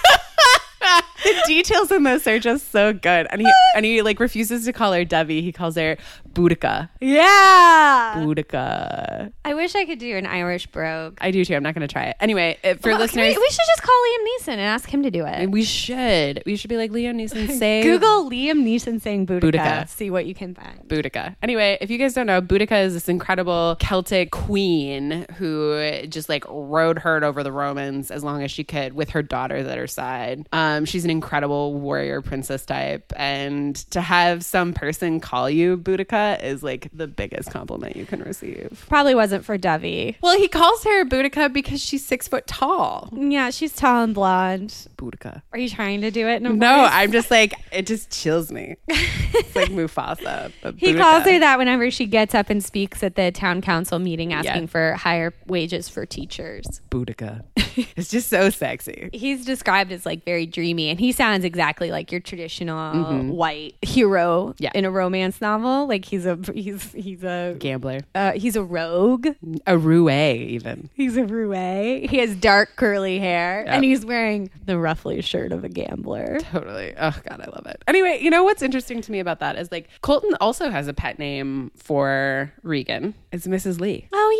Details 1.46 1.90
in 1.90 2.02
this 2.04 2.26
are 2.26 2.38
just 2.38 2.70
so 2.70 2.92
good, 2.92 3.26
and 3.30 3.40
he 3.40 3.52
and 3.76 3.85
he 3.85 4.02
like 4.02 4.18
refuses 4.20 4.64
to 4.64 4.72
call 4.72 4.92
her 4.92 5.04
Debbie. 5.04 5.42
He 5.42 5.52
calls 5.52 5.76
her 5.76 5.96
Boudica. 6.33 6.88
yeah. 7.00 8.14
Boudica. 8.16 9.33
I 9.44 9.54
wish 9.54 9.74
I 9.74 9.85
could 9.85 9.98
do 9.98 10.16
an 10.16 10.26
Irish 10.26 10.66
brogue. 10.66 11.18
I 11.20 11.30
do 11.30 11.44
too. 11.44 11.54
I'm 11.54 11.62
not 11.62 11.74
going 11.74 11.87
to 11.87 11.92
try 11.92 12.04
it 12.04 12.16
anyway. 12.20 12.59
uh, 12.64 12.74
For 12.74 12.90
Well, 12.90 12.98
listeners, 12.98 13.35
we, 13.35 13.40
we 13.40 13.48
should 13.48 13.66
just 13.66 13.83
call 13.83 13.94
Liam 13.94 14.24
Neeson 14.26 14.52
and 14.52 14.61
ask 14.61 14.88
him 14.88 15.02
to 15.02 15.11
do 15.11 15.24
it. 15.26 15.50
we 15.50 15.64
should 15.64 16.42
we 16.46 16.57
should 16.57 16.70
be 16.70 16.76
like 16.76 16.90
Liam 16.90 17.16
Neeson 17.16 17.50
say 17.59 17.83
Google 17.83 18.30
Liam 18.30 18.64
Neeson 18.64 19.00
saying 19.00 19.26
Boudica. 19.26 19.40
Boudica. 19.52 19.88
See 19.88 20.11
what 20.11 20.26
you 20.26 20.35
can 20.35 20.54
find. 20.54 20.80
Boudica. 20.88 21.37
Anyway, 21.42 21.78
if 21.80 21.90
you 21.90 21.98
guys 21.98 22.14
don't 22.14 22.26
know, 22.26 22.40
Boudica 22.40 22.85
is 22.85 22.94
this 22.94 23.09
incredible 23.09 23.76
Celtic 23.80 24.30
queen 24.30 25.26
who 25.37 26.07
just 26.09 26.28
like 26.28 26.44
rode 26.48 26.98
herd 26.98 27.22
over 27.24 27.42
the 27.42 27.52
Romans 27.52 28.11
as 28.11 28.24
long 28.24 28.42
as 28.42 28.50
she 28.50 28.64
could 28.64 28.92
with 28.94 29.11
her 29.11 29.22
daughters 29.22 29.66
at 29.66 29.78
her 29.78 29.87
side. 29.87 30.48
Um, 30.52 30.85
she's 30.85 31.04
an 31.04 31.11
incredible 31.11 31.34
warrior 31.42 32.20
princess 32.23 32.64
type, 32.64 33.12
and 33.16 33.75
to 33.90 34.01
have 34.01 34.44
some 34.44 34.73
person 34.73 35.20
call 35.20 35.49
you 35.51 35.77
Boudica 35.77 36.42
is 36.42 36.62
like 36.62 36.88
the 36.92 37.07
biggest 37.07 37.51
compliment 37.51 37.97
you 37.97 38.07
can 38.07 38.20
receive. 38.23 38.85
Probably 38.88 39.14
wasn't 39.14 39.44
for 39.44 39.59
Dovey. 39.59 40.16
Well, 40.23 40.38
he 40.38 40.49
calls 40.49 40.85
her 40.85 41.05
Boudica 41.05 41.53
because 41.53 41.81
she's 41.83 42.05
six 42.05 42.29
foot 42.29 42.47
tall. 42.47 43.09
Yeah, 43.12 43.51
she's 43.51 43.73
tall 43.75 44.05
and 44.05 44.14
blonde. 44.14 44.70
Boudica. 44.97 45.42
Are 45.53 45.59
you 45.59 45.68
trying 45.68 46.01
to 46.03 46.11
do 46.11 46.27
it? 46.29 46.37
In 46.37 46.47
a 46.47 46.51
No, 46.53 46.83
voice? 46.83 46.90
I'm 46.92 47.12
just 47.12 47.31
like 47.31 47.55
it 47.73 47.87
just 47.87 48.11
chills 48.11 48.51
me. 48.53 48.77
It's 49.37 49.57
like 49.57 49.70
Mufasa. 49.70 50.53
He 50.79 50.94
calls 50.94 51.25
her 51.25 51.38
that 51.40 51.59
whenever 51.59 51.90
she 51.90 52.07
gets 52.07 52.37
up 52.37 52.51
and 52.51 52.62
speaks 52.62 53.03
at 53.03 53.16
the 53.16 53.33
town 53.33 53.62
council 53.62 53.99
meeting 53.99 54.33
asking 54.33 54.62
Yeah. 54.62 54.66
for 54.68 54.92
higher 54.94 55.35
wages 55.47 55.88
for 55.88 56.07
teachers. 56.07 56.64
Boudica. 56.88 57.42
it's 57.97 58.11
just 58.11 58.29
so 58.29 58.49
sexy. 58.51 59.11
He's 59.12 59.44
described 59.44 59.90
as 59.90 60.07
like 60.07 60.25
very 60.25 60.47
dreamy 60.47 60.88
and 60.88 61.01
he 61.01 61.11
sounds 61.11 61.23
exactly 61.44 61.90
like 61.90 62.12
your 62.12 62.20
traditional 62.20 63.24
white 63.24 63.74
hero 63.82 64.24
Mm-hmm. 64.54 64.62
Yeah. 64.64 64.70
in 64.74 64.84
a 64.84 64.90
romance 64.90 65.40
novel. 65.40 65.87
Like 65.87 66.04
he's 66.04 66.26
a 66.26 66.38
he's 66.54 66.92
he's 66.92 67.22
a 67.24 67.56
Gambler. 67.58 68.00
uh, 68.14 68.32
he's 68.32 68.56
a 68.56 68.62
rogue. 68.62 69.28
A 69.66 69.76
roue, 69.78 70.10
even. 70.10 70.90
He's 70.94 71.16
a 71.16 71.24
roue. 71.24 72.06
He 72.08 72.18
has 72.18 72.34
dark 72.34 72.76
curly 72.76 73.18
hair 73.18 73.62
Yep. 73.66 73.74
and 73.74 73.84
he's 73.84 74.04
wearing 74.04 74.50
the 74.64 74.78
ruffly 74.78 75.20
shirt 75.22 75.52
of 75.52 75.64
a 75.64 75.68
gambler. 75.68 76.38
Totally. 76.40 76.94
Oh, 76.98 77.14
God, 77.28 77.40
I 77.40 77.46
love 77.50 77.66
it. 77.66 77.82
Anyway, 77.87 78.18
you 78.20 78.30
know 78.30 78.44
what's 78.44 78.62
interesting 78.62 79.00
to 79.02 79.12
me 79.12 79.20
about 79.20 79.40
that 79.40 79.56
is 79.56 79.70
like 79.72 79.88
Colton 80.02 80.34
also 80.40 80.70
has 80.70 80.88
a 80.88 80.94
pet 80.94 81.18
name 81.18 81.70
for 81.76 82.52
Regan. 82.62 83.14
It's 83.32 83.46
Mrs. 83.46 83.80
Lee. 83.80 84.08
Oh 84.12 84.30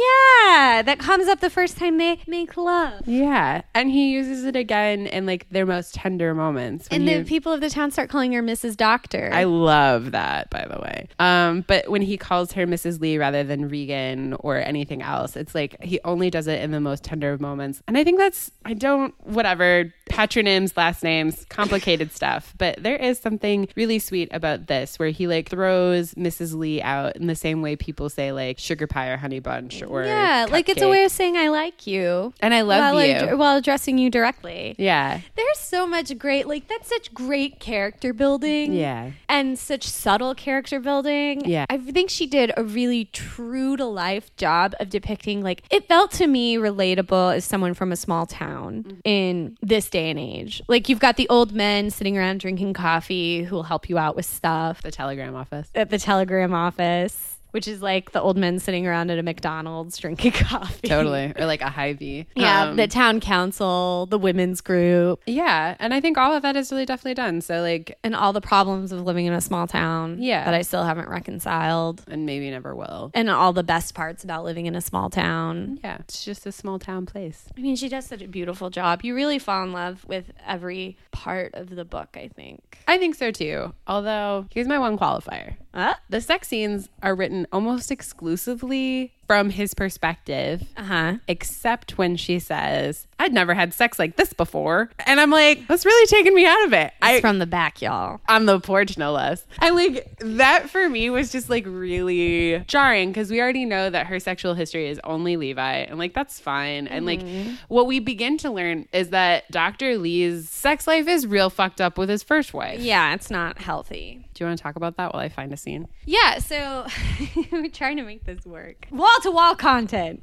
yeah, 0.57 0.83
that 0.83 0.99
comes 0.99 1.29
up 1.29 1.41
the 1.41 1.51
first 1.51 1.77
time 1.77 1.99
they 1.99 2.19
make 2.27 2.57
love. 2.57 3.07
Yeah. 3.07 3.63
And 3.75 3.91
he 3.91 4.11
uses 4.11 4.45
it 4.45 4.57
again 4.57 5.07
in 5.07 5.27
like 5.27 5.47
their 5.51 5.67
most 5.67 5.95
tender 5.95 6.35
moments. 6.35 6.74
When 6.91 7.01
And 7.03 7.09
he- 7.09 7.19
the 7.19 7.25
people 7.25 7.53
of 7.53 7.61
the 7.61 7.71
town 7.71 7.91
start 7.91 8.09
calling 8.11 8.33
her 8.33 8.43
Mrs. 8.43 8.77
Doctor. 8.77 9.31
I 9.33 9.45
love 9.45 10.11
that, 10.13 10.51
by 10.51 10.67
the 10.71 10.79
way. 10.81 11.09
Um, 11.19 11.65
but 11.67 11.89
when 11.89 12.03
he 12.03 12.17
calls 12.17 12.53
her 12.53 12.67
Mrs. 12.67 13.01
Lee 13.01 13.19
rather 13.19 13.45
than 13.45 13.69
Regan 13.69 14.35
or 14.41 14.57
anything 14.59 15.03
else, 15.03 15.37
it's 15.37 15.55
like 15.55 15.83
he 15.83 16.01
only 16.05 16.31
does 16.31 16.47
it 16.47 16.61
in 16.63 16.71
the 16.71 16.81
most 16.81 17.05
tender 17.05 17.33
of 17.33 17.41
moments. 17.41 17.83
And 17.89 17.97
I 17.99 18.05
think 18.05 18.19
that's, 18.19 18.51
I 18.65 18.75
don't, 18.75 19.15
whatever, 19.27 19.93
patronyms, 20.11 20.77
last 20.77 21.03
names, 21.03 21.47
complicated 21.49 22.13
stuff. 22.13 22.55
But 22.59 22.83
there 22.83 22.97
is 22.97 23.19
something 23.19 23.69
really 23.77 23.99
sweet 23.99 24.29
about 24.33 24.67
this 24.67 24.99
where 24.99 25.09
he 25.11 25.27
like 25.27 25.49
throws 25.49 26.15
Mrs. 26.15 26.55
Lee 26.55 26.81
out 26.83 27.17
in 27.17 27.27
the 27.27 27.35
same 27.35 27.63
way 27.63 27.77
people 27.77 28.09
say 28.09 28.33
like 28.33 28.59
sugar 28.59 28.87
pie 28.87 29.09
or 29.09 29.17
honey 29.17 29.41
bunch 29.41 29.83
or. 29.83 30.05
yeah, 30.05 30.47
like 30.51 30.69
it's 30.69 30.83
a 30.83 30.89
way 30.89 31.05
of 31.05 31.11
saying 31.13 31.37
I 31.37 31.49
like 31.49 31.87
you. 31.87 32.33
And 32.41 32.53
I 32.55 32.61
love 32.63 32.81
while 32.95 33.05
you. 33.05 33.13
ad- 33.13 33.39
while 33.39 33.57
addressing 33.57 33.99
you 33.99 34.11
directly. 34.11 34.75
yeah. 34.79 35.21
There's 35.37 35.59
so 35.59 35.87
much 35.87 36.17
great, 36.19 36.47
like 36.47 36.69
that's 36.69 36.89
such 36.89 37.13
great 37.15 37.59
character 37.61 38.13
building. 38.13 38.73
Yeah. 38.73 39.13
And 39.29 39.59
such 39.59 39.85
subtle 39.85 40.35
character 40.35 40.81
building. 40.81 41.43
Yeah. 41.49 41.67
I 41.71 41.79
think 41.79 42.11
she 42.11 42.27
did 42.27 42.53
a 42.57 42.63
really 42.65 43.07
true 43.07 43.77
to 43.77 43.85
life 43.85 44.35
job 44.37 44.75
of 44.81 44.91
depicting, 44.91 45.43
like, 45.43 45.63
it 45.71 45.89
felt 45.89 46.11
to 46.13 46.27
me 46.27 46.57
relatable 46.57 47.35
as 47.37 47.45
someone 47.45 47.75
from 47.75 47.93
a 47.93 47.97
small 47.97 48.27
town 48.27 48.65
Mm-hmm. 48.65 48.95
in 49.05 49.59
this 49.63 49.89
day 49.95 50.11
and 50.11 50.19
age. 50.19 50.61
Like 50.69 50.89
you've 50.89 50.99
got 50.99 51.17
the 51.17 51.29
old 51.29 51.53
men 51.53 51.89
sitting 51.91 52.19
around 52.19 52.41
drinking 52.41 52.75
coffee 52.75 53.45
who 53.45 53.55
will 53.55 53.63
help 53.63 53.89
you 53.89 53.97
out 53.97 54.17
with 54.17 54.27
stuff 54.27 54.83
The 54.83 54.91
telegram 54.91 55.37
office. 55.37 55.71
at 55.75 55.89
the 55.91 55.99
telegram 55.99 56.53
office, 56.53 57.34
which 57.55 57.69
is 57.69 57.81
like 57.81 58.11
the 58.11 58.21
old 58.21 58.37
men 58.37 58.59
sitting 58.59 58.85
around 58.87 59.11
at 59.11 59.19
a 59.19 59.23
McDonald's 59.23 59.97
drinking 59.97 60.33
coffee. 60.33 60.89
Totally. 60.89 61.33
Or 61.37 61.47
like 61.47 61.61
a 61.63 61.71
Hy-Vee. 61.71 62.27
Yeah, 62.35 62.65
Um, 62.71 62.77
the 62.77 62.89
town 62.89 63.21
council, 63.21 64.07
the 64.11 64.19
women's 64.19 64.61
group, 64.61 65.21
yeah. 65.27 65.77
And 65.79 65.95
I 65.95 66.01
think 66.01 66.19
all 66.19 66.35
of 66.35 66.43
that 66.43 66.57
is 66.57 66.73
really 66.73 66.85
definitely 66.85 67.15
done. 67.15 67.41
So 67.41 67.61
like 67.63 67.97
and 68.03 68.15
all 68.17 68.33
the 68.33 68.41
problems 68.41 68.91
of 68.93 69.03
living 69.03 69.27
in 69.27 69.33
a 69.33 69.41
small 69.41 69.67
town 69.67 70.17
Yeah. 70.21 70.45
that 70.45 70.55
I 70.55 70.63
still 70.63 70.83
haven't 70.85 71.09
reconciled. 71.09 72.03
and 72.09 72.27
maybe 72.27 72.51
never 72.51 72.75
will. 72.75 73.11
And 73.15 73.31
all 73.31 73.53
the 73.53 73.63
best 73.63 73.95
parts 73.95 74.25
about 74.25 74.45
living 74.45 74.67
in 74.67 74.75
a 74.75 74.81
small 74.81 75.11
town. 75.11 75.79
Yeah. 75.85 75.99
It's 76.01 76.25
just 76.25 76.47
a 76.47 76.53
small 76.53 76.79
town 76.79 77.07
place. 77.07 77.47
I 77.57 77.61
mean, 77.61 77.77
she 77.77 77.89
does 77.89 78.07
such 78.07 78.23
a 78.23 78.29
beautiful 78.29 78.71
job. 78.71 79.03
You 79.05 79.15
really 79.15 79.39
fall 79.39 79.63
in 79.63 79.73
love 79.73 80.05
with 80.07 80.33
every 80.47 80.97
part 81.13 81.55
of 81.55 81.71
the 81.71 81.85
book, 81.85 82.17
I 82.17 82.29
think. 82.35 82.79
I 82.89 82.99
think 82.99 83.15
so 83.15 83.31
too. 83.31 83.73
Although 83.87 84.47
here's 84.51 84.67
my 84.69 84.79
one 84.79 84.99
qualifier. 84.99 85.55
Uh 85.75 85.95
The 86.09 86.21
sex 86.21 86.49
scenes 86.49 86.89
are 87.03 87.15
written 87.15 87.47
almost 87.53 87.91
exclusively 87.91 89.13
from 89.27 89.51
his 89.51 89.75
perspective. 89.75 90.63
huh. 90.77 91.19
Except 91.29 91.99
when 91.99 92.17
she 92.17 92.39
says, 92.39 93.07
I'd 93.19 93.33
never 93.33 93.55
had 93.55 93.73
sex 93.73 93.99
like 93.99 94.17
this 94.17 94.33
before. 94.33 94.91
And 95.07 95.21
I'm 95.21 95.31
like, 95.31 95.67
that's 95.67 95.85
really 95.85 96.07
taking 96.07 96.35
me 96.35 96.47
out 96.47 96.67
of 96.67 96.73
it. 96.73 96.93
I, 97.01 97.13
It's 97.15 97.21
from 97.21 97.39
the 97.39 97.47
back, 97.47 97.81
y'all. 97.81 98.21
on 98.29 98.47
the 98.47 98.61
porch, 98.61 98.99
no 98.99 99.13
less. 99.13 99.45
And 99.61 99.77
like 99.77 100.17
that 100.19 100.69
for 100.71 100.89
me 100.89 101.11
was 101.11 101.31
just 101.31 101.49
like 101.49 101.65
really 101.67 102.65
jarring 102.67 103.11
because 103.11 103.31
we 103.31 103.41
already 103.41 103.65
know 103.65 103.91
that 103.91 104.07
her 104.07 104.19
sexual 104.19 104.55
history 104.55 104.89
is 104.89 105.01
only 105.05 105.37
Levi. 105.37 105.73
And 105.79 105.99
like 105.99 106.15
that's 106.15 106.41
fine. 106.41 106.87
And 106.87 107.07
like 107.07 107.21
mm-hmm. 107.21 107.55
what 107.69 107.87
we 107.87 108.01
begin 108.01 108.37
to 108.39 108.51
learn 108.51 108.89
is 108.93 109.11
that 109.11 109.51
Dr. 109.51 109.97
Lee's 109.99 110.49
sex 110.49 110.87
life 110.87 111.07
is 111.09 111.27
real 111.27 111.51
fucked 111.51 111.81
up 111.81 111.99
with 111.99 112.09
his 112.09 112.23
first 112.23 112.53
wife. 112.53 112.81
Yeah, 112.81 113.15
it's 113.15 113.31
not 113.31 113.59
healthy. 113.59 114.25
Do 114.35 114.43
you 114.43 114.49
want 114.49 114.59
to 114.59 114.63
talk 114.63 114.75
about 114.77 114.97
that 114.97 115.15
while 115.15 115.23
I 115.23 115.29
find 115.29 115.53
a 115.53 115.57
scene? 115.57 115.87
Yeah, 116.07 116.39
so 116.39 116.87
we're 117.53 117.69
trying 117.69 117.99
to 117.99 118.03
make 118.03 118.25
this 118.25 118.45
work. 118.45 118.87
Wall 119.15 119.21
to 119.23 119.31
wall 119.31 119.55
content. 119.55 120.23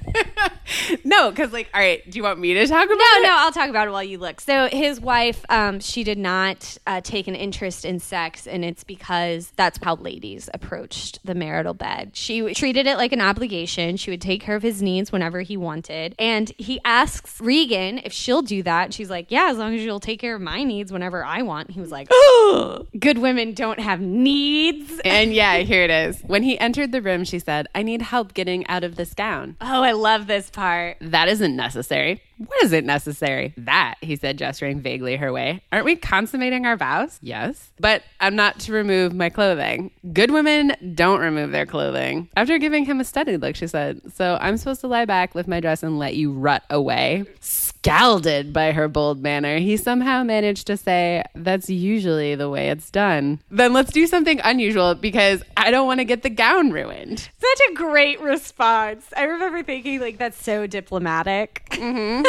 no, 1.05 1.29
because 1.29 1.53
like, 1.53 1.69
all 1.73 1.79
right, 1.79 2.07
do 2.09 2.17
you 2.17 2.23
want 2.23 2.39
me 2.39 2.53
to 2.53 2.67
talk 2.67 2.85
about 2.85 2.89
No, 2.97 3.03
it? 3.19 3.23
no, 3.23 3.35
I'll 3.37 3.51
talk 3.51 3.69
about 3.69 3.87
it 3.87 3.91
while 3.91 4.03
you 4.03 4.17
look. 4.17 4.41
So 4.41 4.67
his 4.67 4.99
wife, 4.99 5.45
um, 5.49 5.79
she 5.79 6.03
did 6.03 6.17
not 6.17 6.77
uh, 6.87 6.99
take 7.01 7.27
an 7.27 7.35
interest 7.35 7.85
in 7.85 7.99
sex, 7.99 8.47
and 8.47 8.65
it's 8.65 8.83
because 8.83 9.51
that's 9.55 9.79
how 9.81 9.95
ladies 9.95 10.49
approached 10.53 11.19
the 11.25 11.35
marital 11.35 11.73
bed. 11.73 12.11
She 12.15 12.53
treated 12.53 12.85
it 12.87 12.97
like 12.97 13.13
an 13.13 13.21
obligation. 13.21 13.95
She 13.97 14.11
would 14.11 14.21
take 14.21 14.41
care 14.41 14.55
of 14.55 14.63
his 14.63 14.81
needs 14.81 15.11
whenever 15.11 15.41
he 15.41 15.55
wanted, 15.57 16.13
and 16.19 16.51
he 16.57 16.79
asks 16.83 17.39
Regan 17.39 17.99
if 17.99 18.11
she'll 18.11 18.41
do 18.41 18.61
that. 18.63 18.93
She's 18.93 19.09
like, 19.09 19.27
"Yeah, 19.31 19.49
as 19.51 19.57
long 19.57 19.73
as 19.73 19.81
you'll 19.83 19.99
take 20.01 20.19
care 20.19 20.35
of 20.35 20.41
my 20.41 20.63
needs 20.63 20.91
whenever 20.91 21.23
I 21.23 21.43
want." 21.43 21.71
He 21.71 21.79
was 21.79 21.91
like, 21.91 22.09
"Good 22.99 23.17
women 23.19 23.53
don't 23.53 23.79
have 23.79 24.01
needs." 24.01 24.99
And 25.05 25.33
yeah, 25.33 25.57
here 25.59 25.83
it 25.83 25.89
is. 25.91 26.21
When 26.23 26.43
he 26.43 26.59
entered 26.59 26.91
the 26.91 27.01
room, 27.01 27.23
she 27.23 27.39
said, 27.39 27.67
I 27.73 27.83
need 27.83 28.01
help 28.01 28.33
getting 28.33 28.65
out 28.67 28.80
of 28.83 28.95
this 28.95 29.13
gown. 29.13 29.55
Oh, 29.61 29.83
I 29.83 29.91
love 29.91 30.27
this 30.27 30.49
part. 30.49 30.97
That 31.01 31.27
isn't 31.27 31.55
necessary. 31.55 32.21
What 32.37 32.63
isn't 32.63 32.85
necessary? 32.85 33.53
That, 33.57 33.95
he 34.01 34.15
said, 34.15 34.37
gesturing 34.37 34.81
vaguely 34.81 35.15
her 35.17 35.31
way. 35.31 35.61
Aren't 35.71 35.85
we 35.85 35.95
consummating 35.95 36.65
our 36.65 36.75
vows? 36.75 37.19
Yes. 37.21 37.71
But 37.79 38.03
I'm 38.19 38.35
not 38.35 38.59
to 38.61 38.73
remove 38.73 39.13
my 39.13 39.29
clothing. 39.29 39.91
Good 40.11 40.31
women 40.31 40.75
don't 40.95 41.19
remove 41.19 41.51
their 41.51 41.65
clothing. 41.65 42.29
After 42.35 42.57
giving 42.57 42.85
him 42.85 42.99
a 42.99 43.03
studied 43.03 43.41
look, 43.41 43.55
she 43.55 43.67
said, 43.67 44.01
So 44.13 44.37
I'm 44.41 44.57
supposed 44.57 44.81
to 44.81 44.87
lie 44.87 45.05
back, 45.05 45.35
lift 45.35 45.47
my 45.47 45.59
dress, 45.59 45.83
and 45.83 45.99
let 45.99 46.15
you 46.15 46.31
rut 46.31 46.63
away. 46.69 47.25
Scalded 47.83 48.53
by 48.53 48.73
her 48.73 48.87
bold 48.87 49.23
manner, 49.23 49.57
he 49.57 49.75
somehow 49.75 50.21
managed 50.23 50.67
to 50.67 50.77
say, 50.77 51.23
That's 51.33 51.67
usually 51.67 52.35
the 52.35 52.47
way 52.47 52.69
it's 52.69 52.91
done. 52.91 53.39
Then 53.49 53.73
let's 53.73 53.91
do 53.91 54.05
something 54.05 54.39
unusual 54.43 54.93
because 54.93 55.41
I 55.57 55.71
don't 55.71 55.87
want 55.87 55.99
to 55.99 56.05
get 56.05 56.21
the 56.21 56.29
gown 56.29 56.69
ruined. 56.69 57.17
Such 57.39 57.59
a 57.71 57.73
great 57.73 58.21
response. 58.21 59.07
I 59.17 59.23
remember 59.23 59.63
thinking 59.63 59.99
like 59.99 60.19
that's 60.19 60.41
so 60.41 60.67
diplomatic. 60.67 61.67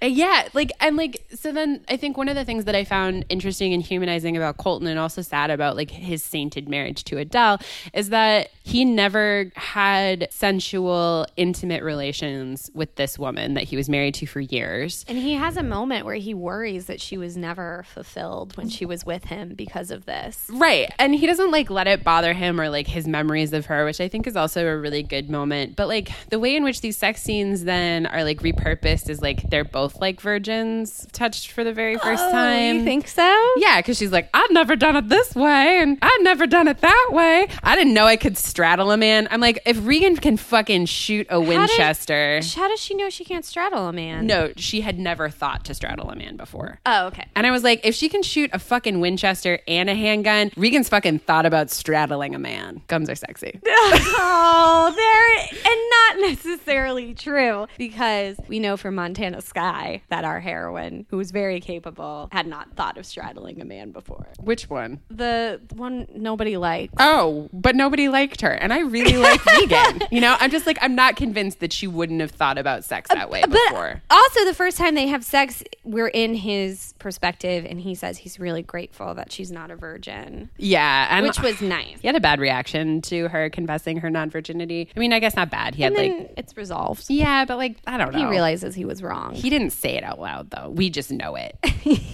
Uh, 0.00 0.06
Yeah, 0.06 0.48
like 0.54 0.70
and 0.80 0.96
like 0.96 1.24
so 1.34 1.50
then 1.50 1.84
I 1.88 1.96
think 1.96 2.16
one 2.16 2.28
of 2.28 2.36
the 2.36 2.44
things 2.44 2.64
that 2.66 2.76
I 2.76 2.84
found 2.84 3.24
interesting 3.28 3.72
and 3.72 3.82
humanizing 3.82 4.36
about 4.36 4.56
Colton 4.56 4.86
and 4.86 5.00
also 5.00 5.20
sad 5.20 5.50
about 5.50 5.74
like 5.74 5.90
his 5.90 6.22
sainted 6.22 6.68
marriage 6.68 7.02
to 7.04 7.18
Adele 7.18 7.58
is 7.92 8.10
that 8.10 8.50
he 8.62 8.84
never 8.84 9.50
had 9.56 10.28
sensual 10.30 11.26
intimate 11.36 11.82
relations 11.82 12.70
with 12.72 12.94
this 12.94 13.18
woman 13.18 13.54
that 13.54 13.64
he 13.64 13.76
was 13.76 13.88
married 13.88 14.14
to 14.16 14.26
for 14.26 14.40
years. 14.40 14.63
And 15.08 15.18
he 15.18 15.34
has 15.34 15.56
a 15.56 15.62
moment 15.62 16.04
where 16.06 16.14
he 16.16 16.34
worries 16.34 16.86
that 16.86 17.00
she 17.00 17.16
was 17.16 17.36
never 17.36 17.84
fulfilled 17.92 18.56
when 18.56 18.68
she 18.68 18.84
was 18.86 19.04
with 19.04 19.24
him 19.26 19.54
because 19.54 19.90
of 19.90 20.06
this. 20.06 20.46
Right. 20.52 20.90
And 20.98 21.14
he 21.14 21.26
doesn't 21.26 21.50
like 21.50 21.70
let 21.70 21.86
it 21.86 22.02
bother 22.04 22.32
him 22.32 22.60
or 22.60 22.68
like 22.68 22.86
his 22.86 23.06
memories 23.06 23.52
of 23.52 23.66
her, 23.66 23.84
which 23.84 24.00
I 24.00 24.08
think 24.08 24.26
is 24.26 24.36
also 24.36 24.66
a 24.66 24.76
really 24.76 25.02
good 25.02 25.28
moment. 25.30 25.76
But 25.76 25.88
like 25.88 26.10
the 26.30 26.38
way 26.38 26.56
in 26.56 26.64
which 26.64 26.80
these 26.80 26.96
sex 26.96 27.22
scenes 27.22 27.64
then 27.64 28.06
are 28.06 28.24
like 28.24 28.40
repurposed 28.40 29.08
is 29.08 29.20
like 29.22 29.48
they're 29.50 29.64
both 29.64 30.00
like 30.00 30.20
virgins 30.20 31.06
touched 31.12 31.50
for 31.52 31.64
the 31.64 31.72
very 31.72 31.96
first 31.98 32.22
time. 32.30 32.76
Oh, 32.76 32.78
You 32.78 32.84
think 32.84 33.08
so? 33.08 33.50
Yeah, 33.56 33.80
because 33.80 33.98
she's 33.98 34.12
like, 34.12 34.28
I've 34.34 34.50
never 34.50 34.76
done 34.76 34.96
it 34.96 35.08
this 35.08 35.34
way, 35.34 35.78
and 35.80 35.98
I've 36.02 36.22
never 36.22 36.46
done 36.46 36.68
it 36.68 36.78
that 36.80 37.08
way. 37.12 37.46
I 37.62 37.76
didn't 37.76 37.94
know 37.94 38.06
I 38.06 38.16
could 38.16 38.36
straddle 38.36 38.90
a 38.90 38.96
man. 38.96 39.28
I'm 39.30 39.40
like, 39.40 39.60
if 39.66 39.78
Regan 39.86 40.16
can 40.16 40.36
fucking 40.36 40.86
shoot 40.86 41.26
a 41.30 41.40
Winchester. 41.40 42.40
How 42.56 42.68
does 42.68 42.80
she 42.80 42.94
know 42.94 43.10
she 43.10 43.24
can't 43.24 43.44
straddle 43.44 43.86
a 43.88 43.92
man? 43.92 44.26
no, 44.26 44.52
she 44.56 44.80
had 44.80 44.98
never 44.98 45.28
thought 45.28 45.64
to 45.66 45.74
straddle 45.74 46.10
a 46.10 46.16
man 46.16 46.36
before. 46.36 46.80
Oh, 46.86 47.06
okay. 47.08 47.26
And 47.34 47.46
I 47.46 47.50
was 47.50 47.62
like, 47.62 47.80
if 47.84 47.94
she 47.94 48.08
can 48.08 48.22
shoot 48.22 48.50
a 48.52 48.58
fucking 48.58 49.00
Winchester 49.00 49.60
and 49.66 49.88
a 49.90 49.94
handgun, 49.94 50.50
Regan's 50.56 50.88
fucking 50.88 51.20
thought 51.20 51.46
about 51.46 51.70
straddling 51.70 52.34
a 52.34 52.38
man. 52.38 52.82
Guns 52.88 53.08
are 53.10 53.14
sexy. 53.14 53.60
oh, 53.66 54.92
there 54.94 55.24
and 55.64 55.80
not 55.90 56.30
necessarily 56.30 57.14
true 57.14 57.66
because 57.78 58.36
we 58.48 58.58
know 58.58 58.76
from 58.76 58.94
Montana 58.94 59.40
Sky 59.40 60.02
that 60.08 60.24
our 60.24 60.40
heroine, 60.40 61.06
who 61.10 61.16
was 61.16 61.30
very 61.30 61.60
capable, 61.60 62.28
had 62.32 62.46
not 62.46 62.74
thought 62.76 62.98
of 62.98 63.06
straddling 63.06 63.60
a 63.60 63.64
man 63.64 63.90
before. 63.90 64.26
Which 64.40 64.68
one? 64.70 65.00
The 65.10 65.60
one 65.74 66.06
nobody 66.14 66.56
liked. 66.56 66.94
Oh, 66.98 67.48
but 67.52 67.76
nobody 67.76 68.08
liked 68.08 68.40
her. 68.42 68.50
And 68.52 68.72
I 68.72 68.80
really 68.80 69.16
like 69.16 69.44
Regan. 69.58 70.02
You 70.10 70.20
know, 70.20 70.36
I'm 70.38 70.50
just 70.50 70.66
like, 70.66 70.78
I'm 70.80 70.94
not 70.94 71.16
convinced 71.16 71.60
that 71.60 71.72
she 71.72 71.86
wouldn't 71.86 72.20
have 72.20 72.30
thought 72.30 72.58
about 72.58 72.84
sex 72.84 73.10
that 73.10 73.30
way 73.30 73.42
before. 73.42 74.02
But 74.08 74.14
also, 74.44 74.50
the 74.50 74.56
first 74.56 74.76
time 74.78 74.94
they 74.94 75.06
have 75.08 75.24
sex, 75.24 75.62
we're 75.84 76.08
in 76.08 76.34
his 76.34 76.94
perspective, 76.98 77.64
and 77.68 77.80
he 77.80 77.94
says 77.94 78.18
he's 78.18 78.38
really 78.38 78.62
grateful 78.62 79.14
that 79.14 79.32
she's 79.32 79.50
not 79.50 79.70
a 79.70 79.76
virgin, 79.76 80.50
Yeah. 80.58 81.08
And 81.10 81.26
which 81.26 81.40
was 81.40 81.60
nice. 81.60 81.98
He 82.00 82.06
had 82.08 82.16
a 82.16 82.20
bad 82.20 82.40
reaction 82.40 83.00
to 83.02 83.28
her 83.28 83.48
confessing 83.50 83.98
her 83.98 84.10
non 84.10 84.30
virginity. 84.30 84.88
I 84.96 84.98
mean, 85.00 85.12
I 85.12 85.18
guess 85.20 85.36
not 85.36 85.50
bad. 85.50 85.74
He 85.74 85.82
had 85.82 85.94
like, 85.94 86.32
it's 86.36 86.56
resolved. 86.56 87.06
yeah, 87.08 87.44
but 87.44 87.56
like, 87.56 87.76
I 87.86 87.96
don't 87.98 88.12
know. 88.12 88.18
He 88.18 88.24
realizes 88.26 88.74
he 88.74 88.84
was 88.84 89.02
wrong. 89.02 89.34
He 89.34 89.50
didn't 89.50 89.70
say 89.70 89.96
it 89.96 90.04
out 90.04 90.20
loud 90.20 90.50
though. 90.50 90.70
We 90.70 90.90
just 90.90 91.10
know 91.10 91.36
it. 91.36 91.56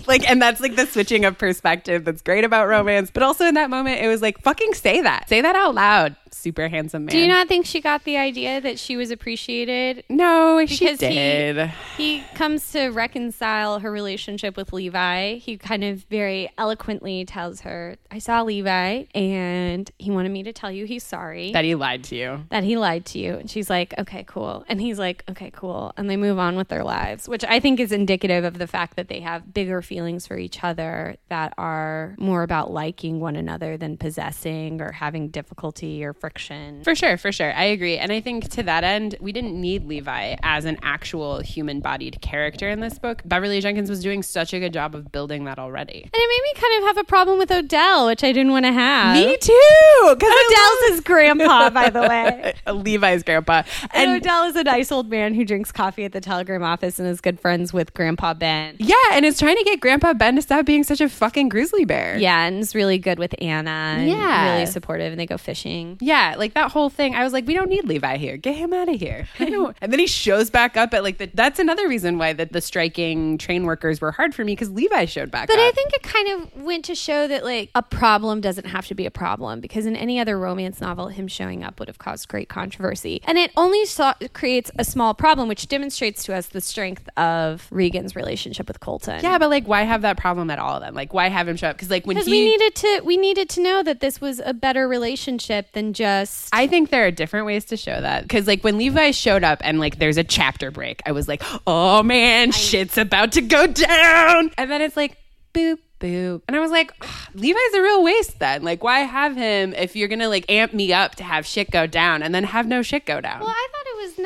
like, 0.07 0.29
and 0.29 0.41
that's 0.41 0.61
like 0.61 0.77
the 0.77 0.87
switching 0.87 1.25
of 1.25 1.39
perspective 1.39 2.05
that's 2.05 2.23
great 2.23 2.45
about 2.45 2.69
romance. 2.69 3.11
But 3.11 3.23
also 3.23 3.45
in 3.47 3.55
that 3.55 3.71
moment, 3.71 4.03
it 4.03 4.09
was 4.09 4.23
like, 4.23 4.41
fucking 4.43 4.75
say 4.75 5.01
that. 5.03 5.29
Say 5.29 5.41
that 5.41 5.57
out 5.57 5.75
loud. 5.75 6.17
Super 6.33 6.69
handsome 6.69 7.07
man. 7.07 7.11
Do 7.13 7.19
you 7.19 7.27
not 7.29 7.49
think 7.49 7.67
she 7.67 7.81
got 7.81 8.05
the 8.05 8.17
idea 8.17 8.61
that 8.61 8.79
she 8.79 8.97
was 8.97 9.11
appreciated? 9.11 10.05
No, 10.09 10.65
she 10.67 10.79
Because 10.85 11.01
he- 11.01 11.09
did. 11.09 11.73
Comes 12.35 12.73
to 12.73 12.89
reconcile 12.89 13.81
her 13.81 13.91
relationship 13.91 14.57
with 14.57 14.73
Levi. 14.73 15.35
He 15.35 15.59
kind 15.59 15.85
of 15.85 16.05
very 16.05 16.51
eloquently 16.57 17.25
tells 17.25 17.61
her, 17.63 17.97
I 18.11 18.19
saw 18.19 18.43
Levi 18.43 19.05
and 19.15 19.91
he 19.99 20.11
wanted 20.11 20.31
me 20.31 20.43
to 20.45 20.53
tell 20.53 20.71
you 20.71 20.87
he's 20.87 21.05
sorry. 21.05 21.53
that 21.53 21.65
he 21.65 21.75
lied 21.75 22.05
to 22.05 22.17
you. 22.17 22.45
that 22.51 22.65
he 22.65 22.77
lied 22.77 23.05
to 23.07 23.19
you. 23.19 23.35
And 23.35 23.51
she's 23.51 23.69
like, 23.69 23.93
okay, 23.99 24.25
cool. 24.27 24.65
And 24.69 24.81
he's 24.81 24.99
like, 24.99 25.23
okay, 25.31 25.51
cool. 25.51 25.93
And 25.97 26.09
they 26.09 26.17
move 26.17 26.39
on 26.39 26.57
with 26.57 26.69
their 26.69 26.83
lives, 26.85 27.29
which 27.29 27.45
I 27.45 27.61
think 27.61 27.79
is 27.79 27.93
indicative 27.93 28.45
of 28.45 28.59
the 28.59 28.67
fact 28.67 28.97
that 28.97 29.09
they 29.09 29.21
have 29.21 29.53
bigger 29.53 29.83
feelings 29.83 30.27
for 30.27 30.39
each 30.39 30.65
other 30.65 31.17
that 31.29 31.53
are 31.59 32.15
more 32.19 32.43
about 32.43 32.73
liking 32.73 33.21
one 33.21 33.37
another 33.37 33.77
than 33.77 33.97
possessing 33.99 34.81
or 34.81 34.93
having 34.93 35.29
difficulty 35.29 36.03
or 36.05 36.13
friction. 36.13 36.83
For 36.85 36.95
sure, 36.95 37.17
for 37.17 37.33
sure. 37.33 37.53
I 37.53 37.65
agree. 37.65 37.99
And 37.99 38.11
I 38.13 38.21
think 38.21 38.49
to 38.51 38.63
that 38.63 38.85
end, 38.85 39.17
we 39.21 39.33
didn't 39.33 39.61
need 39.61 39.87
Levi 39.87 40.37
as 40.43 40.65
an 40.65 40.79
actual 40.83 41.41
human 41.41 41.81
bodied 42.11 42.21
character 42.21 42.69
in 42.69 42.81
this 42.81 42.99
book. 42.99 43.23
Beverly 43.25 43.61
Jenkins 43.61 43.89
was 43.91 44.03
doing 44.03 44.23
such 44.23 44.53
a 44.53 44.59
good 44.61 44.73
job 44.73 44.95
of 44.95 45.13
building 45.13 45.45
that 45.45 45.59
already. 45.59 46.03
And 46.03 46.11
it 46.13 46.29
made 46.29 46.43
me 46.43 46.61
kind 46.61 46.83
of 46.83 46.89
have 46.89 46.99
a 46.99 47.05
problem 47.05 47.39
with 47.39 47.51
Odell, 47.51 48.07
which 48.07 48.25
I 48.25 48.33
didn't 48.33 48.53
want 48.53 48.65
to 48.67 48.73
have. 48.73 49.17
Me 49.17 49.37
too. 49.37 50.15
Because 50.15 50.33
Odell's 50.33 50.91
his 50.91 51.01
grandpa, 51.01 51.71
by 51.71 51.91
the 51.91 52.01
way. 52.03 52.55
Levi's 52.73 53.23
grandpa. 53.23 53.63
And 53.93 54.11
And 54.11 54.23
Odell 54.23 54.45
is 54.45 54.57
a 54.57 54.65
nice 54.65 54.91
old 54.91 55.11
man 55.11 55.35
who 55.35 55.45
drinks 55.45 55.73
coffee 55.73 56.05
at 56.05 56.13
the 56.13 56.21
Telegram 56.21 56.63
office 56.63 56.99
and 56.99 57.09
is 57.09 57.21
good 57.21 57.39
friends 57.39 57.73
with 57.73 57.95
Grandpa 57.95 58.35
Ben. 58.35 58.77
Yeah, 58.79 58.95
and 59.13 59.25
is 59.25 59.39
trying 59.39 59.57
to 59.57 59.65
get 59.65 59.81
Grandpa 59.81 60.15
Ben 60.15 60.37
to 60.37 60.43
stop 60.43 60.67
being 60.67 60.83
such 60.85 61.01
a 61.01 61.09
fucking 61.09 61.49
grizzly 61.49 61.85
bear. 61.85 62.19
Yeah, 62.19 62.45
and 62.47 62.61
is 62.61 62.75
really 62.75 62.99
good 62.99 63.19
with 63.19 63.35
Anna. 63.41 64.03
Yeah. 64.07 64.53
really 64.55 64.67
supportive, 64.67 65.13
and 65.13 65.21
they 65.21 65.27
go 65.27 65.39
fishing. 65.39 65.99
Yeah, 66.01 66.35
like 66.39 66.55
that 66.55 66.71
whole 66.73 66.91
thing. 66.91 67.15
I 67.15 67.25
was 67.25 67.33
like, 67.33 67.47
we 67.47 67.55
don't 67.55 67.69
need 67.69 67.85
Levi 67.85 68.17
here. 68.17 68.37
Get 68.37 68.57
him 68.57 68.73
out 68.73 68.89
of 68.89 68.99
here. 68.99 69.29
I 69.39 69.47
know. 69.47 69.73
and 69.81 69.93
then 69.93 70.01
he 70.01 70.07
shows 70.07 70.51
back 70.51 70.77
up 70.77 70.95
at 70.95 71.03
like 71.03 71.19
the. 71.19 71.31
That's 71.33 71.59
another 71.59 71.87
reason 71.91 72.17
why 72.17 72.33
the, 72.33 72.47
the 72.47 72.63
striking 72.63 73.37
train 73.37 73.65
workers 73.65 74.01
were 74.01 74.13
hard 74.13 74.35
for 74.35 74.45
me 74.45 74.53
because 74.53 74.71
Levi 74.71 75.05
showed 75.05 75.31
back 75.31 75.49
But 75.49 75.59
up. 75.59 75.67
I 75.67 75.71
think 75.73 75.93
it 75.93 76.03
kind 76.03 76.29
of 76.29 76.63
went 76.63 76.87
to 76.87 76.95
show 76.95 77.29
that 77.29 77.45
like 77.45 77.71
a 77.75 77.83
problem 77.83 78.41
doesn't 78.41 78.67
have 78.67 78.87
to 78.87 78.95
be 78.95 79.05
a 79.05 79.11
problem 79.11 79.61
because 79.61 79.85
in 79.85 79.97
any 79.97 80.19
other 80.19 80.39
romance 80.39 80.81
novel, 80.81 81.09
him 81.09 81.29
showing 81.29 81.63
up 81.63 81.79
would 81.79 81.89
have 81.89 81.99
caused 81.99 82.29
great 82.29 82.49
controversy, 82.49 83.21
and 83.27 83.37
it 83.37 83.51
only 83.57 83.85
saw, 83.85 84.15
creates 84.33 84.71
a 84.79 84.85
small 84.85 85.13
problem, 85.13 85.49
which 85.49 85.69
demonstrates 85.69 86.23
to 86.25 86.35
us 86.35 86.47
the 86.47 86.61
strength 86.61 87.09
of 87.19 87.67
Regan's 87.71 88.17
relationship 88.17 88.69
with 88.69 88.81
Colton. 88.81 89.21
yeah, 89.23 89.37
but 89.39 89.51
like, 89.51 89.67
why 89.67 89.83
have 89.83 90.03
that 90.03 90.17
problem 90.17 90.51
at 90.51 90.59
all 90.59 90.81
then? 90.81 90.95
Like, 90.95 91.13
why 91.13 91.29
have 91.29 91.49
him 91.49 91.57
show 91.57 91.69
up? 91.69 91.77
Because 91.77 91.91
like 91.91 92.07
when 92.07 92.17
he, 92.17 92.31
we 92.31 92.45
needed 92.45 92.75
to 92.77 93.01
we 93.05 93.17
needed 93.17 93.49
to 93.51 93.61
know 93.61 93.83
that 93.83 94.01
this 94.01 94.21
was 94.21 94.41
a 94.45 94.55
better 94.55 94.87
relationship 94.89 95.73
than 95.73 95.93
just 95.93 96.49
I 96.53 96.67
think 96.67 96.91
there 96.91 97.07
are 97.07 97.11
different 97.11 97.47
ways 97.47 97.65
to 97.67 97.77
show 97.77 98.01
that. 98.01 98.23
Because 98.23 98.47
like 98.47 98.63
when 98.63 98.79
Levi 98.79 99.11
showed 99.11 99.43
up 99.45 99.59
and 99.63 99.81
like 99.81 99.99
there's 99.99 100.17
a 100.17 100.25
chapter 100.25 100.71
break, 100.71 101.03
I 101.07 101.13
was 101.13 101.27
like, 101.29 101.43
oh 101.67 101.80
Oh, 101.83 102.03
man, 102.03 102.53
shit's 102.53 102.99
about 102.99 103.33
to 103.33 103.41
go 103.41 103.67
down. 103.67 104.51
And 104.59 104.71
then 104.71 104.83
it's 104.83 104.99
like, 104.99 105.17
boop. 105.55 105.79
Boop. 105.99 106.43
And 106.47 106.55
I 106.57 106.61
was 106.61 106.71
like, 106.71 106.93
Levi's 107.35 107.75
a 107.75 107.81
real 107.83 108.03
waste 108.03 108.39
then. 108.39 108.63
Like, 108.63 108.83
why 108.83 109.01
have 109.01 109.35
him 109.37 109.75
if 109.75 109.95
you're 109.97 110.09
gonna 110.09 110.29
like 110.29 110.51
amp 110.51 110.73
me 110.73 110.93
up 110.95 111.15
to 111.17 111.25
have 111.25 111.45
shit 111.45 111.71
go 111.71 111.87
down 111.87 112.23
and 112.23 112.35
then 112.35 112.45
have 112.45 112.67
no 112.67 112.81
shit 112.83 113.05
go 113.05 113.21
down? 113.21 113.41
Well, 113.41 113.51
I 113.51 113.69
thought 113.71 113.87
it 113.87 113.97
was 114.03 114.19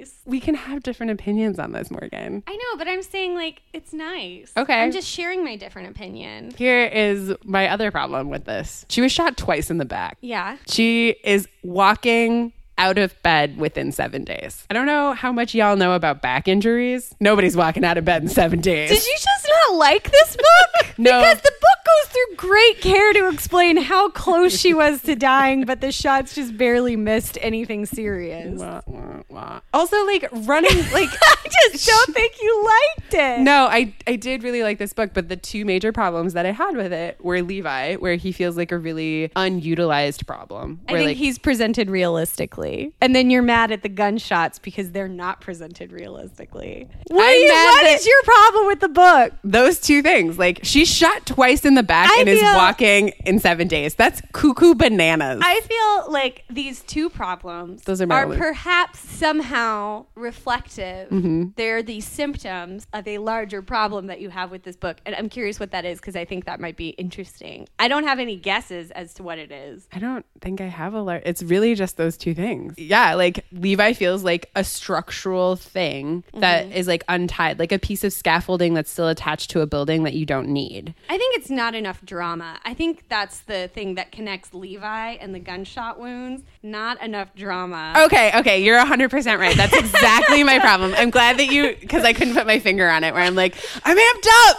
nice. 0.00 0.14
we 0.24 0.40
can 0.40 0.56
have 0.56 0.82
different 0.82 1.12
opinions 1.12 1.60
on 1.60 1.70
this, 1.72 1.92
Morgan. 1.92 2.42
I 2.48 2.56
know, 2.56 2.76
but 2.76 2.88
I'm 2.88 3.02
saying 3.02 3.34
like 3.36 3.62
it's 3.72 3.92
nice. 3.92 4.52
Okay. 4.56 4.82
I'm 4.82 4.90
just 4.90 5.08
sharing 5.08 5.44
my 5.44 5.54
different 5.54 5.90
opinion. 5.90 6.54
Here 6.56 6.86
is 6.86 7.32
my 7.44 7.68
other 7.68 7.92
problem 7.92 8.28
with 8.28 8.44
this. 8.44 8.84
She 8.88 9.00
was 9.00 9.12
shot 9.12 9.36
twice 9.36 9.70
in 9.70 9.78
the 9.78 9.84
back. 9.84 10.18
Yeah. 10.22 10.56
She 10.66 11.16
is 11.22 11.46
walking 11.62 12.52
out 12.78 12.98
of 12.98 13.20
bed 13.22 13.56
within 13.58 13.92
seven 13.92 14.24
days. 14.24 14.64
I 14.70 14.74
don't 14.74 14.86
know 14.86 15.12
how 15.12 15.30
much 15.32 15.54
y'all 15.54 15.76
know 15.76 15.92
about 15.92 16.22
back 16.22 16.48
injuries. 16.48 17.14
Nobody's 17.20 17.56
walking 17.56 17.84
out 17.84 17.98
of 17.98 18.04
bed 18.04 18.22
in 18.22 18.28
seven 18.28 18.60
days. 18.60 18.90
Did 18.90 19.04
you 19.06 19.14
just 19.18 19.48
not 19.68 19.76
like 19.76 20.10
this 20.10 20.36
book? 20.36 20.86
No. 20.98 21.20
Because 21.20 21.40
the 21.40 21.50
book 21.50 21.86
goes 21.86 22.12
through 22.12 22.36
great 22.36 22.80
care 22.82 23.14
to 23.14 23.28
explain 23.32 23.78
how 23.78 24.10
close 24.10 24.56
she 24.60 24.74
was 24.74 25.00
to 25.02 25.16
dying, 25.16 25.64
but 25.64 25.80
the 25.80 25.90
shots 25.90 26.34
just 26.34 26.56
barely 26.58 26.96
missed 26.96 27.38
anything 27.40 27.86
serious. 27.86 28.60
Wah, 28.60 28.82
wah, 28.86 29.22
wah. 29.30 29.60
Also, 29.72 29.96
like 30.04 30.28
running, 30.32 30.76
like 30.92 31.08
I 31.10 31.48
just 31.70 31.86
don't 31.86 32.14
think 32.14 32.34
you 32.42 32.64
liked 32.98 33.14
it. 33.14 33.40
no, 33.40 33.68
I 33.70 33.94
I 34.06 34.16
did 34.16 34.42
really 34.42 34.62
like 34.62 34.78
this 34.78 34.92
book, 34.92 35.12
but 35.14 35.30
the 35.30 35.36
two 35.36 35.64
major 35.64 35.92
problems 35.92 36.34
that 36.34 36.44
I 36.44 36.52
had 36.52 36.76
with 36.76 36.92
it 36.92 37.16
were 37.24 37.40
Levi, 37.40 37.94
where 37.96 38.16
he 38.16 38.30
feels 38.30 38.58
like 38.58 38.70
a 38.70 38.78
really 38.78 39.32
unutilized 39.34 40.26
problem. 40.26 40.82
I 40.88 40.92
think 40.92 41.06
like 41.06 41.16
he's 41.16 41.38
presented 41.38 41.88
realistically. 41.90 42.61
And 43.00 43.14
then 43.14 43.30
you're 43.30 43.42
mad 43.42 43.72
at 43.72 43.82
the 43.82 43.88
gunshots 43.88 44.58
because 44.58 44.92
they're 44.92 45.08
not 45.08 45.40
presented 45.40 45.92
realistically. 45.92 46.88
What, 47.08 47.18
mad 47.18 47.70
what 47.74 47.82
that- 47.82 47.96
is 47.98 48.06
your 48.06 48.22
problem 48.24 48.66
with 48.66 48.80
the 48.80 48.88
book? 48.88 49.32
those 49.44 49.80
two 49.80 50.02
things, 50.02 50.38
like 50.38 50.60
she's 50.62 50.88
shot 50.88 51.26
twice 51.26 51.64
in 51.64 51.74
the 51.74 51.82
back 51.82 52.10
I 52.10 52.20
and 52.20 52.28
is 52.28 52.42
walking 52.42 53.08
in 53.26 53.38
seven 53.38 53.68
days. 53.68 53.94
That's 53.94 54.22
cuckoo 54.32 54.74
bananas. 54.74 55.40
I 55.44 55.60
feel 55.60 56.12
like 56.12 56.44
these 56.48 56.80
two 56.82 57.10
problems 57.10 57.82
Those 57.82 58.00
are 58.00 58.12
are 58.12 58.26
perhaps 58.34 58.98
somehow 58.98 60.06
reflective. 60.14 61.10
Mm-hmm. 61.10 61.44
They're 61.56 61.82
the 61.82 62.00
symptoms 62.00 62.86
of 62.92 63.06
a 63.06 63.18
larger 63.18 63.62
problem 63.62 64.06
that 64.06 64.20
you 64.20 64.30
have 64.30 64.50
with 64.50 64.62
this 64.62 64.76
book. 64.76 64.98
And 65.04 65.14
I'm 65.14 65.28
curious 65.28 65.58
what 65.58 65.70
that 65.72 65.84
is 65.84 65.98
because 66.00 66.16
I 66.16 66.24
think 66.24 66.44
that 66.44 66.60
might 66.60 66.76
be 66.76 66.90
interesting. 66.90 67.68
I 67.78 67.88
don't 67.88 68.04
have 68.04 68.18
any 68.18 68.36
guesses 68.36 68.90
as 68.92 69.14
to 69.14 69.22
what 69.22 69.38
it 69.38 69.50
is. 69.50 69.88
I 69.92 69.98
don't 69.98 70.24
think 70.40 70.60
I 70.60 70.66
have 70.66 70.94
a 70.94 71.02
lot. 71.02 71.22
It's 71.24 71.42
really 71.42 71.74
just 71.74 71.96
those 71.96 72.16
two 72.16 72.34
things. 72.34 72.51
Yeah, 72.76 73.14
like 73.14 73.44
Levi 73.52 73.92
feels 73.92 74.24
like 74.24 74.50
a 74.54 74.64
structural 74.64 75.56
thing 75.56 76.24
that 76.34 76.64
mm-hmm. 76.64 76.72
is 76.72 76.86
like 76.86 77.04
untied, 77.08 77.58
like 77.58 77.72
a 77.72 77.78
piece 77.78 78.04
of 78.04 78.12
scaffolding 78.12 78.74
that's 78.74 78.90
still 78.90 79.08
attached 79.08 79.50
to 79.50 79.60
a 79.60 79.66
building 79.66 80.02
that 80.04 80.14
you 80.14 80.26
don't 80.26 80.48
need. 80.48 80.94
I 81.08 81.18
think 81.18 81.36
it's 81.36 81.50
not 81.50 81.74
enough 81.74 82.04
drama. 82.04 82.58
I 82.64 82.74
think 82.74 83.08
that's 83.08 83.40
the 83.40 83.68
thing 83.68 83.94
that 83.96 84.12
connects 84.12 84.54
Levi 84.54 85.12
and 85.12 85.34
the 85.34 85.40
gunshot 85.40 85.98
wounds. 85.98 86.42
Not 86.62 87.02
enough 87.02 87.34
drama. 87.34 87.94
Okay, 88.06 88.32
okay, 88.38 88.62
you're 88.62 88.78
100% 88.78 89.38
right. 89.38 89.56
That's 89.56 89.76
exactly 89.76 90.44
my 90.44 90.58
problem. 90.58 90.94
I'm 90.96 91.10
glad 91.10 91.38
that 91.38 91.46
you, 91.46 91.76
because 91.80 92.04
I 92.04 92.12
couldn't 92.12 92.34
put 92.34 92.46
my 92.46 92.58
finger 92.58 92.88
on 92.88 93.04
it, 93.04 93.14
where 93.14 93.22
I'm 93.22 93.34
like, 93.34 93.56
I'm 93.84 93.96
amped 93.96 94.28
up. 94.48 94.56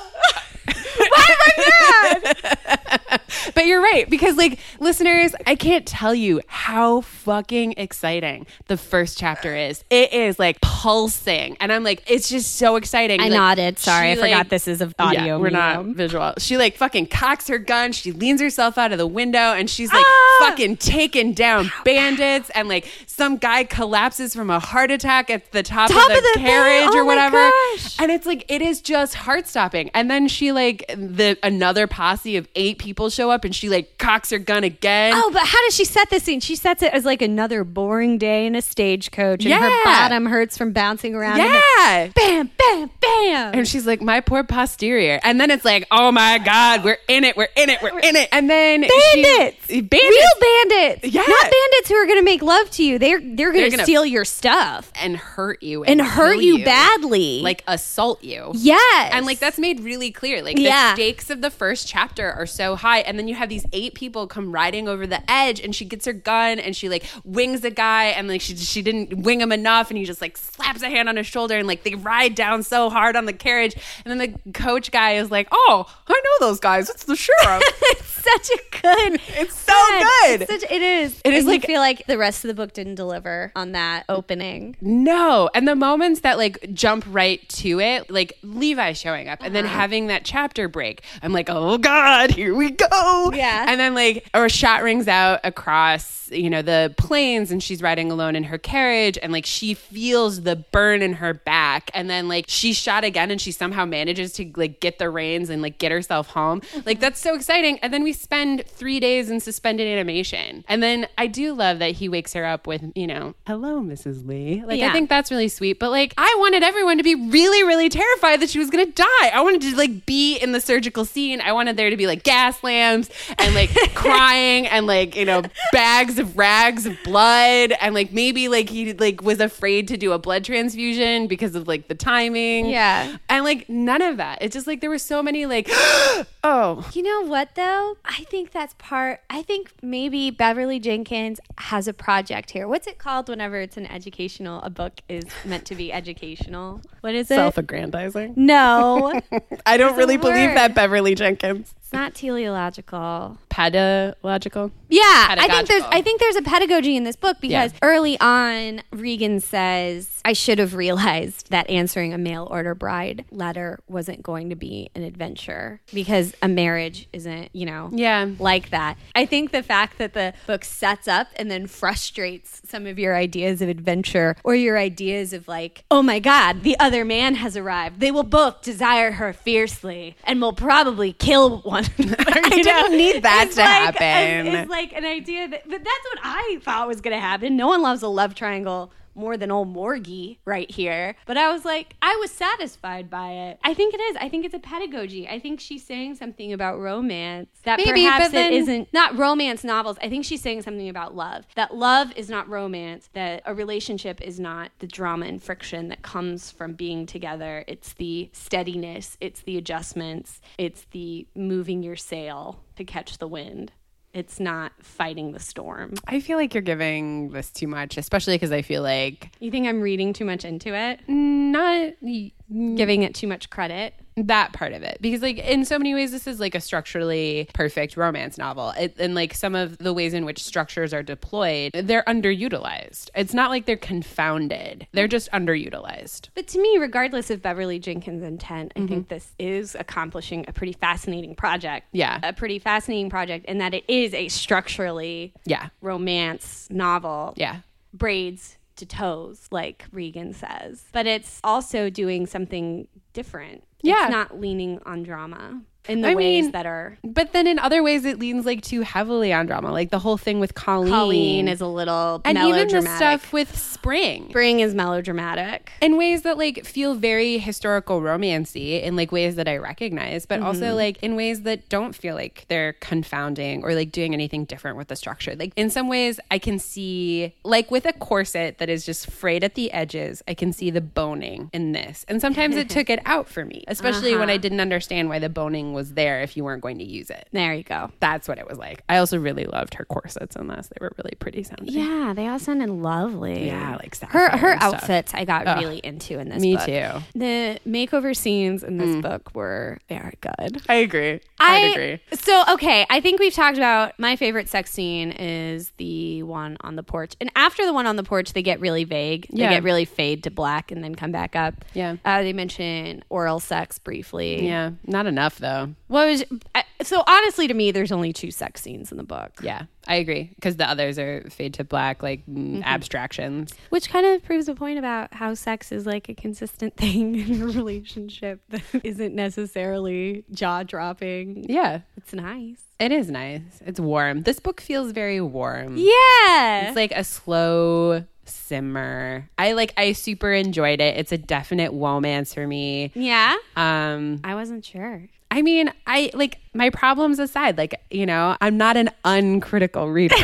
Why 0.98 1.28
am 1.30 1.38
I 1.46 2.22
mad? 2.24 3.22
but 3.56 3.66
you're 3.66 3.82
right 3.82 4.10
because 4.10 4.38
like 4.38 4.60
listeners 4.80 5.34
i 5.48 5.56
can't 5.56 5.86
tell 5.86 6.14
you 6.16 6.42
how 6.48 7.02
fucking 7.02 7.74
exciting 7.78 8.46
the 8.68 8.78
first 8.78 9.18
chapter 9.18 9.56
is 9.56 9.84
it 9.90 10.14
is 10.14 10.38
like 10.40 10.60
pulsing 10.62 11.58
and 11.60 11.72
i'm 11.72 11.84
like 11.84 12.04
it's 12.08 12.30
just 12.30 12.56
so 12.58 12.76
exciting 12.76 13.20
I 13.20 13.24
Like, 13.30 13.32
nodded. 13.34 13.80
Sorry, 13.80 14.12
I 14.12 14.16
she, 14.16 14.22
forgot 14.22 14.38
like- 14.38 14.50
this 14.50 14.68
is 14.68 14.82
of 14.82 14.94
audio. 15.00 15.24
yeah, 15.24 15.38
we're 15.38 15.50
not 15.50 15.86
visual. 15.86 16.34
She 16.38 16.58
like 16.58 16.76
fucking 16.78 17.08
cocks 17.08 17.48
her 17.48 17.58
gun. 17.58 17.92
She 17.92 18.12
leans 18.12 18.42
herself 18.42 18.78
out 18.78 18.92
of 18.92 18.98
the 18.98 19.08
window 19.08 19.40
and 19.54 19.70
she's 19.70 19.92
like 19.92 20.06
Ah! 20.06 20.38
fucking 20.50 20.78
taking 20.78 21.34
down 21.34 21.72
bandits. 21.86 22.50
And 22.52 22.68
like 22.68 22.88
some 23.08 23.38
guy 23.38 23.64
collapses 23.64 24.36
from 24.36 24.50
a 24.50 24.60
heart 24.60 24.92
attack 24.92 25.30
at 25.30 25.52
the 25.52 25.64
top, 25.64 25.90
Top 25.90 26.02
of 26.02 26.08
the, 26.12 26.18
of 26.18 26.24
the 26.34 26.40
carriage 26.40 26.90
Oh 26.92 26.98
or 27.00 27.04
my 27.04 27.16
whatever. 27.16 27.50
gosh. 27.50 28.00
And 28.00 28.12
it's 28.12 28.26
like 28.26 28.46
it 28.50 28.62
is 28.62 28.82
just 28.82 29.16
heart 29.16 29.48
stopping. 29.48 29.90
And 29.94 30.10
then 30.12 30.28
she 30.28 30.52
like 30.52 30.86
the 30.90 31.38
another 31.44 31.88
posse 31.88 32.36
of 32.38 32.48
eight 32.56 32.78
people 32.78 33.10
show 33.10 33.32
up 33.32 33.33
and 33.46 33.56
she 33.56 33.70
like 33.70 33.98
cocks 33.98 34.30
her 34.30 34.40
gun 34.40 34.64
again. 34.64 35.14
Oh, 35.16 35.30
but 35.34 35.46
how 35.46 35.58
does 35.66 35.76
she 35.76 35.86
set 35.86 36.10
this 36.10 36.24
scene? 36.24 36.40
She 36.40 36.56
sets 36.56 36.82
it 36.84 36.94
as 36.94 37.06
like 37.06 37.22
another 37.22 37.64
boring 37.64 38.18
day 38.18 38.46
in 38.46 38.56
a 38.56 38.62
stagecoach, 38.62 39.42
and 39.44 39.50
Yeah. 39.50 39.60
her 39.70 39.84
bottom 39.84 40.26
hurts 40.28 40.58
from 40.58 40.72
bouncing 40.74 41.16
around. 41.16 41.40
and 41.40 41.54
yeah. 41.54 42.08
bam, 42.16 42.50
bam, 42.58 42.90
bam. 43.02 43.54
And 43.56 43.68
she's 43.68 43.86
like, 43.88 44.02
my 44.02 44.20
poor 44.22 44.44
posterior. 44.44 45.20
And 45.24 45.40
then 45.40 45.52
it's 45.52 45.66
like, 45.66 45.88
oh 45.92 46.12
my 46.12 46.38
God, 46.40 46.84
we're 46.84 46.98
in 47.08 47.24
it, 47.24 47.36
we're 47.36 47.48
in 47.56 47.70
it, 47.70 47.82
we're 47.82 48.00
in 48.00 48.16
it. 48.16 48.30
And 48.32 48.50
then 48.50 48.82
bandits, 48.82 49.66
She, 49.68 49.82
bandits. 49.82 50.10
real 50.10 50.42
bandits, 50.70 51.14
Yeah. 51.14 51.22
not 51.22 51.42
bandits 51.42 51.90
who 51.90 51.96
are 51.96 52.06
going 52.06 52.20
to 52.20 52.24
make 52.26 52.42
love 52.42 52.70
to 52.72 52.84
you. 52.84 53.00
They're 53.00 53.20
they're 53.22 53.52
going 53.52 53.72
to 53.72 53.84
steal 53.84 54.06
your 54.06 54.26
stuff 54.26 54.92
and 54.96 55.18
hurt 55.18 55.62
you 55.64 55.84
and 55.84 56.02
hurt 56.02 56.34
kill 56.34 56.42
you, 56.42 56.66
badly. 56.66 57.42
like 57.42 57.64
assault 57.68 58.24
you. 58.24 58.52
yes, 58.56 59.10
And 59.14 59.26
like 59.26 59.40
that's 59.40 59.58
made 59.60 59.80
really 59.82 60.12
clear. 60.12 60.42
Like 60.42 60.58
Yeah. 60.58 60.92
the 60.92 60.96
stakes 60.96 61.30
of 61.30 61.42
the 61.42 61.50
first 61.50 61.88
chapter 61.88 62.32
are 62.32 62.46
so 62.46 62.76
high, 62.76 63.00
and 63.00 63.18
then 63.18 63.23
you 63.30 63.36
have 63.36 63.50
these 63.50 63.66
eight 63.74 63.94
people 63.96 64.28
come 64.28 64.52
riding 64.52 64.88
over 64.88 65.06
the 65.08 65.22
edge, 65.32 65.60
and 65.60 65.76
she 65.76 65.86
gets 65.86 66.06
her 66.06 66.14
gun 66.14 66.60
and 66.60 66.76
she 66.76 66.90
like 66.90 67.04
wings 67.24 67.64
a 67.64 67.72
guy, 67.72 68.06
and 68.06 68.28
like 68.28 68.42
she 68.42 68.56
she 68.56 68.82
didn't 68.82 69.18
wing 69.24 69.42
him 69.42 69.52
enough, 69.52 69.90
and 69.90 69.98
he 69.98 70.06
just 70.06 70.22
like 70.22 70.38
slaps 70.38 70.82
a 70.82 70.90
hand 70.90 71.10
on 71.10 71.16
his 71.18 71.28
shoulder, 71.28 71.58
and 71.58 71.68
like 71.68 71.84
they 71.84 71.96
ride 71.96 72.36
down 72.36 72.64
so 72.64 72.90
hard 72.90 73.16
on 73.16 73.26
the 73.26 73.34
carriage, 73.34 73.76
and 74.06 74.12
then 74.12 74.18
the 74.44 74.52
coach 74.54 74.92
guy 74.92 75.14
is 75.14 75.30
like, 75.32 75.48
"Oh, 75.52 75.86
I 76.08 76.14
know 76.24 76.48
those 76.48 76.60
guys. 76.60 76.90
It's 76.90 77.06
the 77.06 77.16
sheriff." 77.16 77.64
it's 77.82 78.08
such 78.24 78.50
a 78.50 78.58
good. 78.82 79.20
It's 79.36 79.58
so 79.58 79.74
good. 79.74 80.42
It's 80.44 80.52
such, 80.62 80.72
it 80.72 80.82
is. 80.82 81.20
It 81.26 81.34
is 81.34 81.46
like- 81.46 81.66
feel 81.66 81.80
like 81.82 82.06
the 82.06 82.18
rest 82.18 82.44
of 82.46 82.48
the 82.50 82.54
book 82.54 82.74
didn't 82.74 82.96
deliver 82.96 83.52
on 83.56 83.72
that 83.74 84.06
opening. 84.10 84.76
No. 84.82 85.50
And 85.56 85.68
the 85.68 85.76
moments 85.76 86.22
that 86.22 86.38
like 86.38 86.72
jump 86.74 87.04
right 87.08 87.48
to 87.50 87.80
it, 87.80 88.10
like 88.12 88.38
Levi 88.44 88.94
showing 88.94 89.28
up 89.30 89.40
and 89.42 89.56
then 89.56 89.66
Uh-huh. 89.66 89.74
having 89.76 90.08
that 90.08 90.24
chapter 90.26 90.68
break, 90.68 91.02
I'm 91.22 91.34
like, 91.34 91.50
oh 91.50 91.78
God, 91.78 92.32
here 92.32 92.54
we 92.56 92.72
go. 92.72 92.88
Yeah. 93.34 93.66
And 93.68 93.80
then 93.80 93.94
like, 93.94 94.28
or 94.34 94.46
a 94.46 94.50
shot 94.50 94.84
rings 94.84 95.08
out 95.08 95.40
across, 95.44 96.32
you 96.32 96.50
know, 96.50 96.62
the 96.62 96.94
plains 96.98 97.52
and 97.52 97.62
she's 97.62 97.82
riding 97.82 98.12
alone 98.12 98.36
in 98.36 98.44
her 98.46 98.58
carriage 98.58 99.18
and 99.22 99.32
like 99.32 99.46
she 99.46 99.74
feels 99.74 100.42
the 100.42 100.56
burn 100.56 101.02
in 101.02 101.14
her 101.14 101.34
back. 101.34 101.92
And 101.94 102.10
then 102.10 102.28
like 102.28 102.46
she's 102.48 102.78
shot 102.78 103.04
again 103.04 103.32
and 103.32 103.40
she 103.40 103.52
somehow 103.52 103.86
manages 103.86 104.34
to 104.34 104.52
like 104.56 104.80
get 104.80 105.00
the 105.00 105.10
reins 105.10 105.50
and 105.50 105.62
like 105.62 105.78
get 105.78 105.92
herself 105.92 106.28
home. 106.28 106.62
Mm-hmm. 106.62 106.82
Like 106.86 107.00
that's 107.00 107.20
so 107.20 107.36
exciting. 107.36 107.80
And 107.80 107.94
then 107.94 108.04
we 108.04 108.14
spend 108.14 108.66
three 108.66 109.00
days 109.00 109.30
in 109.30 109.40
suspended 109.40 109.88
animation. 109.88 110.64
And 110.68 110.82
then 110.82 111.08
I 111.18 111.28
do 111.28 111.54
love 111.54 111.80
that 111.80 111.92
he 111.92 112.10
wakes 112.10 112.34
her 112.34 112.46
up 112.46 112.68
with, 112.68 112.84
you 112.96 113.08
know, 113.08 113.36
hello, 113.46 113.82
Mrs. 113.82 114.26
Lee. 114.28 114.64
Like 114.66 114.82
I 114.82 114.92
think 114.92 115.10
that's 115.10 115.30
really 115.30 115.50
sweet. 115.50 115.80
But 115.80 115.92
like 115.92 116.14
I 116.18 116.36
wanted 116.40 116.64
everyone 116.64 116.98
to 116.98 117.04
be 117.04 117.16
really, 117.16 117.64
really 117.64 117.90
terrified 117.90 118.42
that 118.42 118.50
she 118.50 118.60
was 118.60 118.70
gonna 118.70 118.86
die. 118.86 119.30
I 119.34 119.42
wanted 119.42 119.62
to 119.62 119.76
like 119.76 120.06
be 120.06 120.38
in 120.38 120.52
the 120.52 120.62
surgical 120.62 121.06
scene. 121.06 121.42
I 121.42 121.52
wanted 121.52 121.78
there 121.78 121.90
to 121.90 121.98
be 121.98 122.08
like 122.08 122.24
gas 122.24 122.64
lamps 122.64 123.03
and 123.38 123.56
like 123.56 123.70
crying 123.94 124.68
and 124.68 124.88
like, 124.88 125.16
you 125.16 125.26
know, 125.26 125.44
bags 125.72 126.20
of 126.20 126.38
rags 126.38 126.86
of 126.86 126.98
blood 127.04 127.74
and 127.82 127.94
like 127.94 128.12
maybe 128.12 128.48
like 128.48 128.70
he 128.70 128.94
like 128.94 129.22
was 129.22 129.40
afraid 129.40 129.88
to 129.90 129.98
do 129.98 130.12
a 130.12 130.20
blood 130.20 130.44
transfusion 130.44 131.28
because 131.28 131.56
of 131.56 131.68
like 131.68 131.88
the 131.88 131.96
timing. 131.96 132.68
Yeah. 132.68 133.18
And 133.30 133.44
like 133.44 133.70
none 133.70 134.02
of 134.02 134.18
that. 134.18 134.40
It's 134.42 134.54
just 134.54 134.68
like 134.68 134.82
there 134.82 134.90
were 134.90 134.98
so 134.98 135.24
many 135.24 135.46
like 135.46 135.68
oh. 136.44 136.90
You 136.94 137.04
know 137.04 137.22
what 137.26 137.56
though? 137.56 137.98
I 138.06 138.24
think 138.30 138.52
that's 138.52 138.76
part 138.78 139.22
I 139.30 139.42
think 139.42 139.72
maybe 139.82 140.30
Beverly 140.30 140.80
Jenkins 140.80 141.40
has 141.58 141.88
a 141.88 141.94
project 141.94 142.52
here. 142.52 142.68
What's 142.68 142.88
it 142.88 142.98
called 142.98 143.30
whenever 143.30 143.60
it's 143.60 143.78
an 143.78 143.86
educational, 143.88 144.62
a 144.62 144.70
book 144.70 145.02
is 145.10 145.26
meant 145.46 145.66
to 145.66 145.76
be 145.76 145.92
educational? 145.92 146.82
What 147.02 147.16
is 147.16 147.30
it? 147.32 147.36
Self-aggrandizing. 147.36 148.34
no, 148.36 149.20
I 149.66 149.78
don't 149.78 149.98
really 149.98 150.18
believe 150.18 150.54
that 150.56 150.76
Beverly 150.76 151.16
Jenkins. 151.16 151.74
Not 151.94 152.16
teleological. 152.16 153.38
Pedagogical. 153.50 154.72
Yeah, 154.90 155.02
I 155.40 155.48
think 155.48 155.68
there's 155.68 155.84
I 155.84 156.02
think 156.02 156.20
there's 156.20 156.36
a 156.36 156.42
pedagogy 156.42 156.96
in 156.96 157.04
this 157.04 157.16
book 157.16 157.38
because 157.42 157.72
Yeah. 157.74 157.80
early 157.82 158.20
on 158.20 158.82
Regan 158.92 159.40
says 159.40 160.10
I 160.26 160.34
should 160.34 160.60
have 160.60 160.76
realized 160.76 161.50
that 161.50 161.70
answering 161.70 162.14
a 162.14 162.18
mail 162.18 162.48
order 162.52 162.76
bride 162.76 163.26
letter 163.32 163.80
wasn't 163.88 164.22
going 164.24 164.50
to 164.50 164.56
be 164.56 164.90
an 164.96 165.04
adventure 165.04 165.82
because 165.94 166.34
a 166.42 166.48
marriage 166.48 167.08
isn't, 167.12 167.50
you 167.54 167.66
know, 167.66 167.90
Yeah. 167.94 168.28
like 168.40 168.70
that. 168.70 168.98
I 169.16 169.26
think 169.26 169.52
the 169.52 169.64
fact 169.64 169.98
that 169.98 170.14
the 170.14 170.34
book 170.48 170.64
sets 170.64 171.08
up 171.08 171.28
and 171.36 171.50
then 171.50 171.68
frustrates 171.68 172.62
some 172.66 172.86
of 172.88 172.98
your 173.00 173.16
ideas 173.16 173.62
of 173.62 173.70
adventure 173.70 174.36
or 174.44 174.56
your 174.56 174.78
ideas 174.78 175.34
of 175.34 175.48
like, 175.48 175.84
oh 175.92 176.02
my 176.04 176.20
God, 176.20 176.64
the 176.64 176.78
other 176.80 177.04
man 177.04 177.36
has 177.36 177.58
arrived. 177.58 178.00
They 178.00 178.12
will 178.12 178.24
both 178.24 178.62
desire 178.62 179.12
her 179.14 179.34
fiercely 179.34 180.16
and 180.24 180.42
will 180.42 180.54
probably 180.54 181.14
kill 181.14 181.60
one. 181.62 181.83
I 182.00 182.50
didn't 182.50 182.98
need 182.98 183.24
that 183.24 183.52
to 183.52 183.62
happen. 183.62 184.48
It's 184.48 184.70
like 184.70 184.94
an 184.94 185.06
idea 185.06 185.48
that, 185.48 185.64
but 185.64 185.84
that's 185.84 186.06
what 186.12 186.20
I 186.24 186.60
thought 186.64 186.88
was 186.88 187.02
going 187.02 187.16
to 187.16 187.22
happen. 187.22 187.56
No 187.56 187.68
one 187.68 187.82
loves 187.82 188.02
a 188.04 188.08
love 188.08 188.36
triangle 188.36 188.92
more 189.16 189.38
than 189.38 189.52
old 189.52 189.74
Morgie 189.74 190.38
right 190.46 190.70
here. 190.70 191.16
But 191.26 191.38
I 191.38 191.52
was 191.52 191.66
like, 191.66 191.96
I 192.02 192.16
was 192.22 192.32
satisfied 192.32 193.10
by 193.10 193.32
it. 193.32 193.60
I 193.64 193.74
think 193.74 193.94
it 193.94 194.02
is. 194.02 194.18
I 194.20 194.30
think 194.30 194.46
it's 194.46 194.54
a 194.54 194.60
pedagogy. 194.60 195.28
I 195.28 195.40
think 195.40 195.60
she's 195.60 195.84
saying 195.84 196.16
something 196.16 196.54
about 196.54 196.80
romance 196.80 197.50
that 197.64 197.78
Maybe, 197.78 198.04
perhaps 198.04 198.30
then- 198.32 198.54
it 198.54 198.58
isn't 198.58 198.94
not 198.94 199.18
romance 199.18 199.64
novels. 199.64 199.98
I 200.02 200.10
think 200.10 200.26
she's 200.26 200.42
saying 200.42 200.62
something 200.64 200.90
about 200.90 201.16
love. 201.16 201.46
That 201.56 201.76
love 201.76 202.12
is 202.16 202.30
not 202.30 202.48
romance, 202.50 203.10
that 203.14 203.44
a 203.46 203.54
relationship 203.54 204.22
is 204.22 204.40
not 204.40 204.72
the 204.80 204.88
drama 204.88 205.26
and 205.26 205.42
friction 205.42 205.88
that 205.90 206.02
comes 206.02 206.52
from 206.52 206.74
being 206.74 207.06
together. 207.06 207.64
It's 207.68 207.94
the 207.94 208.30
steadiness, 208.34 209.18
it's 209.22 209.42
the 209.42 209.58
adjustments, 209.58 210.42
it's 210.58 210.86
the 210.92 211.28
moving 211.36 211.84
your 211.84 211.96
sail 211.96 212.64
to 212.76 212.84
catch 212.84 213.18
the 213.18 213.28
wind. 213.28 213.72
It's 214.14 214.40
not 214.40 214.74
fighting 214.80 215.32
the 215.32 215.40
storm. 215.40 215.96
I 216.08 216.20
feel 216.20 216.38
like 216.38 216.54
you're 216.54 216.62
giving 216.62 217.30
this 217.30 217.50
too 217.50 217.68
much, 217.68 217.98
especially 217.98 218.36
because 218.36 218.52
I 218.52 218.62
feel 218.62 218.84
like 218.84 219.32
You 219.40 219.50
think 219.50 219.68
I'm 219.68 219.82
reading 219.82 220.14
too 220.14 220.26
much 220.26 220.46
into 220.46 220.76
it? 220.76 221.00
not 221.08 221.94
Giving 222.00 223.02
it 223.04 223.16
too 223.16 223.28
much 223.28 223.50
credit? 223.50 223.96
That 224.18 224.54
part 224.54 224.74
of 224.74 224.84
it. 224.84 224.98
Because 225.02 225.22
like 225.22 225.38
in 225.38 225.66
so 225.66 225.78
many 225.78 225.94
ways 225.94 226.12
this 226.12 226.28
is 226.28 226.40
like 226.40 226.56
a 226.56 226.62
structurally 226.62 227.50
perfect 227.54 227.98
romance 227.98 228.38
novel. 228.38 228.70
It, 228.72 228.96
and 229.00 229.16
like 229.16 229.34
some 229.34 229.56
of 229.56 229.78
the 229.78 229.94
ways 229.94 230.14
in 230.14 230.26
which 230.26 230.44
structures 230.44 230.94
are 230.94 231.04
deployed 231.04 231.72
they're 231.74 232.04
underutilized. 232.04 233.10
It's 233.16 233.34
not 233.34 233.50
like 233.50 233.66
they're 233.66 233.78
confounded. 233.78 234.88
They're 234.92 235.08
just 235.08 235.32
underutilized. 235.32 236.30
But 236.36 236.48
to 236.50 236.62
me, 236.62 236.78
regardless 236.78 237.30
of 237.30 237.42
Beverly 237.42 237.80
Jenkins' 237.80 238.24
intent, 238.24 238.72
I 238.76 238.80
think 238.80 238.92
mm-hmm. 238.92 239.14
this 239.14 239.34
is 239.40 239.76
accomplishing 239.76 240.46
a 240.48 240.54
pretty 240.54 240.74
fascinating 240.74 241.36
project. 241.36 241.88
Yeah. 241.92 242.20
A 242.24 242.34
pretty 242.34 242.60
fascinating 242.60 243.10
project 243.10 243.46
in 243.46 243.58
that 243.60 243.74
it 243.74 243.84
is 243.88 244.14
a 244.14 244.28
structurally 244.30 245.34
yeah. 245.46 245.70
romance 245.82 246.68
novel. 246.70 247.34
yeah. 247.38 247.60
Braids 247.94 248.58
to 248.78 248.86
toes, 248.86 249.48
like 249.52 249.86
Regan 249.92 250.34
says. 250.34 250.86
But 250.92 251.08
it's 251.08 251.40
also 251.44 251.90
doing 251.90 252.26
something 252.28 252.88
different. 253.14 253.64
Yeah. 253.82 254.04
It's 254.04 254.12
not 254.12 254.40
leaning 254.40 254.80
on 254.86 255.04
drama 255.04 255.62
in 255.90 256.02
the 256.02 256.10
I 256.10 256.16
ways 256.16 256.44
mean, 256.46 256.52
that 256.54 256.66
are. 256.66 256.98
but 257.04 257.34
then 257.34 257.46
in 257.48 257.60
other 257.60 257.84
ways 257.84 258.06
it 258.06 258.20
leans 258.20 258.46
like 258.46 258.62
too 258.62 258.82
heavily 258.82 259.34
on 259.34 259.46
drama 259.48 259.72
like 259.72 259.90
the 259.92 260.00
whole 260.00 260.18
thing 260.18 260.40
with 260.40 260.56
colleen, 260.56 260.92
Colleen 260.92 261.48
is 261.48 261.60
a 261.62 261.68
little 261.68 262.22
and 262.26 262.38
even 262.38 262.68
the 262.70 262.82
stuff 262.82 263.34
with 263.34 263.58
spring 263.58 264.30
Spring 264.30 264.60
is 264.62 264.74
melodramatic. 264.74 265.72
in 265.82 265.98
ways 265.98 266.22
that 266.22 266.38
like 266.38 266.66
feel 266.66 266.96
very 266.96 267.38
historical 267.38 268.00
romancy 268.02 268.82
in 268.82 268.96
like 268.96 269.12
ways 269.12 269.36
that 269.36 269.48
I 269.48 269.58
recognize, 269.58 270.26
but 270.26 270.40
Mm-hmm. 270.40 270.46
also 270.48 270.74
like 270.76 270.98
in 271.04 271.16
ways 271.16 271.42
that 271.44 271.68
don't 271.70 271.94
feel 271.94 272.16
like 272.16 272.46
they're 272.48 272.74
confounding 272.74 273.64
or 273.64 273.74
like 273.76 273.92
doing 273.92 274.14
anything 274.14 274.46
different 274.46 274.78
with 274.78 274.88
the 274.88 274.96
structure. 274.96 275.36
Like 275.36 275.52
in 275.56 275.70
some 275.70 275.88
ways 275.90 276.20
I 276.32 276.40
can 276.40 276.60
see 276.60 277.36
like 277.44 277.70
with 277.72 277.86
a 277.86 277.94
corset 277.94 278.58
that 278.60 278.70
is 278.70 278.86
just 278.86 279.12
frayed 279.12 279.44
at 279.44 279.56
the 279.56 279.72
edges, 279.72 280.24
I 280.28 280.34
can 280.34 280.54
see 280.54 280.70
the 280.70 280.82
boning 280.82 281.50
in 281.54 281.74
this. 281.74 282.06
And 282.08 282.22
sometimes 282.22 282.56
it 282.56 282.70
took 282.78 282.90
it 282.90 283.00
out 283.06 283.28
for 283.28 283.44
me, 283.46 283.64
especially 283.68 284.14
when 284.14 284.24
Uh-huh. 284.24 284.32
I 284.34 284.38
didn't 284.38 284.62
understand 284.62 285.10
why 285.10 285.20
the 285.20 285.30
boning 285.30 285.73
was 285.74 285.94
there 285.94 286.22
if 286.22 286.38
you 286.38 286.44
weren't 286.44 286.62
going 286.62 286.78
to 286.80 286.84
use 286.84 287.10
it. 287.10 287.28
There 287.32 287.54
you 287.54 287.64
go. 287.64 287.92
That's 288.00 288.28
what 288.28 288.38
it 288.38 288.48
was 288.48 288.58
like. 288.58 288.84
I 288.90 288.98
also 288.98 289.18
really 289.18 289.46
loved 289.46 289.74
her 289.76 289.86
corsets 289.86 290.36
in 290.36 290.48
this. 290.48 290.68
They 290.68 290.78
were 290.84 290.92
really 290.98 291.16
pretty 291.20 291.44
sounding. 291.44 291.68
Yeah, 291.74 292.14
they 292.16 292.28
all 292.28 292.40
sounded 292.40 292.70
lovely. 292.70 293.48
Yeah, 293.48 293.76
like 293.76 293.98
her 294.00 294.38
her 294.38 294.58
stuff. 294.58 294.74
outfits 294.76 295.14
I 295.14 295.26
got 295.26 295.48
Ugh. 295.48 295.60
really 295.60 295.78
into 295.80 296.20
in 296.20 296.30
this 296.30 296.42
Me 296.42 296.56
book. 296.56 296.66
too. 296.66 296.90
The 297.16 297.60
makeover 297.68 298.16
scenes 298.16 298.64
in 298.64 298.78
this 298.78 299.02
book 299.02 299.32
were 299.36 299.80
very 299.90 300.18
good. 300.22 300.62
I 300.70 300.76
agree. 300.76 301.20
I 301.40 301.58
agree. 301.60 302.00
So 302.14 302.44
okay, 302.54 302.86
I 302.90 303.02
think 303.02 303.20
we've 303.20 303.34
talked 303.34 303.58
about 303.58 303.98
my 304.00 304.16
favorite 304.16 304.50
sex 304.50 304.72
scene 304.72 305.12
is 305.12 305.72
the 305.78 306.24
one 306.24 306.58
on 306.62 306.76
the 306.76 306.84
porch, 306.84 307.16
and 307.20 307.30
after 307.36 307.66
the 307.66 307.74
one 307.74 307.86
on 307.88 307.96
the 307.96 308.04
porch, 308.04 308.34
they 308.34 308.42
get 308.42 308.60
really 308.60 308.84
vague. 308.84 309.28
Yeah. 309.30 309.50
They 309.50 309.56
get 309.56 309.64
really 309.64 309.86
fade 309.86 310.24
to 310.24 310.32
black 310.32 310.72
and 310.72 310.84
then 310.84 310.96
come 310.96 311.12
back 311.12 311.36
up. 311.36 311.66
Yeah. 311.74 311.98
uh, 312.06 312.22
they 312.22 312.34
mention 312.34 313.04
oral 313.10 313.40
sex 313.40 313.80
briefly. 313.80 314.48
Yeah, 314.48 314.72
not 314.86 315.06
enough 315.06 315.38
though. 315.38 315.63
What 315.88 316.08
was 316.08 316.24
I, 316.56 316.64
so? 316.82 317.04
Honestly, 317.08 317.48
to 317.48 317.54
me, 317.54 317.72
there's 317.72 317.92
only 317.92 318.14
two 318.14 318.32
sex 318.32 318.62
scenes 318.62 318.92
in 318.92 318.98
the 318.98 319.04
book. 319.04 319.32
Yeah, 319.42 319.64
I 319.88 319.96
agree 319.96 320.32
because 320.36 320.58
the 320.58 320.70
others 320.70 320.98
are 321.00 321.28
fade 321.30 321.54
to 321.56 321.64
black, 321.64 322.02
like 322.04 322.26
mm, 322.26 322.34
Mm-hmm. 322.54 322.64
abstractions. 322.64 323.54
Which 323.70 323.90
kind 323.90 324.06
of 324.06 324.24
proves 324.24 324.48
a 324.48 324.56
point 324.56 324.80
about 324.80 325.14
how 325.14 325.34
sex 325.34 325.72
is 325.72 325.86
like 325.86 326.10
a 326.10 326.14
consistent 326.14 326.76
thing 326.78 327.16
in 327.16 327.42
a 327.42 327.46
relationship 327.46 328.42
that 328.50 328.62
isn't 328.84 329.16
necessarily 329.16 330.24
jaw 330.32 330.64
dropping. 330.64 331.46
Yeah, 331.50 331.82
It's 331.98 332.14
nice. 332.14 332.64
it 332.80 332.92
is 332.92 333.10
nice. 333.10 333.42
It's 333.66 333.80
warm. 333.80 334.22
This 334.24 334.40
book 334.40 334.62
feels 334.62 334.92
very 334.92 335.22
warm. 335.22 335.76
Yeah. 335.78 336.68
It's 336.68 336.76
like 336.76 336.92
a 336.92 337.04
slow 337.04 338.04
simmer. 338.26 339.30
I 339.38 339.54
like. 339.54 339.74
I 339.78 339.92
super 339.94 340.32
enjoyed 340.32 340.80
it. 340.80 340.98
It's 340.98 341.12
a 341.12 341.18
definite 341.18 341.72
romance 341.72 342.34
for 342.34 342.46
me. 342.48 342.92
yeah. 342.96 343.36
Um, 343.56 344.22
I 344.24 344.36
wasn't 344.36 344.64
sure. 344.64 345.08
I 345.34 345.42
mean, 345.42 345.74
I 345.88 346.12
like 346.14 346.38
my 346.54 346.70
problems 346.70 347.20
aside. 347.20 347.58
Like, 347.58 347.80
you 347.90 348.06
know, 348.06 348.36
I'm 348.42 348.58
not 348.58 348.78
an 348.78 348.90
uncritical 349.06 349.90
reader. 349.90 350.16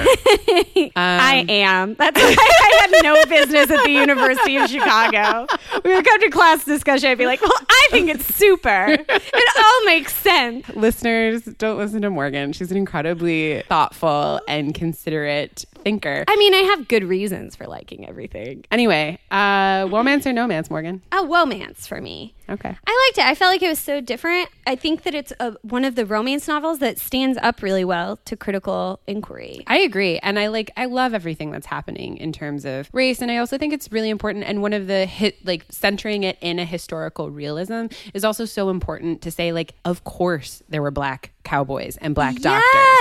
I 0.95 1.45
am. 1.47 1.95
That's 1.95 2.19
why 2.19 2.35
I 2.37 2.79
had 2.81 3.03
no 3.03 3.23
business 3.25 3.71
at 3.71 3.83
the 3.83 3.91
University 3.91 4.57
of 4.57 4.69
Chicago. 4.69 5.47
We 5.83 5.95
would 5.95 6.05
come 6.05 6.19
to 6.21 6.29
class 6.29 6.65
discussion. 6.65 7.09
I'd 7.09 7.17
be 7.17 7.25
like, 7.25 7.41
"Well, 7.41 7.53
I 7.69 7.87
think 7.91 8.09
it's 8.09 8.25
super. 8.35 8.87
It 8.89 9.57
all 9.57 9.85
makes 9.85 10.13
sense." 10.13 10.67
Listeners, 10.69 11.43
don't 11.43 11.77
listen 11.77 12.01
to 12.01 12.09
Morgan. 12.09 12.51
She's 12.53 12.71
an 12.71 12.77
incredibly 12.77 13.63
thoughtful 13.69 14.41
and 14.47 14.73
considerate 14.75 15.65
thinker. 15.83 16.25
I 16.27 16.35
mean, 16.35 16.53
I 16.53 16.59
have 16.75 16.87
good 16.87 17.03
reasons 17.03 17.55
for 17.55 17.65
liking 17.65 18.07
everything. 18.07 18.65
Anyway, 18.71 19.19
uh, 19.31 19.87
romance 19.89 20.27
or 20.27 20.33
no 20.33 20.49
romance, 20.49 20.71
Morgan? 20.71 21.03
A 21.11 21.23
romance 21.25 21.85
for 21.85 22.01
me. 22.01 22.33
Okay. 22.49 22.69
I 22.69 23.07
liked 23.07 23.19
it. 23.19 23.25
I 23.25 23.35
felt 23.35 23.51
like 23.51 23.61
it 23.61 23.69
was 23.69 23.77
so 23.77 24.01
different. 24.01 24.49
I 24.65 24.75
think 24.75 25.03
that 25.03 25.13
it's 25.13 25.31
a, 25.39 25.51
one 25.61 25.85
of 25.85 25.93
the 25.93 26.07
romance 26.19 26.49
novels 26.49 26.79
that 26.79 26.99
stands 26.99 27.37
up 27.41 27.61
really 27.61 27.85
well 27.85 28.17
to 28.25 28.35
critical 28.35 28.99
inquiry. 29.07 29.63
I 29.67 29.77
agree. 29.77 30.19
And 30.19 30.37
I 30.37 30.47
like 30.47 30.69
I 30.75 30.83
love 30.83 31.13
everything 31.13 31.49
that's 31.49 31.65
happening 31.65 32.17
in 32.17 32.33
terms 32.33 32.65
of 32.65 32.89
race 32.91 33.21
and 33.21 33.31
I 33.31 33.37
also 33.37 33.57
think 33.57 33.71
it's 33.71 33.89
really 33.89 34.09
important 34.09 34.43
and 34.43 34.61
one 34.61 34.73
of 34.73 34.87
the 34.87 35.05
hit 35.05 35.45
like 35.45 35.65
centering 35.69 36.23
it 36.23 36.37
in 36.41 36.59
a 36.59 36.65
historical 36.65 37.31
realism 37.31 37.85
is 38.13 38.25
also 38.25 38.43
so 38.43 38.69
important 38.69 39.21
to 39.21 39.31
say 39.31 39.53
like 39.53 39.75
of 39.85 40.03
course 40.03 40.61
there 40.67 40.81
were 40.81 40.91
black 40.91 41.31
cowboys 41.43 41.97
and 41.97 42.13
black 42.13 42.35
Yes. 42.39 42.43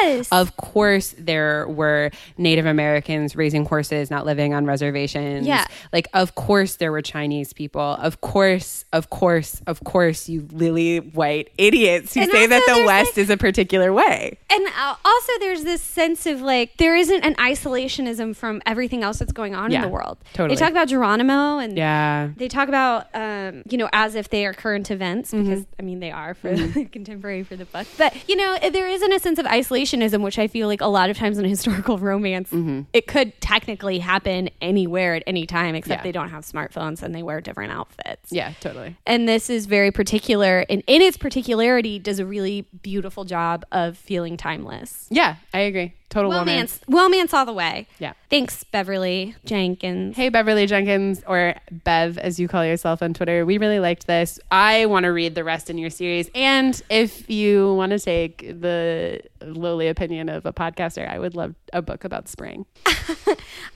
doctors. 0.03 0.29
Of 0.33 0.57
course 0.57 1.15
there 1.19 1.67
were 1.69 2.11
Native 2.37 2.67
Americans 2.67 3.35
raising 3.37 3.65
horses, 3.65 4.11
not 4.11 4.25
living 4.27 4.55
on 4.55 4.65
reservations. 4.67 5.47
Yeah. 5.47 5.65
Like 5.93 6.09
of 6.15 6.35
course 6.35 6.77
there 6.77 6.93
were 6.93 7.03
Chinese 7.03 7.53
people. 7.53 7.81
Of 7.83 8.21
course, 8.21 8.85
of 8.93 9.11
course, 9.11 9.61
of 9.67 9.83
course 9.85 10.29
you 10.29 10.47
lily 10.53 10.99
white 10.99 11.51
idiots 11.59 12.15
who 12.15 12.21
And 12.23 12.31
say 12.31 12.47
that 12.47 12.63
the 12.67 12.85
West 12.87 13.17
like- 13.17 13.19
is 13.19 13.31
a 13.31 13.37
particular 13.37 13.93
way. 13.93 14.39
And 14.51 14.67
also, 15.05 15.33
there's 15.41 15.65
this 15.65 15.83
sense 15.83 16.25
of 16.27 16.41
like 16.41 16.77
there 16.79 16.97
isn't 16.97 17.25
an 17.25 17.35
isolationism 17.35 18.35
from 18.35 18.63
everything 18.67 19.03
else 19.03 19.19
that's 19.19 19.33
going 19.33 19.55
on 19.55 19.71
Yeah, 19.71 19.79
in 19.79 19.83
the 19.83 19.89
world. 19.89 20.19
totally. 20.33 20.55
They 20.55 20.61
talk 20.61 20.71
about 20.71 20.89
Geronimo 20.89 21.59
and 21.59 21.77
Yeah. 21.77 22.29
they 22.37 22.49
talk 22.49 22.69
about 22.69 23.07
um, 23.15 23.63
you 23.69 23.77
know 23.79 23.89
as 23.93 24.15
if 24.15 24.31
they 24.31 24.47
are 24.47 24.53
current 24.55 24.91
events 24.91 25.33
Mm-hmm. 25.33 25.45
because 25.51 25.67
I 25.79 25.83
mean 25.83 26.01
they 26.01 26.11
are 26.11 26.35
for 26.35 26.55
contemporary 26.93 27.43
for 27.43 27.57
the 27.57 27.65
book. 27.65 27.87
But 27.99 28.15
you 28.29 28.37
know 28.39 28.57
there 28.71 28.89
isn't 28.89 29.13
a 29.13 29.19
sense 29.19 29.39
of 29.39 29.45
isolationism, 29.45 30.23
which 30.23 30.39
I 30.39 30.47
feel 30.49 30.67
like 30.67 30.81
a 30.81 30.87
lot 30.87 31.11
of 31.11 31.19
times 31.19 31.37
in 31.39 31.45
a 31.45 31.49
historical 31.57 31.99
romance 31.99 32.51
Mm-hmm. 32.51 32.83
it 32.95 33.07
could 33.07 33.39
technically 33.43 33.99
happen 33.99 34.49
anywhere 34.63 35.15
at 35.17 35.23
any 35.27 35.45
time, 35.45 35.75
except 35.75 36.01
Yeah. 36.01 36.03
they 36.05 36.13
don't 36.13 36.31
have 36.31 36.45
smartphones 36.45 37.03
and 37.03 37.15
they 37.15 37.23
wear 37.23 37.41
different 37.43 37.73
outfits. 37.73 38.33
Yeah, 38.33 38.53
totally. 38.61 38.97
And 39.07 39.29
this 39.29 39.51
is 39.51 39.67
very 39.67 39.91
particular, 39.93 40.65
and 40.71 40.83
in 40.87 41.03
its 41.03 41.17
particularity, 41.19 41.99
does 41.99 42.19
a 42.19 42.25
really 42.27 42.63
beautiful 42.83 43.25
job 43.25 43.65
of 43.73 43.99
feeling 43.99 44.37
timeless. 44.39 45.07
Yeah, 45.11 45.37
I 45.53 45.61
agree. 45.61 45.93
Total 46.11 46.31
romance. 46.31 46.81
Romance 46.89 47.35
all 47.35 47.45
the 47.45 47.53
way. 47.53 47.87
Yeah. 47.99 48.15
Thanks, 48.31 48.65
Beverly 48.65 49.35
Jenkins. 49.45 50.17
Hey, 50.17 50.31
Beverly 50.31 50.67
Jenkins, 50.67 51.23
or 51.27 51.55
Bev, 51.71 52.17
as 52.17 52.41
you 52.41 52.49
call 52.49 52.65
yourself 52.65 53.03
on 53.03 53.13
Twitter. 53.13 53.45
We 53.45 53.59
really 53.59 53.79
liked 53.79 54.07
this. 54.07 54.39
I 54.51 54.87
want 54.87 55.05
to 55.05 55.11
read 55.11 55.35
the 55.35 55.45
rest 55.45 55.69
in 55.69 55.77
your 55.77 55.91
series. 55.91 56.31
And 56.35 56.81
if 56.89 57.29
you 57.29 57.75
want 57.75 57.91
to 57.93 57.99
take 57.99 58.39
the 58.39 59.21
lowly 59.43 59.89
opinion 59.89 60.29
of 60.31 60.47
a 60.47 60.53
podcaster, 60.53 61.07
I 61.09 61.19
would 61.19 61.35
love 61.35 61.55
a 61.75 61.83
book 61.83 62.05
about 62.05 62.29
spring. 62.29 62.65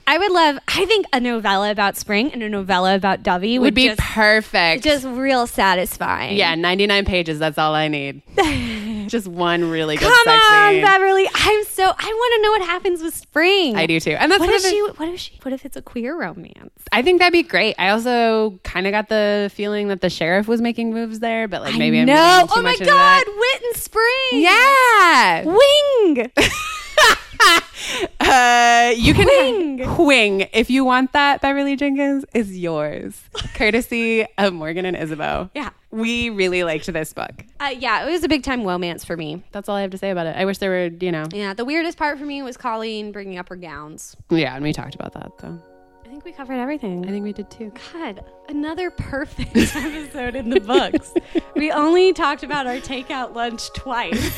I 0.07 0.17
would 0.17 0.31
love, 0.31 0.57
I 0.67 0.85
think 0.85 1.05
a 1.13 1.19
novella 1.19 1.71
about 1.71 1.97
spring 1.97 2.31
and 2.33 2.41
a 2.43 2.49
novella 2.49 2.95
about 2.95 3.23
Dovey 3.23 3.57
would, 3.59 3.65
Would 3.67 3.73
be 3.75 3.87
just, 3.89 3.99
perfect. 3.99 4.83
just 4.83 5.05
real 5.05 5.45
satisfying. 5.47 6.35
yeah, 6.35 6.55
99 6.55 7.05
pages. 7.05 7.39
That's 7.39 7.57
all 7.57 7.73
I 7.75 7.87
need. 7.87 8.21
just 9.07 9.27
one 9.27 9.69
really 9.69 9.95
good 9.97 10.03
Come 10.11 10.25
sex 10.25 10.43
on, 10.51 10.71
scene. 10.73 10.83
Beverly. 10.83 11.27
I'm 11.33 11.63
so, 11.65 11.83
I 11.85 11.87
want 11.87 12.33
to 12.35 12.41
know 12.41 12.51
what 12.51 12.61
happens 12.69 13.01
with 13.01 13.15
spring. 13.15 13.75
I 13.75 13.85
do 13.85 13.99
too. 13.99 14.11
And 14.11 14.31
that's 14.31 14.39
What 14.39 14.49
if 14.49 14.61
she, 14.61 14.81
what 14.81 15.09
if 15.09 15.19
she, 15.19 15.39
what 15.41 15.53
if 15.53 15.65
it's 15.65 15.75
a 15.77 15.81
queer 15.81 16.17
romance? 16.19 16.71
I 16.91 17.01
think 17.01 17.19
that'd 17.19 17.33
be 17.33 17.43
great. 17.43 17.75
I 17.79 17.89
also 17.89 18.59
kind 18.63 18.87
of 18.87 18.91
got 18.91 19.09
the 19.09 19.51
feeling 19.53 19.87
that 19.89 20.01
the 20.01 20.09
sheriff 20.09 20.47
was 20.47 20.61
making 20.61 20.93
moves 20.93 21.19
there, 21.19 21.47
but 21.47 21.61
like 21.61 21.75
maybe 21.77 21.99
I 21.99 22.01
I'm 22.01 22.47
too 22.47 22.53
Oh 22.57 22.61
my 22.61 22.75
God. 22.77 22.87
that. 22.87 23.25
Wit 23.61 23.63
and 23.73 23.81
spring. 23.81 24.13
Yeah. 24.33 25.43
Wing. 25.45 26.31
Uh, 28.19 28.93
you 28.95 29.13
can 29.13 29.25
Wing. 29.27 29.97
wing 30.07 30.47
if 30.53 30.69
you 30.69 30.85
want 30.85 31.11
that. 31.13 31.41
Beverly 31.41 31.75
Jenkins 31.75 32.23
is 32.33 32.57
yours, 32.57 33.19
courtesy 33.55 34.25
of 34.37 34.53
Morgan 34.53 34.85
and 34.85 34.95
Isabeau. 34.95 35.49
Yeah. 35.53 35.69
We 35.93 36.29
really 36.31 36.63
liked 36.63 36.91
this 36.91 37.13
book. 37.13 37.45
Uh, 37.59 37.73
yeah, 37.77 38.05
it 38.05 38.11
was 38.11 38.23
a 38.23 38.27
big 38.27 38.43
time 38.43 38.63
romance 38.63 39.05
for 39.05 39.15
me. 39.15 39.43
That's 39.51 39.69
all 39.69 39.75
I 39.75 39.81
have 39.81 39.91
to 39.91 39.97
say 39.97 40.09
about 40.09 40.25
it. 40.27 40.35
I 40.35 40.45
wish 40.45 40.57
there 40.57 40.69
were, 40.71 40.89
you 40.99 41.11
know, 41.11 41.25
Yeah, 41.31 41.53
the 41.53 41.65
weirdest 41.65 41.97
part 41.97 42.17
for 42.19 42.25
me 42.25 42.41
was 42.41 42.57
Colleen 42.57 43.11
bringing 43.11 43.37
up 43.37 43.47
her 43.49 43.55
gowns. 43.55 44.15
yeah, 44.29 44.55
and 44.55 44.63
we 44.63 44.73
talked 44.73 44.95
about 44.95 45.13
that 45.13 45.31
though. 45.39 45.59
I 46.03 46.09
think 46.09 46.25
we 46.25 46.31
covered 46.31 46.55
everything. 46.59 47.05
I 47.07 47.09
think 47.09 47.23
we 47.23 47.33
did 47.33 47.49
too. 47.49 47.71
God, 47.93 48.23
another 48.49 48.89
perfect 48.91 49.55
episode 49.75 50.35
in 50.35 50.49
the 50.49 50.59
books. 50.59 51.13
we 51.55 51.71
only 51.71 52.13
talked 52.13 52.43
about 52.43 52.67
our 52.67 52.75
takeout 52.77 53.33
lunch 53.35 53.71
twice. 53.73 54.37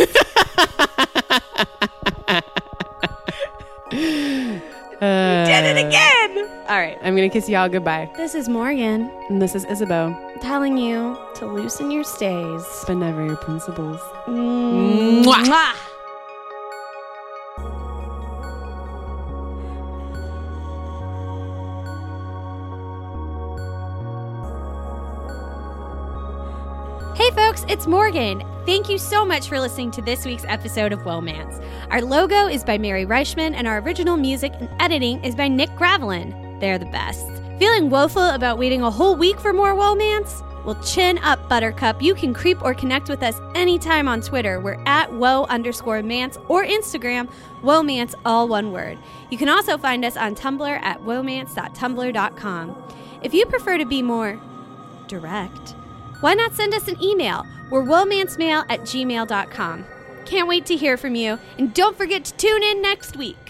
Uh, 5.05 5.45
Did 5.45 5.77
it 5.77 5.85
again. 5.85 6.49
All 6.67 6.77
right, 6.79 6.97
I'm 7.03 7.15
gonna 7.15 7.29
kiss 7.29 7.47
y'all 7.47 7.69
goodbye, 7.69 8.09
This 8.17 8.33
is 8.33 8.49
Morgan 8.49 9.11
and 9.29 9.39
this 9.39 9.53
is 9.53 9.65
Isabeau. 9.65 10.15
telling 10.41 10.77
you 10.77 11.15
to 11.35 11.45
loosen 11.45 11.91
your 11.91 12.03
stays. 12.03 12.65
Spend 12.65 13.01
never 13.01 13.23
your 13.23 13.35
principles. 13.37 13.99
Mwah. 14.27 15.43
Mwah. 15.45 15.94
Hey 27.15 27.31
folks, 27.31 27.63
it's 27.69 27.87
Morgan. 27.87 28.43
Thank 28.65 28.89
you 28.89 28.97
so 28.97 29.23
much 29.23 29.47
for 29.47 29.57
listening 29.57 29.89
to 29.91 30.01
this 30.01 30.25
week's 30.25 30.43
episode 30.49 30.91
of 30.91 30.99
Womance. 31.03 31.65
Our 31.89 32.01
logo 32.01 32.47
is 32.47 32.61
by 32.61 32.77
Mary 32.77 33.05
Reichman, 33.05 33.53
and 33.53 33.69
our 33.69 33.79
original 33.79 34.17
music 34.17 34.51
and 34.59 34.69
editing 34.81 35.23
is 35.23 35.33
by 35.33 35.47
Nick 35.47 35.69
Gravelin. 35.77 36.59
They're 36.59 36.77
the 36.77 36.87
best. 36.87 37.25
Feeling 37.57 37.89
woeful 37.89 38.31
about 38.31 38.57
waiting 38.57 38.81
a 38.81 38.91
whole 38.91 39.15
week 39.15 39.39
for 39.39 39.53
more 39.53 39.75
Womance? 39.75 40.43
Well, 40.65 40.75
chin 40.83 41.17
up, 41.19 41.47
Buttercup. 41.47 42.01
You 42.01 42.15
can 42.15 42.33
creep 42.33 42.61
or 42.61 42.73
connect 42.73 43.07
with 43.07 43.23
us 43.23 43.39
anytime 43.55 44.09
on 44.09 44.19
Twitter. 44.19 44.59
We're 44.59 44.83
at 44.85 45.13
woe 45.13 45.45
underscore 45.45 46.03
mance 46.03 46.37
or 46.49 46.65
Instagram, 46.65 47.29
womance, 47.61 48.13
all 48.25 48.49
one 48.49 48.73
word. 48.73 48.97
You 49.29 49.37
can 49.37 49.47
also 49.47 49.77
find 49.77 50.03
us 50.03 50.17
on 50.17 50.35
Tumblr 50.35 50.81
at 50.81 50.99
womance.tumblr.com. 50.99 52.83
If 53.21 53.33
you 53.33 53.45
prefer 53.45 53.77
to 53.77 53.85
be 53.85 54.01
more 54.01 54.37
direct, 55.07 55.75
why 56.25 56.33
not 56.33 56.55
send 56.55 56.73
us 56.73 56.87
an 56.87 56.99
email? 57.03 57.45
We're 57.69 57.83
womancemail 57.83 58.65
at 58.67 58.79
gmail.com. 58.79 59.85
Can't 60.25 60.47
wait 60.47 60.65
to 60.65 60.75
hear 60.75 60.97
from 60.97 61.13
you, 61.13 61.37
and 61.59 61.71
don't 61.71 61.95
forget 61.95 62.25
to 62.25 62.33
tune 62.33 62.63
in 62.63 62.81
next 62.81 63.15
week. 63.15 63.44